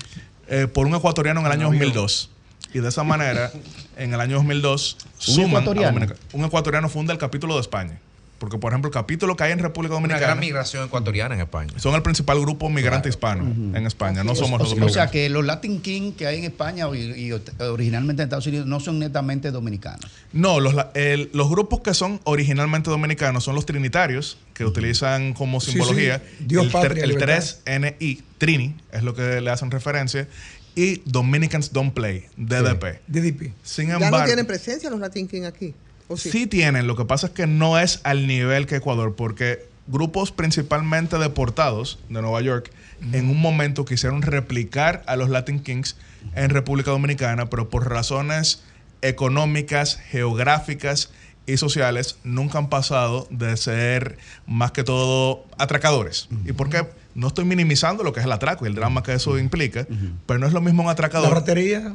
[0.48, 1.82] eh, por un ecuatoriano en el En año avión.
[1.92, 2.30] 2002.
[2.74, 3.52] Y de esa manera,
[3.96, 5.92] en el año 2002, ¿Un suman a ecuatoriano?
[6.00, 8.00] Dominica- un ecuatoriano funda el capítulo de España.
[8.38, 11.40] Porque, por ejemplo, el capítulo que hay en República Una Dominicana gran migración ecuatoriana en
[11.40, 11.72] España.
[11.76, 13.42] son el principal grupo migrante hispano
[13.76, 14.22] en España.
[14.22, 14.92] No O- somos o, los o dominicanos.
[14.94, 18.66] sea que los Latin King que hay en España y, y originalmente en Estados Unidos
[18.66, 20.08] no son netamente dominicanos.
[20.32, 25.32] No, los, la- el- los grupos que son originalmente dominicanos son los trinitarios, que utilizan
[25.34, 26.44] como simbología sí.
[26.46, 27.42] Dios, el, patria, el libertad.
[27.66, 30.28] 3NI, Trini, es lo que le hacen referencia,
[30.76, 33.00] y Dominicans Don't Play, DDP.
[33.08, 33.52] DDP.
[33.64, 35.74] Sin ya embargo, no tienen presencia los Latin King aquí.
[36.08, 36.30] ¿O sí?
[36.30, 40.32] Sí tienen, lo que pasa es que no es al nivel que Ecuador, porque grupos
[40.32, 42.70] principalmente deportados de Nueva York
[43.12, 45.96] en un momento quisieron replicar a los Latin Kings
[46.34, 48.62] en República Dominicana, pero por razones
[49.02, 51.10] económicas, geográficas
[51.46, 56.28] y sociales nunca han pasado de ser más que todo atracadores.
[56.44, 56.86] ¿Y por qué?
[57.18, 59.86] No estoy minimizando lo que es el atraco y el drama que eso implica,
[60.26, 61.44] pero no es lo mismo un atracador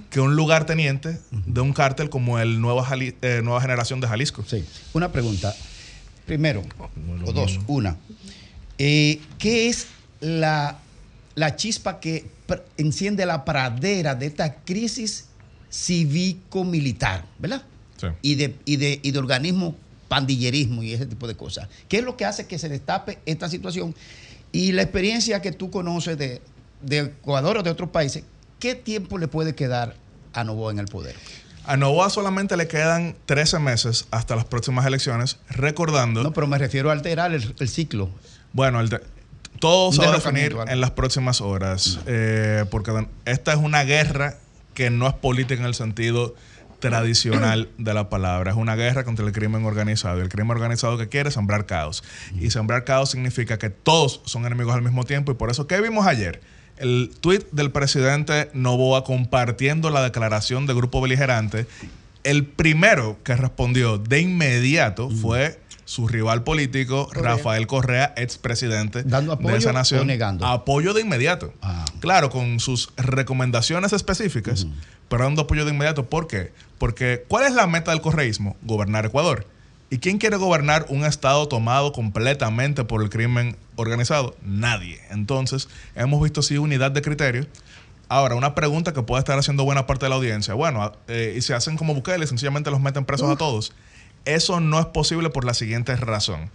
[0.09, 4.07] que un lugar teniente de un cártel como el Nueva, Jali- eh, Nueva Generación de
[4.07, 4.43] Jalisco.
[4.45, 4.65] Sí.
[4.93, 5.55] Una pregunta.
[6.25, 6.63] Primero,
[7.25, 7.95] o dos, una.
[8.77, 9.87] Eh, ¿Qué es
[10.19, 10.79] la,
[11.35, 12.25] la chispa que
[12.77, 15.27] enciende la pradera de esta crisis
[15.71, 17.63] cívico-militar, ¿verdad?
[17.99, 18.07] Sí.
[18.21, 19.75] Y de, y, de, y de organismo
[20.07, 21.67] pandillerismo y ese tipo de cosas.
[21.87, 23.95] ¿Qué es lo que hace que se destape esta situación?
[24.53, 26.41] Y la experiencia que tú conoces de,
[26.81, 28.23] de Ecuador o de otros países,
[28.59, 29.95] ¿qué tiempo le puede quedar
[30.31, 31.15] a Novoa en el poder?
[31.65, 36.23] A Novoa solamente le quedan 13 meses hasta las próximas elecciones, recordando...
[36.23, 38.09] No, pero me refiero a alterar el, el ciclo.
[38.53, 39.01] Bueno, el de-
[39.59, 44.35] todo se va a definir en las próximas horas, eh, porque esta es una guerra
[44.73, 46.35] que no es política en el sentido
[46.89, 48.51] tradicional de la palabra.
[48.51, 50.19] Es una guerra contra el crimen organizado.
[50.19, 52.03] Y el crimen organizado que quiere es sembrar caos.
[52.39, 55.31] Y sembrar caos significa que todos son enemigos al mismo tiempo.
[55.31, 56.41] Y por eso, ¿qué vimos ayer?
[56.77, 61.67] El tuit del presidente Novoa compartiendo la declaración de Grupo Beligerante.
[62.23, 69.41] El primero que respondió de inmediato fue su rival político, Rafael Correa, expresidente ¿Dando de
[69.41, 70.07] apoyo esa nación.
[70.07, 70.45] negando?
[70.45, 71.53] Apoyo de inmediato.
[71.99, 74.67] Claro, con sus recomendaciones específicas,
[75.09, 76.09] pero dando apoyo de inmediato.
[76.09, 76.53] ¿Por qué?
[76.83, 78.57] Porque ¿cuál es la meta del correísmo?
[78.61, 79.47] Gobernar Ecuador.
[79.89, 84.35] ¿Y quién quiere gobernar un estado tomado completamente por el crimen organizado?
[84.41, 84.99] Nadie.
[85.09, 87.47] Entonces, hemos visto sí unidad de criterio.
[88.09, 90.55] Ahora, una pregunta que puede estar haciendo buena parte de la audiencia.
[90.55, 93.71] Bueno, eh, y se hacen como Bukele, sencillamente los meten presos a todos.
[94.25, 96.49] Eso no es posible por la siguiente razón.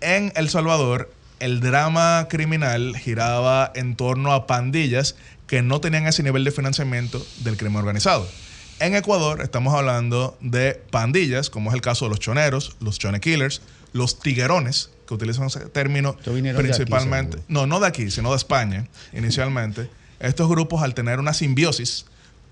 [0.00, 5.16] En El Salvador, el drama criminal giraba en torno a pandillas
[5.46, 8.26] que no tenían ese nivel de financiamiento del crimen organizado.
[8.78, 13.20] En Ecuador estamos hablando de pandillas, como es el caso de los choneros, los chone
[13.20, 13.62] killers,
[13.92, 18.36] los tiguerones, que utilizan ese término de aquí, principalmente, no, no de aquí, sino de
[18.36, 19.88] España, inicialmente.
[20.20, 22.04] Estos grupos, al tener una simbiosis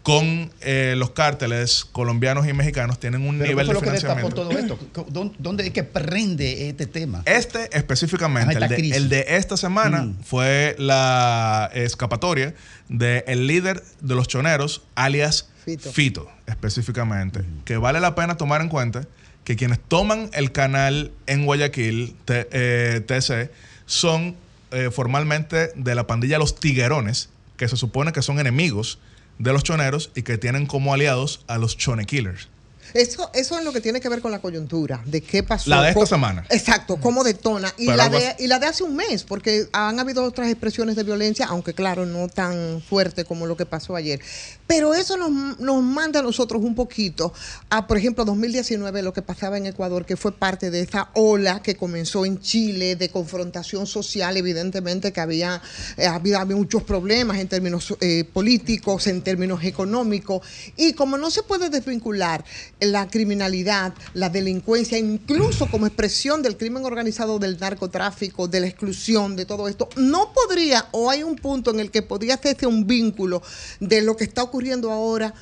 [0.03, 4.35] con eh, los cárteles colombianos y mexicanos, tienen un Pero nivel ¿qué de financiamiento.
[4.35, 4.79] todo esto?
[5.09, 7.23] ¿Dó- ¿Dónde es que prende este tema?
[7.27, 10.23] Este específicamente, Ajá, el, de, el de esta semana Mm.
[10.23, 12.55] fue la escapatoria
[12.89, 15.49] del líder de los choneros, alias
[15.93, 17.43] Fito, específicamente.
[17.65, 19.07] Que vale la pena tomar en cuenta
[19.45, 23.51] que quienes toman el canal en Guayaquil, T- eh, TC,
[23.87, 24.37] son
[24.71, 28.99] eh, formalmente de la pandilla Los Tiguerones, que se supone que son enemigos
[29.39, 32.49] de los choneros y que tienen como aliados a los chone killers.
[32.95, 35.69] Eso, eso es lo que tiene que ver con la coyuntura, de qué pasó.
[35.69, 36.47] La de esta cómo- semana.
[36.49, 37.73] Exacto, cómo detona.
[37.77, 40.95] Y Pero la, de, y la de hace un mes, porque han habido otras expresiones
[40.97, 44.21] de violencia, aunque claro, no tan fuerte como lo que pasó ayer.
[44.67, 47.33] Pero eso nos, nos manda a nosotros un poquito
[47.69, 51.61] a, por ejemplo, 2019, lo que pasaba en Ecuador, que fue parte de esa ola
[51.63, 55.61] que comenzó en Chile de confrontación social, evidentemente que había,
[55.97, 60.47] eh, había, había muchos problemas en términos eh, políticos, en términos económicos,
[60.77, 62.45] y como no se puede desvincular
[62.85, 69.37] la criminalidad, la delincuencia, incluso como expresión del crimen organizado, del narcotráfico, de la exclusión,
[69.37, 72.87] de todo esto, no podría, o hay un punto en el que podría hacerse un
[72.87, 73.43] vínculo
[73.81, 75.35] de lo que está ocurriendo ahora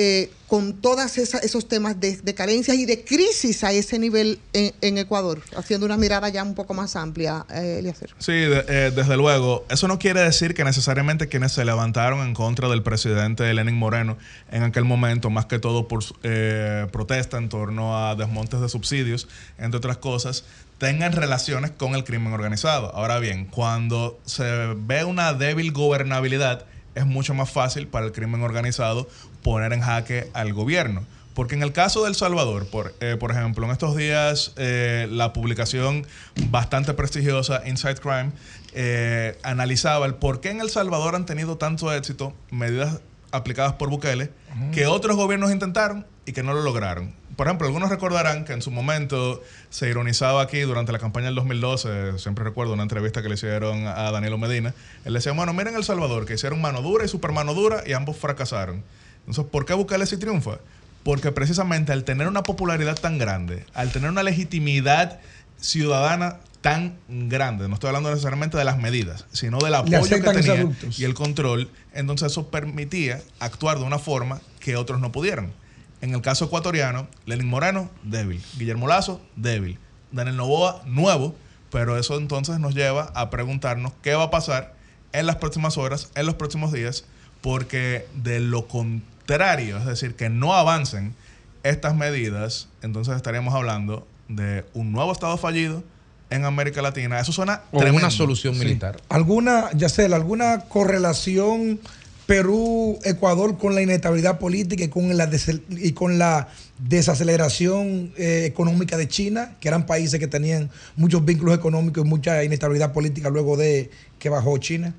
[0.00, 5.42] eh, con todos esos temas de, carencias y de crisis a ese nivel en, Ecuador,
[5.56, 8.14] haciendo una mirada ya un poco más amplia, eh, Eliezer.
[8.18, 9.66] Sí, eh, desde luego.
[9.68, 14.16] Eso no quiere decir que necesariamente quienes se levantaron en contra del presidente Lenin Moreno
[14.50, 19.28] en aquel momento, más que todo por eh, protesta en torno a desmontes de subsidios,
[19.58, 20.44] entre otras cosas,
[20.78, 22.94] tengan relaciones con el crimen organizado.
[22.94, 24.44] Ahora bien, cuando se
[24.76, 26.64] ve una débil gobernabilidad,
[26.94, 29.08] es mucho más fácil para el crimen organizado
[29.42, 31.04] poner en jaque al gobierno.
[31.38, 35.06] Porque en el caso de El Salvador, por, eh, por ejemplo, en estos días eh,
[35.08, 36.04] la publicación
[36.50, 38.32] bastante prestigiosa Inside Crime
[38.72, 43.00] eh, analizaba el por qué en El Salvador han tenido tanto éxito medidas
[43.30, 44.30] aplicadas por Bukele
[44.72, 47.14] que otros gobiernos intentaron y que no lo lograron.
[47.36, 49.40] Por ejemplo, algunos recordarán que en su momento
[49.70, 53.86] se ironizaba aquí durante la campaña del 2012, siempre recuerdo una entrevista que le hicieron
[53.86, 54.74] a Danilo Medina,
[55.04, 57.92] él decía, bueno, miren El Salvador, que hicieron mano dura y super mano dura y
[57.92, 58.82] ambos fracasaron.
[59.28, 60.58] Entonces, ¿por qué Bukele sí triunfa?
[61.02, 65.20] Porque precisamente al tener una popularidad tan grande, al tener una legitimidad
[65.60, 70.66] ciudadana tan grande, no estoy hablando necesariamente de las medidas, sino del apoyo que tenía
[70.96, 75.52] y el control, entonces eso permitía actuar de una forma que otros no pudieran.
[76.00, 78.42] En el caso ecuatoriano, Lenin Moreno, débil.
[78.56, 79.78] Guillermo Lazo, débil.
[80.10, 81.36] Daniel Novoa, nuevo,
[81.70, 84.74] pero eso entonces nos lleva a preguntarnos qué va a pasar
[85.12, 87.04] en las próximas horas, en los próximos días,
[87.42, 91.14] porque de lo contrario, es decir, que no avancen
[91.62, 95.82] estas medidas, entonces estaríamos hablando de un nuevo Estado fallido
[96.30, 97.20] en América Latina.
[97.20, 97.98] Eso suena O tremendo.
[98.06, 98.60] una solución Sí.
[98.60, 98.96] militar.
[99.08, 101.78] ¿Alguna, Yacel, alguna correlación
[102.26, 105.30] Perú-Ecuador con la inestabilidad política y con la,
[105.70, 106.48] y con la
[106.78, 112.44] desaceleración eh, económica de China, que eran países que tenían muchos vínculos económicos y mucha
[112.44, 114.94] inestabilidad política luego de que bajó China?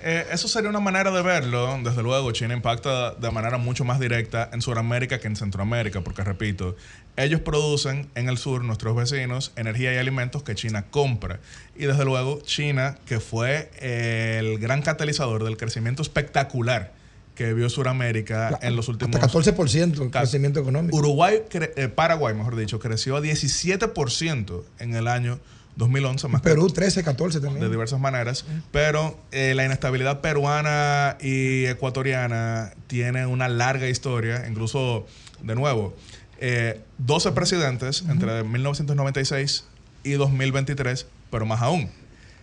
[0.00, 1.78] Eh, eso sería una manera de verlo.
[1.82, 6.22] Desde luego, China impacta de manera mucho más directa en Sudamérica que en Centroamérica, porque
[6.22, 6.76] repito,
[7.16, 11.40] ellos producen en el sur, nuestros vecinos, energía y alimentos que China compra.
[11.76, 16.92] Y desde luego, China, que fue eh, el gran catalizador del crecimiento espectacular
[17.34, 20.96] que vio Sudamérica en los últimos Hasta 14% el crecimiento económico.
[20.96, 25.38] Uruguay, eh, Paraguay, mejor dicho, creció a 17% en el año
[25.78, 26.28] 2011.
[26.28, 27.70] Más Perú 13, 14 de también.
[27.70, 35.06] diversas maneras, pero eh, la inestabilidad peruana y ecuatoriana tiene una larga historia, incluso,
[35.40, 35.96] de nuevo,
[36.40, 39.64] eh, 12 presidentes entre 1996
[40.02, 41.88] y 2023, pero más aún,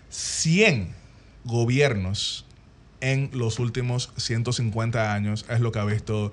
[0.10, 0.90] 100
[1.44, 2.45] gobiernos
[3.02, 6.32] en los últimos 150 años es lo que ha visto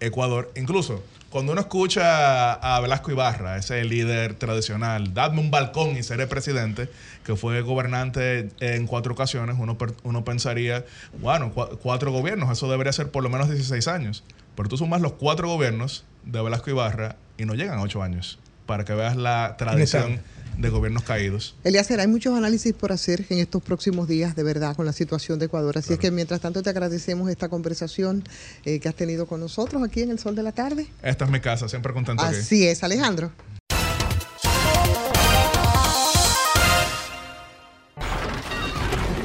[0.00, 0.50] Ecuador.
[0.56, 6.26] Incluso cuando uno escucha a Velasco Ibarra, ese líder tradicional, dadme un balcón y seré
[6.26, 6.88] presidente,
[7.24, 10.84] que fue gobernante en cuatro ocasiones, uno, uno pensaría,
[11.20, 14.24] bueno, cua- cuatro gobiernos, eso debería ser por lo menos 16 años.
[14.56, 18.38] Pero tú sumas los cuatro gobiernos de Velasco Ibarra y no llegan a ocho años,
[18.66, 20.20] para que veas la tradición
[20.58, 21.56] de gobiernos caídos.
[21.64, 25.38] Eliezer, hay muchos análisis por hacer en estos próximos días, de verdad, con la situación
[25.38, 25.78] de Ecuador.
[25.78, 28.24] Así es que mientras tanto te agradecemos esta conversación
[28.64, 30.88] eh, que has tenido con nosotros aquí en el Sol de la Tarde.
[31.02, 32.36] Esta es mi casa, siempre contento aquí.
[32.36, 33.32] Así es, Alejandro.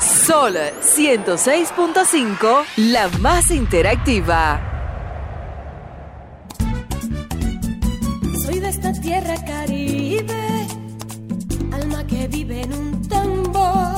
[0.00, 4.60] Sol 106.5, la más interactiva.
[8.44, 10.66] Soy de esta tierra caribe,
[11.72, 13.96] alma que vive en un tambor,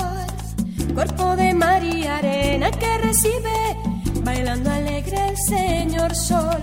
[0.95, 3.77] cuerpo de mar y arena que recibe,
[4.23, 6.63] bailando alegre el señor sol,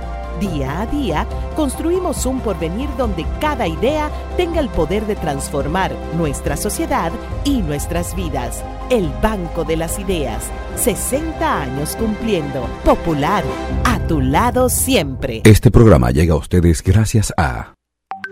[0.41, 6.57] Día a día, construimos un porvenir donde cada idea tenga el poder de transformar nuestra
[6.57, 7.11] sociedad
[7.45, 8.63] y nuestras vidas.
[8.89, 12.67] El Banco de las Ideas, 60 años cumpliendo.
[12.83, 13.43] Popular,
[13.83, 15.43] a tu lado siempre.
[15.45, 17.75] Este programa llega a ustedes gracias a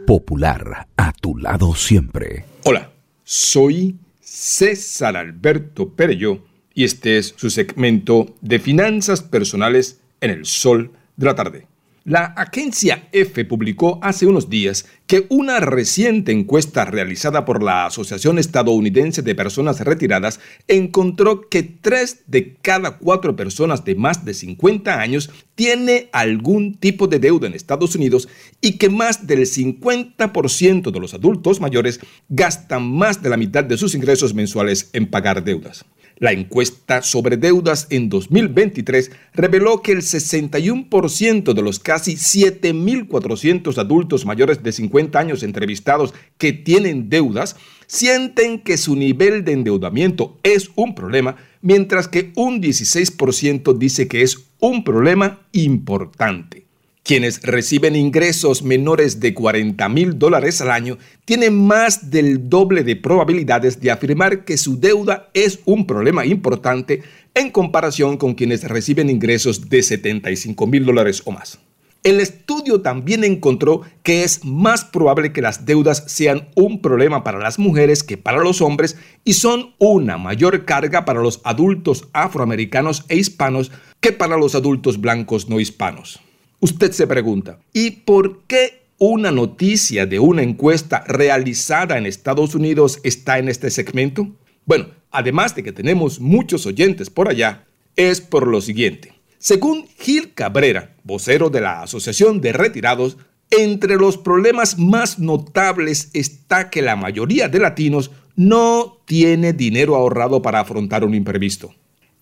[0.08, 2.44] Popular, a tu lado siempre.
[2.66, 2.90] Hola,
[3.24, 6.40] soy César Alberto Perello
[6.74, 11.68] y este es su segmento de finanzas personales en el sol de la tarde.
[12.06, 18.40] La agencia F publicó hace unos días que una reciente encuesta realizada por la Asociación
[18.40, 25.00] Estadounidense de Personas Retiradas encontró que 3 de cada 4 personas de más de 50
[25.00, 28.30] años tiene algún tipo de deuda en Estados Unidos
[28.62, 32.00] y que más del 50% de los adultos mayores
[32.30, 35.86] gastan más de la mitad de sus ingresos mensuales en pagar deudas.
[36.20, 44.26] La encuesta sobre deudas en 2023 reveló que el 61% de los casi 7.400 adultos
[44.26, 47.56] mayores de 50 años entrevistados que tienen deudas
[47.88, 54.22] sienten que su nivel de endeudamiento es un problema, mientras que un 16% dice que
[54.22, 56.69] es un problema importante.
[57.04, 62.96] Quienes reciben ingresos menores de 40 mil dólares al año tienen más del doble de
[62.96, 67.02] probabilidades de afirmar que su deuda es un problema importante
[67.34, 71.60] en comparación con quienes reciben ingresos de 75 mil dólares o más.
[72.02, 77.40] El estudio también encontró que es más probable que las deudas sean un problema para
[77.40, 83.04] las mujeres que para los hombres y son una mayor carga para los adultos afroamericanos
[83.10, 86.22] e hispanos que para los adultos blancos no hispanos.
[86.62, 93.00] Usted se pregunta, ¿y por qué una noticia de una encuesta realizada en Estados Unidos
[93.04, 94.28] está en este segmento?
[94.66, 97.66] Bueno, además de que tenemos muchos oyentes por allá,
[97.96, 99.14] es por lo siguiente.
[99.38, 103.18] Según Gil Cabrera, vocero de la Asociación de Retirados,
[103.52, 110.42] entre los problemas más notables está que la mayoría de latinos no tiene dinero ahorrado
[110.42, 111.74] para afrontar un imprevisto.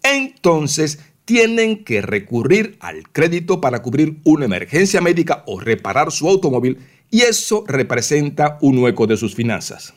[0.03, 6.77] Entonces, tienen que recurrir al crédito para cubrir una emergencia médica o reparar su automóvil
[7.11, 9.93] y eso representa un hueco de sus finanzas.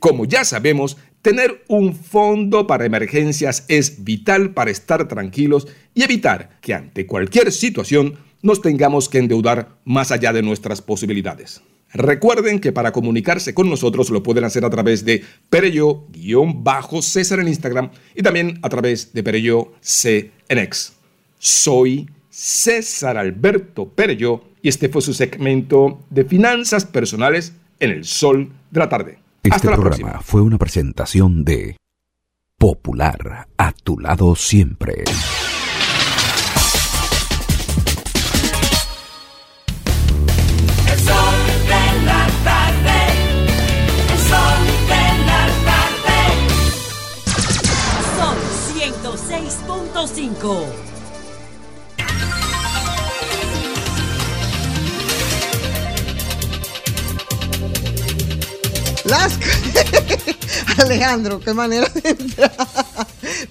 [0.00, 6.58] Como ya sabemos, tener un fondo para emergencias es vital para estar tranquilos y evitar
[6.60, 11.62] que ante cualquier situación nos tengamos que endeudar más allá de nuestras posibilidades.
[11.94, 17.90] Recuerden que para comunicarse con nosotros lo pueden hacer a través de Perello-César en Instagram
[18.16, 20.94] y también a través de Perello C en X.
[21.38, 28.50] Soy César Alberto Perello y este fue su segmento de finanzas personales en el sol
[28.72, 29.18] de la tarde.
[29.44, 30.22] Este Hasta la programa próxima.
[30.22, 31.76] fue una presentación de
[32.58, 35.04] Popular, a tu lado siempre.
[50.44, 50.66] Son 106.5.
[59.04, 59.38] Las...
[60.78, 62.52] Alejandro, qué manera de entrar.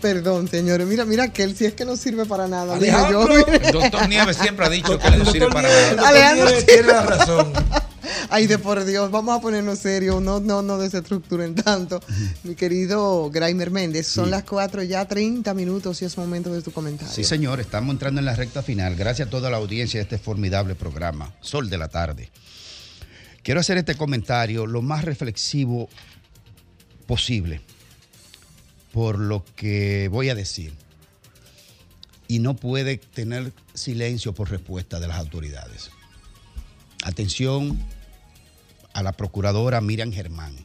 [0.01, 0.85] Perdón, señores.
[0.85, 2.77] Mira, mira que él si es que no sirve para nada.
[2.77, 3.27] Yo-.
[3.37, 6.09] El doctor Nieves siempre ha dicho que no sirve para nada.
[6.09, 7.53] Alejandro Nieves tiene la razón.
[8.29, 11.99] Ay, de por Dios, vamos a ponernos serios, no, no, no desestructuren tanto.
[12.43, 16.71] Mi querido Graimer Méndez, son las 4 ya 30 minutos y es momento de tu
[16.71, 17.13] comentario.
[17.13, 18.95] Sí, señor, estamos entrando en la recta final.
[18.95, 22.29] Gracias a toda la audiencia de este formidable programa, Sol de la Tarde.
[23.41, 25.89] Quiero hacer este comentario lo más reflexivo
[27.05, 27.61] posible
[28.93, 30.71] por lo que voy a decir.
[32.27, 35.89] Y no puede tener silencio por respuesta de las autoridades.
[37.03, 37.77] Atención
[38.93, 40.55] a la procuradora Miriam Germán.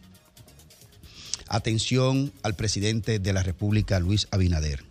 [1.48, 4.84] Atención al presidente de la República, Luis Abinader.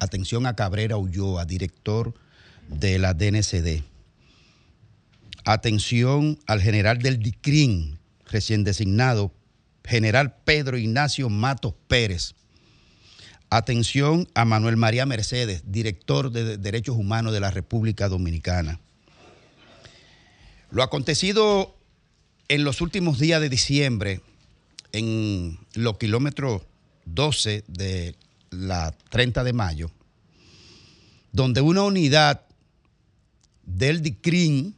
[0.00, 2.14] Atención a Cabrera Ulloa, director
[2.68, 3.82] de la DNCD.
[5.44, 9.32] Atención al general del DICRIN, recién designado,
[9.84, 12.34] general Pedro Ignacio Matos Pérez.
[13.50, 18.80] Atención a Manuel María Mercedes, director de Derechos Humanos de la República Dominicana.
[20.70, 21.76] Lo acontecido
[22.48, 24.20] en los últimos días de diciembre,
[24.92, 26.62] en los kilómetros
[27.06, 28.14] 12 de
[28.50, 29.90] la 30 de mayo,
[31.32, 32.42] donde una unidad
[33.64, 34.76] del DICRIN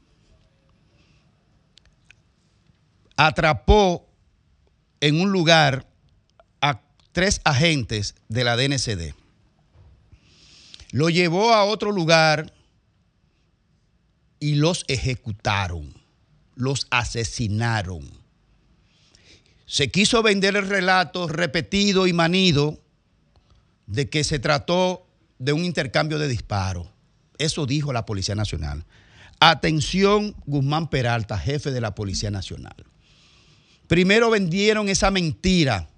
[3.17, 4.07] atrapó
[5.01, 5.87] en un lugar
[6.61, 6.81] a
[7.13, 9.15] tres agentes de la DNCD.
[10.93, 12.53] Lo llevó a otro lugar
[14.39, 15.95] y los ejecutaron,
[16.57, 18.11] los asesinaron.
[19.67, 22.81] Se quiso vender el relato repetido y manido
[23.87, 25.07] de que se trató
[25.39, 26.89] de un intercambio de disparos.
[27.39, 28.85] Eso dijo la Policía Nacional.
[29.39, 32.75] Atención, Guzmán Peralta, jefe de la Policía Nacional.
[33.87, 35.89] Primero vendieron esa mentira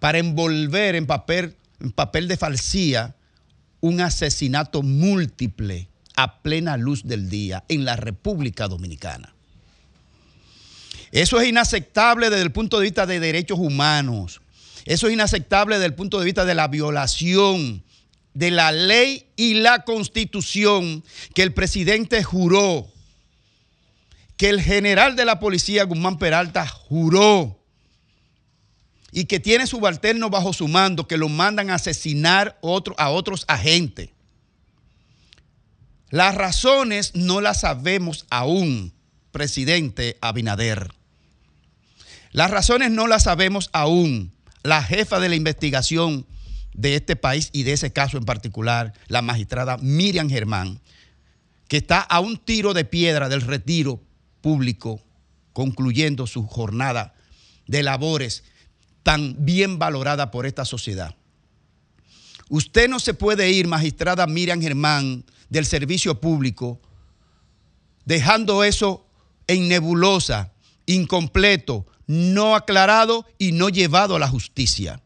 [0.00, 3.16] para envolver en papel, en papel de falsía
[3.80, 9.33] un asesinato múltiple a plena luz del día en la República Dominicana.
[11.12, 14.40] Eso es inaceptable desde el punto de vista de derechos humanos.
[14.84, 17.82] Eso es inaceptable desde el punto de vista de la violación
[18.34, 21.04] de la ley y la constitución
[21.34, 22.88] que el presidente juró,
[24.36, 27.60] que el general de la policía, Guzmán Peralta, juró
[29.12, 32.58] y que tiene subalternos bajo su mando que lo mandan a asesinar
[32.98, 34.10] a otros agentes.
[36.10, 38.92] Las razones no las sabemos aún,
[39.34, 40.94] presidente Abinader.
[42.30, 44.32] Las razones no las sabemos aún.
[44.62, 46.24] La jefa de la investigación
[46.72, 50.80] de este país y de ese caso en particular, la magistrada Miriam Germán,
[51.66, 54.00] que está a un tiro de piedra del retiro
[54.40, 55.02] público,
[55.52, 57.14] concluyendo su jornada
[57.66, 58.44] de labores
[59.02, 61.16] tan bien valorada por esta sociedad.
[62.48, 66.80] Usted no se puede ir, magistrada Miriam Germán, del servicio público,
[68.04, 69.03] dejando eso
[69.46, 70.52] en nebulosa,
[70.86, 75.00] incompleto, no aclarado y no llevado a la justicia.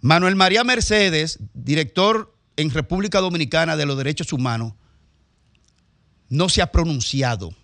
[0.00, 4.74] Manuel María Mercedes, director en República Dominicana de los Derechos Humanos,
[6.28, 7.54] no se ha pronunciado.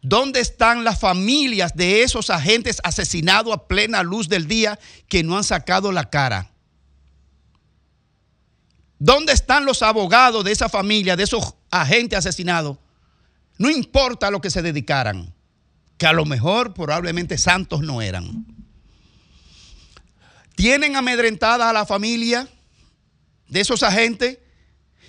[0.00, 4.78] ¿Dónde están las familias de esos agentes asesinados a plena luz del día
[5.08, 6.52] que no han sacado la cara?
[8.98, 12.78] ¿Dónde están los abogados de esa familia, de esos agentes asesinados?
[13.58, 15.32] No importa lo que se dedicaran,
[15.98, 18.46] que a lo mejor probablemente santos no eran.
[20.56, 22.48] ¿Tienen amedrentada a la familia
[23.48, 24.38] de esos agentes?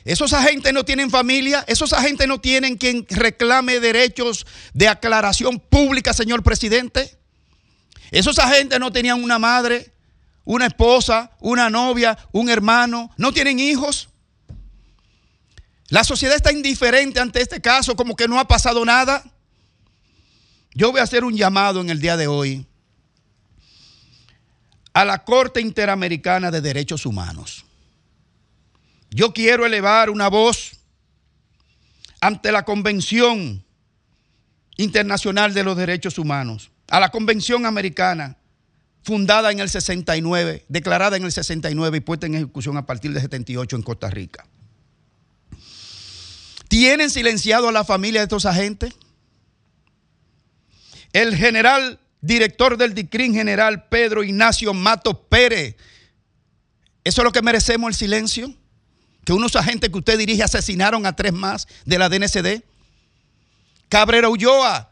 [0.03, 6.13] Esos agentes no tienen familia, esos agentes no tienen quien reclame derechos de aclaración pública,
[6.13, 7.17] señor presidente.
[8.11, 9.93] Esos agentes no tenían una madre,
[10.43, 14.09] una esposa, una novia, un hermano, no tienen hijos.
[15.95, 19.23] La sociedad está indiferente ante este caso, como que no ha pasado nada.
[20.73, 22.65] Yo voy a hacer un llamado en el día de hoy
[24.91, 27.63] a la Corte Interamericana de Derechos Humanos.
[29.09, 30.73] Yo quiero elevar una voz
[32.19, 33.63] ante la Convención
[34.75, 38.35] Internacional de los Derechos Humanos, a la Convención Americana,
[39.01, 43.21] fundada en el 69, declarada en el 69 y puesta en ejecución a partir del
[43.21, 44.45] 78 en Costa Rica.
[46.67, 48.93] ¿Tienen silenciado a la familia de estos agentes?
[51.13, 55.75] El general director del DICRIN general Pedro Ignacio Mato Pérez.
[57.03, 58.53] ¿Eso es lo que merecemos el silencio?
[59.23, 62.63] Que unos agentes que usted dirige asesinaron a tres más de la DNCD.
[63.89, 64.91] Cabrera Ulloa.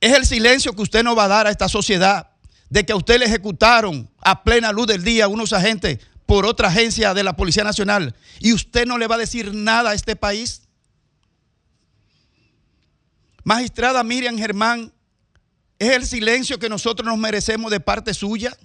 [0.00, 2.30] Es el silencio que usted no va a dar a esta sociedad
[2.68, 5.98] de que a usted le ejecutaron a plena luz del día unos agentes
[6.32, 9.90] por otra agencia de la Policía Nacional y usted no le va a decir nada
[9.90, 10.62] a este país.
[13.44, 14.94] Magistrada Miriam Germán,
[15.78, 18.56] ¿es el silencio que nosotros nos merecemos de parte suya?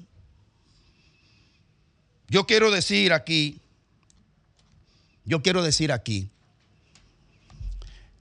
[2.30, 3.60] Yo quiero decir aquí,
[5.26, 6.30] yo quiero decir aquí,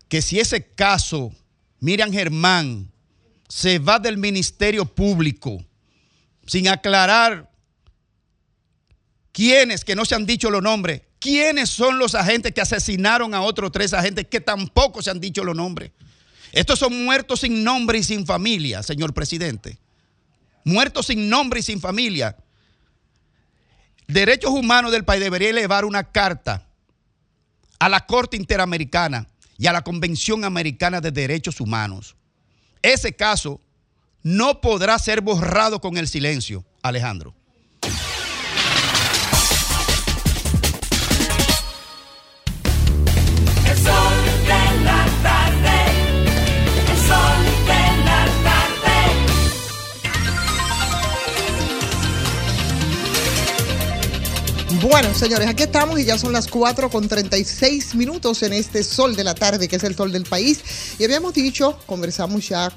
[0.09, 1.33] que si ese caso,
[1.79, 2.91] Miriam Germán,
[3.49, 5.65] se va del Ministerio Público
[6.47, 7.49] sin aclarar
[9.37, 13.43] quiénes, que no se han dicho los nombres, quiénes son los agentes que asesinaron a
[13.43, 15.93] otros tres agentes que tampoco se han dicho los nombres.
[16.53, 19.79] Estos son muertos sin nombre y sin familia, señor presidente.
[20.65, 22.35] Muertos sin nombre y sin familia.
[24.07, 26.67] Derechos Humanos del país debería elevar una carta
[27.79, 32.17] a la Corte Interamericana y a la Convención Americana de Derechos Humanos.
[32.81, 33.61] Ese caso
[34.23, 37.35] no podrá ser borrado con el silencio, Alejandro.
[54.83, 59.15] Bueno, señores, aquí estamos y ya son las 4 con 36 minutos en este sol
[59.15, 60.61] de la tarde, que es el sol del país.
[60.99, 62.73] Y habíamos dicho, conversamos ya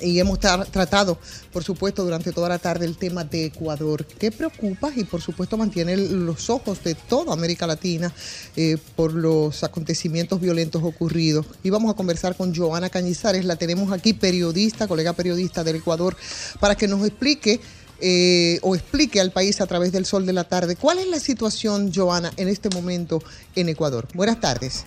[0.00, 1.18] y hemos tra- tratado,
[1.52, 5.56] por supuesto, durante toda la tarde el tema de Ecuador, que preocupa y, por supuesto,
[5.56, 8.12] mantiene los ojos de toda América Latina
[8.56, 11.46] eh, por los acontecimientos violentos ocurridos.
[11.62, 16.16] Y vamos a conversar con Joana Cañizares, la tenemos aquí, periodista, colega periodista del Ecuador,
[16.60, 17.60] para que nos explique
[18.00, 21.18] eh, o explique al país a través del sol de la tarde cuál es la
[21.18, 23.22] situación, Joana, en este momento
[23.54, 24.06] en Ecuador.
[24.14, 24.84] Buenas tardes.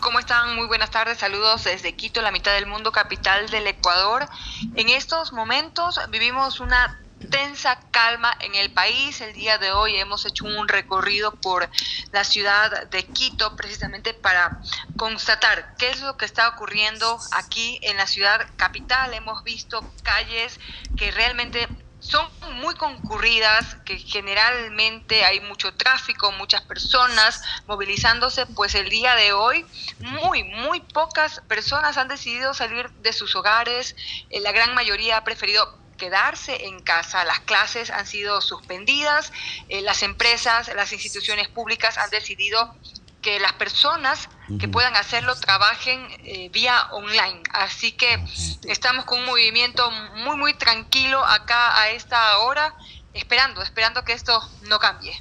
[0.00, 0.56] ¿Cómo están?
[0.56, 1.18] Muy buenas tardes.
[1.18, 4.26] Saludos desde Quito, la mitad del mundo, capital del Ecuador.
[4.74, 7.00] En estos momentos vivimos una
[7.30, 9.20] tensa calma en el país.
[9.20, 11.68] El día de hoy hemos hecho un recorrido por
[12.10, 14.60] la ciudad de Quito precisamente para
[14.96, 19.14] constatar qué es lo que está ocurriendo aquí en la ciudad capital.
[19.14, 20.58] Hemos visto calles
[20.96, 21.68] que realmente
[22.00, 29.32] son muy concurridas, que generalmente hay mucho tráfico, muchas personas movilizándose, pues el día de
[29.32, 29.64] hoy
[30.00, 33.94] muy, muy pocas personas han decidido salir de sus hogares,
[34.30, 39.32] Eh, la gran mayoría ha preferido quedarse en casa, las clases han sido suspendidas,
[39.68, 42.74] eh, las empresas, las instituciones públicas han decidido
[43.20, 47.40] que las personas que puedan hacerlo trabajen eh, vía online.
[47.52, 48.18] Así que
[48.66, 49.88] estamos con un movimiento
[50.24, 52.74] muy, muy tranquilo acá a esta hora,
[53.14, 55.14] esperando, esperando que esto no cambie.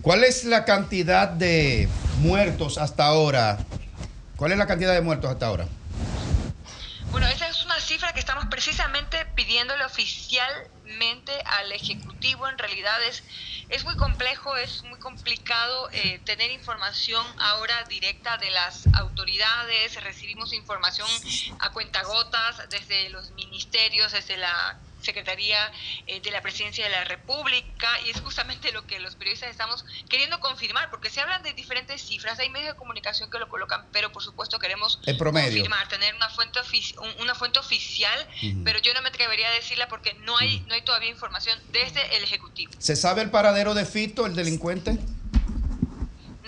[0.00, 1.86] ¿Cuál es la cantidad de
[2.20, 3.58] muertos hasta ahora?
[4.36, 5.68] ¿Cuál es la cantidad de muertos hasta ahora?
[7.10, 12.46] Bueno, esa es una cifra que estamos precisamente pidiéndole oficialmente al Ejecutivo.
[12.46, 13.24] En realidad es,
[13.70, 20.02] es muy complejo, es muy complicado eh, tener información ahora directa de las autoridades.
[20.04, 21.08] Recibimos información
[21.60, 24.78] a cuentagotas desde los ministerios, desde la
[25.08, 25.72] Secretaría
[26.06, 29.86] eh, de la Presidencia de la República y es justamente lo que los periodistas estamos
[30.10, 33.86] queriendo confirmar porque se hablan de diferentes cifras, hay medios de comunicación que lo colocan,
[33.90, 35.48] pero por supuesto queremos El promedio.
[35.48, 36.58] confirmar, tener una fuente
[37.20, 38.28] una fuente oficial,
[38.64, 42.16] pero yo no me atrevería a decirla porque no hay no hay todavía información desde
[42.16, 42.72] el ejecutivo.
[42.78, 44.98] ¿Se sabe el paradero de Fito, el delincuente?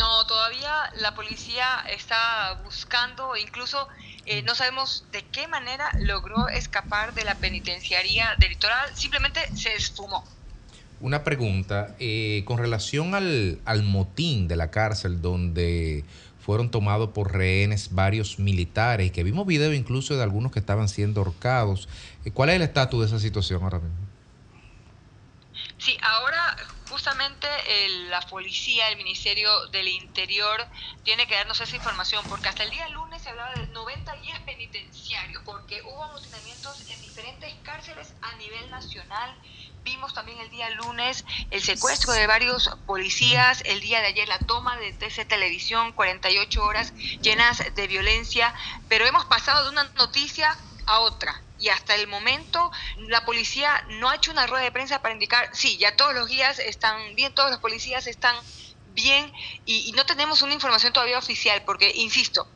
[0.01, 3.87] No, todavía la policía está buscando, incluso
[4.25, 9.75] eh, no sabemos de qué manera logró escapar de la penitenciaría del litoral, simplemente se
[9.75, 10.25] esfumó.
[11.01, 16.07] Una pregunta eh, con relación al, al motín de la cárcel donde
[16.47, 20.89] fueron tomados por rehenes varios militares y que vimos video incluso de algunos que estaban
[20.89, 21.91] siendo ahorcados.
[22.25, 23.99] Eh, ¿Cuál es el estatus de esa situación ahora mismo?
[25.77, 26.57] Sí, ahora
[26.91, 27.47] justamente
[27.85, 30.69] el- la policía, el Ministerio del Interior
[31.05, 34.41] tiene que darnos esa información porque hasta el día lunes se hablaba de 90 guías
[34.41, 39.41] penitenciarios porque hubo amotinamientos en diferentes cárceles a nivel nacional.
[39.85, 44.39] Vimos también el día lunes el secuestro de varios policías, el día de ayer la
[44.41, 46.93] toma de TC Televisión, 48 horas
[47.23, 48.53] llenas de violencia,
[48.89, 50.55] pero hemos pasado de una noticia
[50.87, 51.41] a otra.
[51.61, 55.49] Y hasta el momento la policía no ha hecho una rueda de prensa para indicar,
[55.53, 58.35] sí, ya todos los guías están bien, todos los policías están
[58.85, 59.33] bien
[59.65, 62.49] y, y no tenemos una información todavía oficial porque, insisto,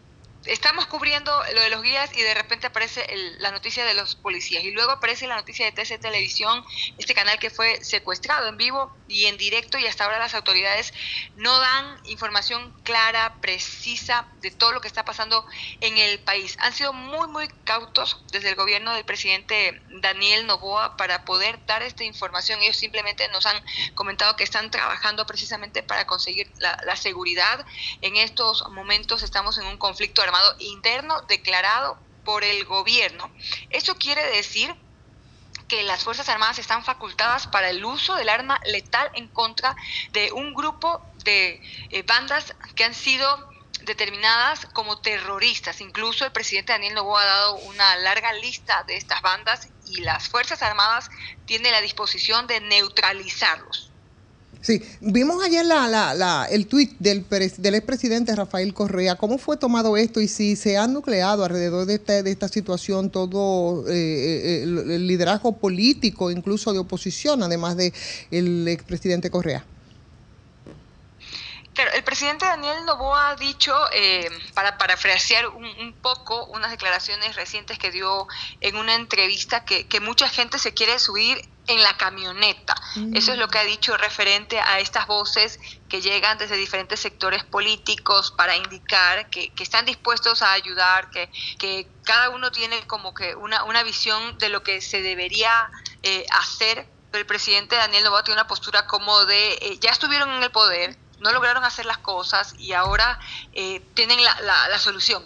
[0.47, 3.07] estamos cubriendo lo de los guías y de repente aparece
[3.39, 6.65] la noticia de los policías y luego aparece la noticia de TC Televisión,
[6.99, 10.93] este canal que fue secuestrado en vivo y en directo y hasta ahora las autoridades
[11.37, 15.47] no dan información clara, precisa de todo lo que está pasando
[15.81, 16.57] en el país.
[16.61, 21.83] Han sido muy, muy cautos desde el gobierno del presidente Daniel Novoa para poder dar
[21.83, 22.61] esta información.
[22.61, 23.63] Ellos simplemente nos han
[23.95, 27.65] comentado que están trabajando precisamente para conseguir la, la seguridad.
[28.03, 33.31] En estos momentos estamos en un conflicto armado interno declarado por el gobierno.
[33.71, 34.75] Eso quiere decir
[35.69, 39.75] que las Fuerzas Armadas están facultadas para el uso del arma letal en contra
[40.13, 43.49] de un grupo de eh, bandas que han sido
[43.83, 45.81] determinadas como terroristas.
[45.81, 50.29] Incluso el presidente Daniel Noboa ha dado una larga lista de estas bandas y las
[50.29, 51.11] Fuerzas Armadas
[51.47, 53.94] tienen la disposición de neutralizarlos.
[54.65, 59.15] Sí, vimos ayer la, la, la- el tuit del, del expresidente Rafael Correa.
[59.17, 63.11] ¿Cómo fue tomado esto y si se ha nucleado alrededor de esta, de esta situación
[63.11, 67.93] todo eh, eh, el, liderazgo político, incluso de oposición, además de
[68.31, 69.67] el expresidente Correa?
[71.75, 77.37] Claro, el presidente Daniel Noboa ha dicho, eh, para parafrasear un, un poco unas declaraciones
[77.37, 78.29] recientes que dio
[78.63, 82.75] en una entrevista, que mucha gente se quiere subir en la camioneta.
[83.15, 85.59] Eso es lo que ha dicho referente a estas voces
[85.89, 91.89] que llegan desde diferentes sectores políticos para indicar que, están dispuestos a ayudar, que, que
[92.05, 95.71] cada uno tiene como que una, una visión de lo que se debería
[96.03, 100.31] eh, hacer pero el presidente Daniel Noboa tiene una postura como de eh, ya estuvieron
[100.31, 103.21] en el poder, no lograron hacer las cosas y ahora
[103.53, 105.23] eh, tienen la, la- la solución.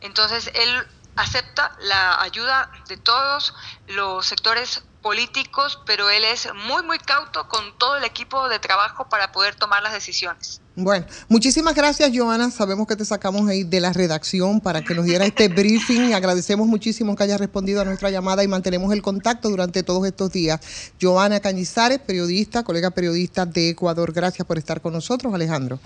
[0.00, 0.86] Entonces él
[1.16, 3.54] acepta la ayuda de todos
[3.88, 9.08] los sectores políticos, pero él es muy, muy cauto con todo el equipo de trabajo
[9.08, 10.60] para poder tomar las decisiones.
[10.74, 12.50] Bueno, muchísimas gracias, Joana.
[12.50, 16.12] Sabemos que te sacamos ahí de la redacción para que nos diera este briefing.
[16.12, 20.32] Agradecemos muchísimo que hayas respondido a nuestra llamada y mantenemos el contacto durante todos estos
[20.32, 20.58] días.
[21.00, 24.12] Joana Cañizares, periodista, colega periodista de Ecuador.
[24.12, 25.78] Gracias por estar con nosotros, Alejandro.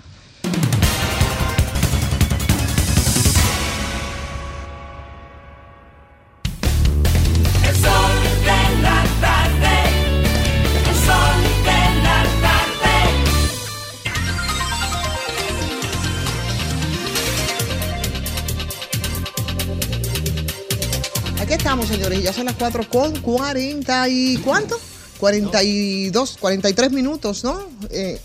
[22.01, 24.79] Señores, y ya son las 4 con 40 y ¿cuánto?
[25.19, 27.69] 42, 43 minutos, ¿no?
[27.91, 28.19] Eh,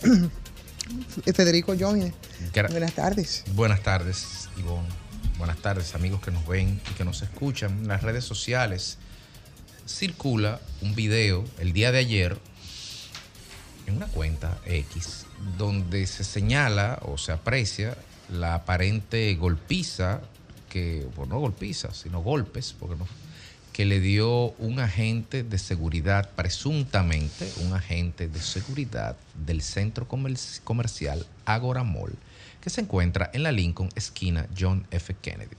[1.34, 2.14] Federico Jones.
[2.70, 3.44] Buenas tardes.
[3.52, 4.88] Buenas tardes, Ivonne.
[5.36, 7.80] Buenas tardes, amigos que nos ven y que nos escuchan.
[7.82, 8.96] En las redes sociales
[9.86, 12.38] circula un video el día de ayer
[13.86, 15.26] en una cuenta X
[15.58, 17.94] donde se señala o se aprecia
[18.30, 20.22] la aparente golpiza
[20.70, 23.06] que, bueno, no golpiza, sino golpes, porque no,
[23.76, 30.38] que le dio un agente de seguridad, presuntamente un agente de seguridad del centro comer-
[30.64, 32.16] comercial Agora Mall,
[32.62, 35.14] que se encuentra en la Lincoln, esquina John F.
[35.20, 35.56] Kennedy.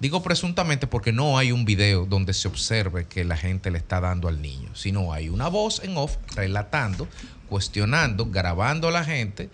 [0.00, 3.98] Digo presuntamente porque no hay un video donde se observe que la gente le está
[4.02, 7.08] dando al niño, sino hay una voz en off relatando,
[7.48, 9.48] cuestionando, grabando a la gente,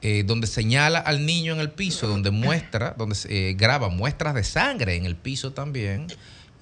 [0.00, 4.44] eh, donde señala al niño en el piso, donde muestra, donde eh, graba muestras de
[4.44, 6.06] sangre en el piso también,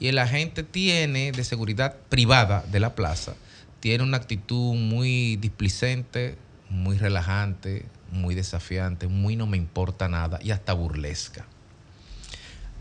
[0.02, 3.36] y el agente tiene de seguridad privada de la plaza,
[3.78, 6.36] tiene una actitud muy displicente,
[6.68, 11.46] muy relajante, muy desafiante, muy no me importa nada y hasta burlesca.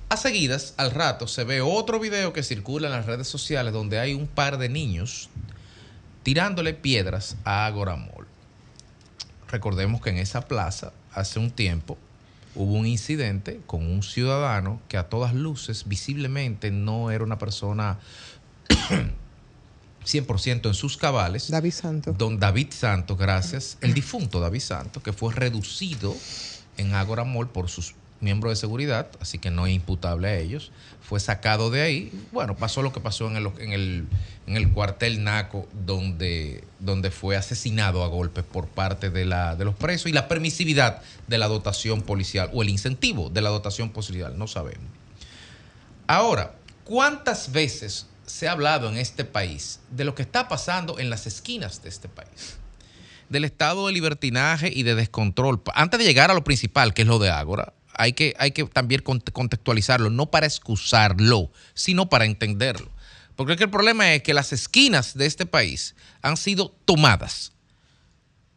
[0.10, 4.00] A seguidas, al rato, se ve otro video que circula en las redes sociales donde
[4.00, 5.30] hay un par de niños
[6.24, 8.26] tirándole piedras a Agora Mall.
[9.48, 12.00] Recordemos que en esa plaza, hace un tiempo,
[12.56, 18.00] hubo un incidente con un ciudadano que a todas luces, visiblemente, no era una persona
[20.06, 21.50] 100% en sus cabales.
[21.50, 22.18] David Santos.
[22.18, 23.78] Don David Santos, gracias.
[23.82, 26.16] El difunto David Santos, que fue reducido
[26.78, 30.72] en Agora Mall por sus miembros de seguridad, así que no es imputable a ellos.
[31.02, 32.12] Fue sacado de ahí.
[32.32, 34.08] Bueno, pasó lo que pasó en el, en el,
[34.48, 39.66] en el cuartel Naco, donde, donde fue asesinado a golpes por parte de, la, de
[39.66, 43.90] los presos y la permisividad de la dotación policial o el incentivo de la dotación
[43.90, 44.86] policial, no sabemos.
[46.08, 46.54] Ahora,
[46.84, 51.28] ¿cuántas veces se ha hablado en este país de lo que está pasando en las
[51.28, 52.58] esquinas de este país?
[53.30, 55.62] Del estado de libertinaje y de descontrol.
[55.74, 58.66] Antes de llegar a lo principal, que es lo de Ágora, hay que, hay que
[58.66, 62.92] también cont- contextualizarlo, no para excusarlo, sino para entenderlo.
[63.36, 67.54] Porque es que el problema es que las esquinas de este país han sido tomadas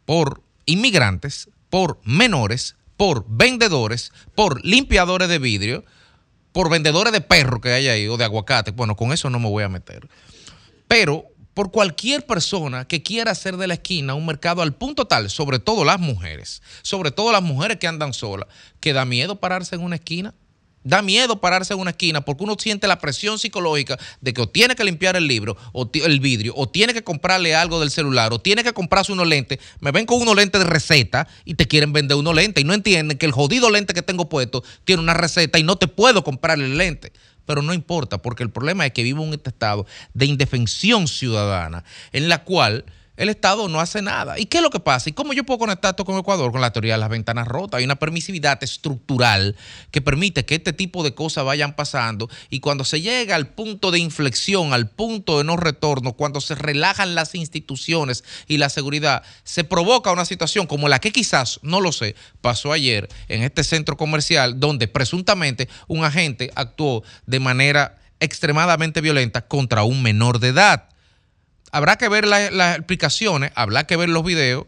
[0.05, 5.83] por inmigrantes, por menores, por vendedores, por limpiadores de vidrio,
[6.51, 8.71] por vendedores de perro que hay ahí o de aguacate.
[8.71, 10.07] Bueno, con eso no me voy a meter.
[10.87, 11.25] Pero
[11.55, 15.57] por cualquier persona que quiera hacer de la esquina un mercado al punto tal, sobre
[15.57, 18.47] todo las mujeres, sobre todo las mujeres que andan solas,
[18.81, 20.35] que da miedo pararse en una esquina.
[20.83, 24.47] Da miedo pararse en una esquina porque uno siente la presión psicológica de que o
[24.47, 28.31] tiene que limpiar el libro o el vidrio o tiene que comprarle algo del celular
[28.33, 29.57] o tiene que comprarse unos lentes.
[29.79, 32.75] Me ven con unos lentes de receta y te quieren vender unos lentes y no
[32.75, 36.23] entienden que el jodido lente que tengo puesto tiene una receta y no te puedo
[36.23, 37.13] comprar el lente.
[37.45, 41.83] Pero no importa porque el problema es que vivo en este estado de indefensión ciudadana
[42.11, 42.85] en la cual
[43.17, 44.37] el Estado no hace nada.
[44.39, 45.09] ¿Y qué es lo que pasa?
[45.09, 46.51] ¿Y cómo yo puedo conectar esto con Ecuador?
[46.51, 47.79] Con la teoría de las ventanas rotas.
[47.79, 49.55] Hay una permisividad estructural
[49.91, 53.91] que permite que este tipo de cosas vayan pasando y cuando se llega al punto
[53.91, 59.23] de inflexión, al punto de no retorno, cuando se relajan las instituciones y la seguridad,
[59.43, 63.63] se provoca una situación como la que quizás, no lo sé, pasó ayer en este
[63.63, 70.49] centro comercial donde presuntamente un agente actuó de manera extremadamente violenta contra un menor de
[70.49, 70.89] edad
[71.75, 74.65] habrá que ver la- las explicaciones, habrá que ver los videos,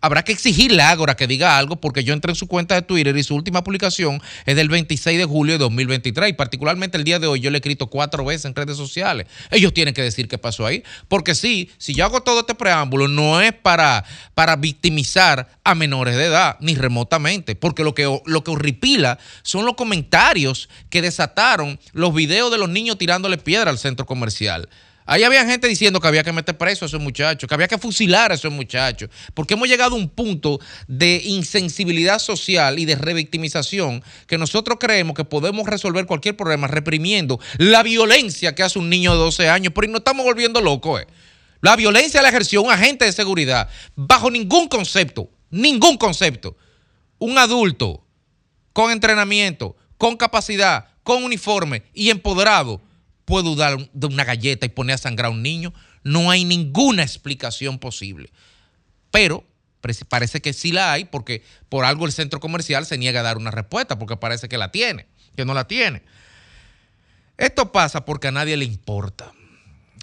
[0.00, 2.82] habrá que exigirle a Ágora que diga algo, porque yo entré en su cuenta de
[2.82, 6.30] Twitter y su última publicación es del 26 de julio de 2023.
[6.30, 9.26] Y particularmente el día de hoy yo le he escrito cuatro veces en redes sociales.
[9.50, 10.82] Ellos tienen que decir qué pasó ahí.
[11.08, 14.04] Porque sí, si yo hago todo este preámbulo, no es para,
[14.34, 17.56] para victimizar a menores de edad, ni remotamente.
[17.56, 22.68] Porque lo que, lo que horripila son los comentarios que desataron los videos de los
[22.68, 24.68] niños tirándole piedra al centro comercial.
[25.06, 27.78] Ahí había gente diciendo que había que meter preso a esos muchachos, que había que
[27.78, 30.58] fusilar a esos muchachos, porque hemos llegado a un punto
[30.88, 37.38] de insensibilidad social y de revictimización que nosotros creemos que podemos resolver cualquier problema reprimiendo
[37.58, 41.02] la violencia que hace un niño de 12 años, pero nos estamos volviendo locos.
[41.02, 41.06] eh.
[41.60, 46.56] La violencia la ejerció un agente de seguridad bajo ningún concepto, ningún concepto.
[47.18, 48.04] Un adulto
[48.72, 52.82] con entrenamiento, con capacidad, con uniforme y empoderado
[53.26, 55.74] puede dudar de una galleta y poner a sangrar a un niño.
[56.02, 58.30] No hay ninguna explicación posible.
[59.10, 59.44] Pero
[60.08, 63.36] parece- que sí la hay porque por algo el centro comercial se niega a dar
[63.36, 66.02] una respuesta porque parece que la tiene, que no la tiene.
[67.36, 69.30] Esto pasa porque a nadie le importa,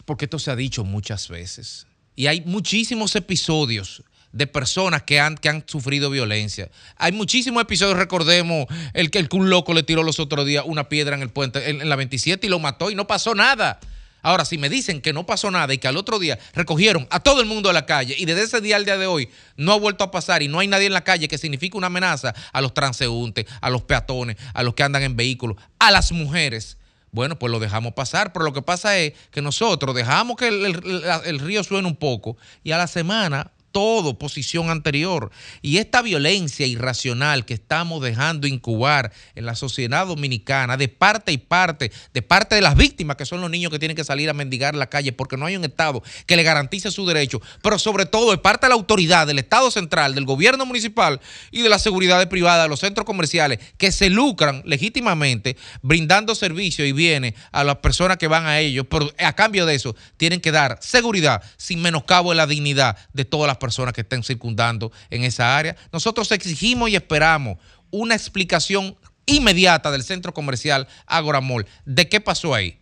[0.06, 1.88] porque esto se ha dicho muchas veces.
[2.16, 4.04] Y hay muchísimos episodios
[4.34, 6.70] de personas que han, que han sufrido violencia.
[6.98, 10.90] Hay muchísimos episodios, recordemos, el que, el un loco le tiró los otros días una
[10.90, 13.80] piedra en el puente, en, la 27 y lo mató y no pasó nada.
[14.24, 17.20] Ahora, si me dicen que no pasó nada y que al otro día recogieron a
[17.20, 19.74] todo el mundo de la calle y desde ese día al día de hoy no
[19.74, 22.34] ha vuelto a pasar y no hay nadie en la calle que signifique una amenaza
[22.54, 26.78] a los transeúntes, a los peatones, a los que andan en vehículos, a las mujeres,
[27.12, 31.04] bueno, pues lo dejamos pasar, pero lo que pasa es que nosotros dejamos que el-
[31.26, 35.32] el río suene un poco y a la semana todo posición anterior.
[35.62, 41.38] Y esta violencia irracional que estamos dejando incubar en la sociedad dominicana, de parte y
[41.38, 44.34] parte, de parte de las víctimas, que son los niños que tienen que salir a
[44.34, 47.78] mendigar en la calle porque no hay un Estado que le garantice su derecho, pero
[47.78, 51.20] sobre todo de parte de la autoridad, del Estado central, del gobierno municipal
[51.52, 56.88] y de la seguridad privada, de los centros comerciales, que se lucran legítimamente brindando servicios
[56.88, 60.40] y bienes a las personas que van a ellos, pero a cambio de eso tienen
[60.40, 63.63] que dar seguridad sin menoscabo de la dignidad de todas las personas
[63.94, 65.76] que estén circundando en esa área.
[65.92, 67.58] Nosotros exigimos y esperamos
[67.92, 72.80] una explicación inmediata del centro comercial Agora Mall de qué pasó ahí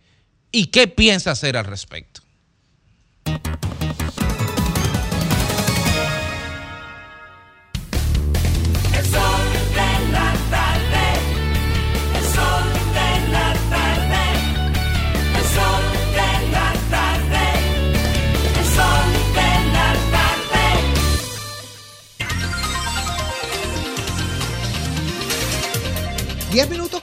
[0.50, 2.22] y qué piensa hacer al respecto.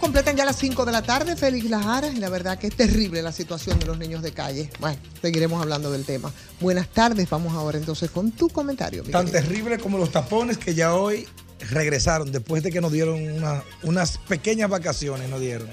[0.10, 3.22] Completan ya las 5 de la tarde, Félix Lajara, y la verdad que es terrible
[3.22, 4.72] la situación de los niños de calle.
[4.80, 6.34] Bueno, seguiremos hablando del tema.
[6.60, 9.04] Buenas tardes, vamos ahora entonces con tu comentario.
[9.04, 9.40] Tan querido.
[9.44, 11.28] terrible como los tapones que ya hoy
[11.70, 15.70] regresaron después de que nos dieron una- unas pequeñas vacaciones, nos dieron.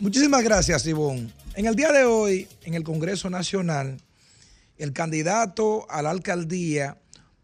[0.00, 1.30] Muchísimas gracias, Ivonne.
[1.54, 4.00] En el día de hoy, en el Congreso Nacional,
[4.78, 6.96] el candidato a la alcaldía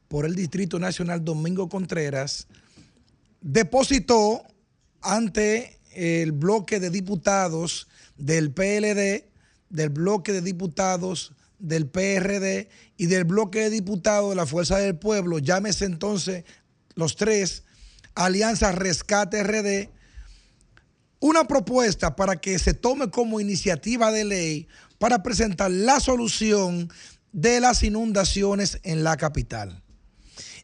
[0.09, 2.47] por el Distrito Nacional, Domingo Contreras,
[3.43, 4.43] depositó
[5.03, 9.25] ante el bloque de diputados del PLD,
[9.69, 14.99] del bloque de diputados del PRD y del bloque de diputados de la Fuerza del
[14.99, 16.45] Pueblo, llámese entonces
[16.95, 17.65] los tres,
[18.15, 19.91] Alianza Rescate RD,
[21.21, 24.69] una propuesta para que se tome como iniciativa de ley
[24.99, 26.91] para presentar la solución
[27.33, 29.83] de las inundaciones en la capital.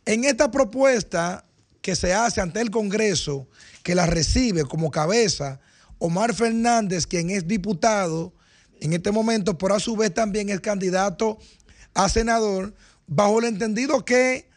[0.04, 1.45] En esta propuesta
[1.86, 3.46] que se hace ante el Congreso,
[3.84, 5.60] que la recibe como cabeza
[5.98, 8.34] Omar Fernández, quien es diputado
[8.80, 11.38] en este momento, pero a su vez también es candidato
[11.94, 12.74] a senador,
[13.06, 14.48] bajo el entendido que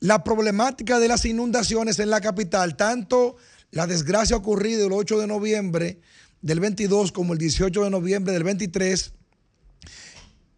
[0.00, 3.36] la problemática de las inundaciones en la capital, tanto
[3.70, 6.00] la desgracia ocurrida el 8 de noviembre
[6.40, 9.12] del 22 como el 18 de noviembre del 23,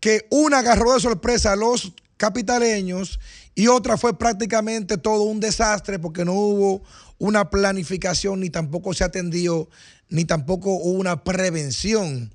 [0.00, 3.20] que una agarró de sorpresa a los capitaleños
[3.54, 6.82] y otra fue prácticamente todo un desastre porque no hubo
[7.18, 9.68] una planificación ni tampoco se atendió
[10.08, 12.32] ni tampoco hubo una prevención.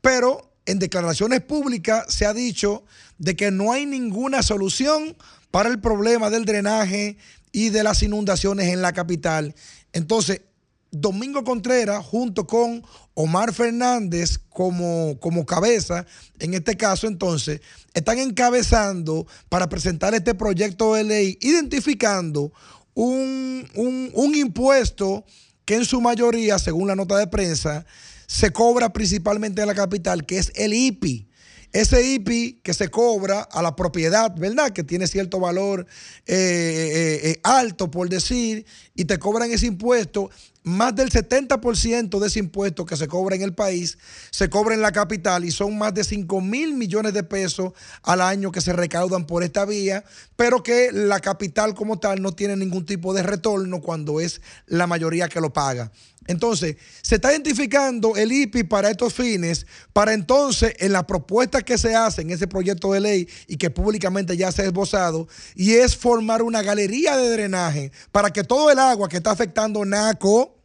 [0.00, 2.84] Pero en declaraciones públicas se ha dicho
[3.18, 5.16] de que no hay ninguna solución
[5.50, 7.16] para el problema del drenaje
[7.52, 9.54] y de las inundaciones en la capital.
[9.92, 10.42] Entonces,
[10.90, 12.82] Domingo Contreras, junto con
[13.14, 16.06] Omar Fernández como, como cabeza,
[16.38, 17.60] en este caso entonces,
[17.94, 22.52] están encabezando para presentar este proyecto de ley, identificando
[22.94, 25.24] un, un- un impuesto
[25.64, 27.84] que en su mayoría, según la nota de prensa,
[28.26, 31.28] se cobra principalmente en la capital, que es el IPI.
[31.72, 34.70] Ese IPI que se cobra a la propiedad, ¿verdad?
[34.70, 35.86] Que tiene cierto valor
[36.26, 38.64] eh, eh, eh, alto, por decir,
[38.94, 40.30] y te cobran ese impuesto,
[40.66, 43.98] más del 70% de ese impuesto que se cobra en el país
[44.32, 47.72] se cobra en la capital y son más de 5 mil millones de pesos
[48.02, 52.32] al año que se recaudan por esta vía, pero que la capital como tal no
[52.32, 55.92] tiene ningún tipo de retorno cuando es la mayoría que lo paga.
[56.26, 61.78] Entonces, se está identificando el IPI para estos fines, para entonces, en la propuesta que
[61.78, 65.74] se hace en ese proyecto de ley y que públicamente ya se ha esbozado, y
[65.74, 70.55] es formar una galería de drenaje para que todo el agua que está afectando Naco,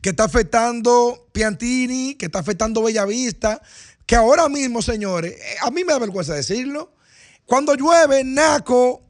[0.00, 3.60] que está afectando Piantini, que está afectando Bellavista,
[4.06, 6.92] que ahora mismo, señores, eh, a mí me da vergüenza decirlo,
[7.44, 9.02] cuando llueve, Naco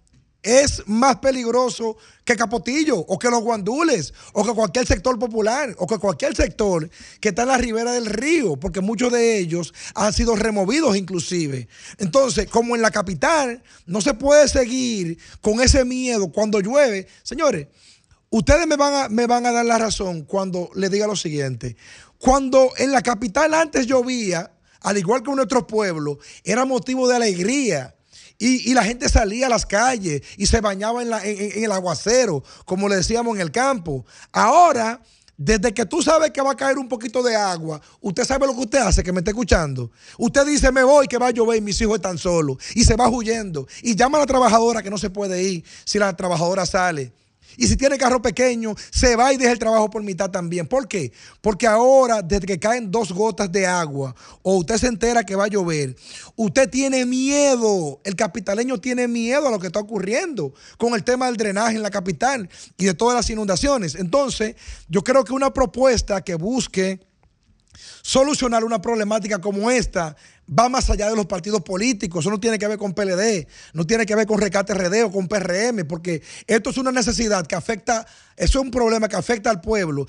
[0.47, 5.87] es más peligroso que Capotillo o que los guandules o que cualquier sector popular o
[5.89, 6.89] que cualquier sector
[7.21, 11.69] que está en la ribera del río, porque muchos de ellos han sido removidos inclusive.
[11.99, 17.09] Entonces, como en la capital, no se puede seguir con ese miedo cuando llueve.
[17.25, 17.67] Señores,
[18.31, 21.77] ustedes me van a, me van a dar la razón cuando les diga lo siguiente.
[22.19, 24.51] Cuando en la capital antes llovía,
[24.81, 27.95] al igual que en nuestros pueblos, era motivo de alegría.
[28.39, 31.65] Y, y la gente salía a las calles y se bañaba en, la- en- en-
[31.65, 34.05] el aguacero, como le decíamos en el campo.
[34.31, 35.01] Ahora,
[35.39, 38.55] desde que tú sabes que va a caer un poquito de agua, usted sabe lo
[38.55, 39.91] que usted hace, que me está escuchando.
[40.19, 42.59] Usted dice, me voy, que va a llover y mis hijos están solos.
[42.75, 43.67] Y se va huyendo.
[43.83, 47.13] Y llama a la trabajadora que no se puede ir si la trabajadora sale.
[47.57, 50.67] Y si tiene carro pequeño, se va y deja el trabajo por mitad también.
[50.67, 51.13] ¿Por qué?
[51.41, 55.45] Porque ahora, desde que caen dos gotas de agua o usted se entera que va
[55.45, 55.97] a llover,
[56.37, 58.01] usted tiene miedo.
[58.05, 61.83] El capitaleño tiene miedo a lo que está ocurriendo con el tema del drenaje en
[61.83, 63.95] la capital y de todas las inundaciones.
[63.95, 64.57] Entonces,
[64.89, 67.01] yo creo que una propuesta que busque
[68.03, 70.17] solucionar una problemática como esta
[70.49, 72.25] va más allá de los partidos políticos.
[72.25, 75.11] Eso no tiene que ver con PLD, no tiene que ver con Recate RD o
[75.11, 79.51] con PRM, porque esto es una necesidad que afecta, eso es un problema que afecta
[79.51, 80.07] al pueblo.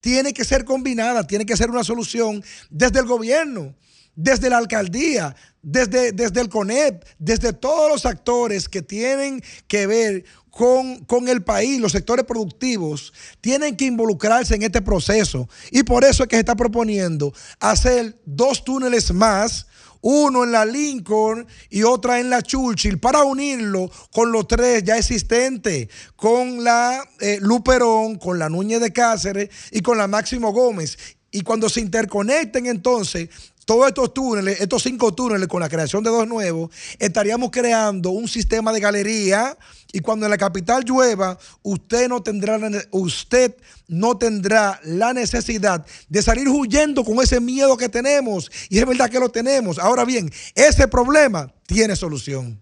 [0.00, 3.74] Tiene que ser combinada, tiene que ser una solución desde el gobierno,
[4.14, 10.24] desde la alcaldía, desde, desde el CONEP, desde todos los actores que tienen que ver
[10.50, 15.48] con, con el país, los sectores productivos, tienen que involucrarse en este proceso.
[15.70, 19.66] Y por eso es que se está proponiendo hacer dos túneles más,
[20.02, 24.96] uno en la Lincoln y otra en la Churchill, para unirlo con los tres ya
[24.96, 30.96] existentes, con la eh, Luperón, con la Núñez de Cáceres y con la Máximo Gómez.
[31.30, 33.28] Y cuando se interconecten entonces
[33.64, 38.26] todos estos túneles, estos cinco túneles con la creación de dos nuevos, estaríamos creando un
[38.26, 39.56] sistema de galería
[39.92, 42.58] y cuando en la capital llueva, usted no tendrá
[42.90, 43.54] usted
[43.88, 49.10] no tendrá la necesidad de salir huyendo con ese miedo que tenemos y es verdad
[49.10, 49.78] que lo tenemos.
[49.78, 52.60] Ahora bien, ese problema tiene solución.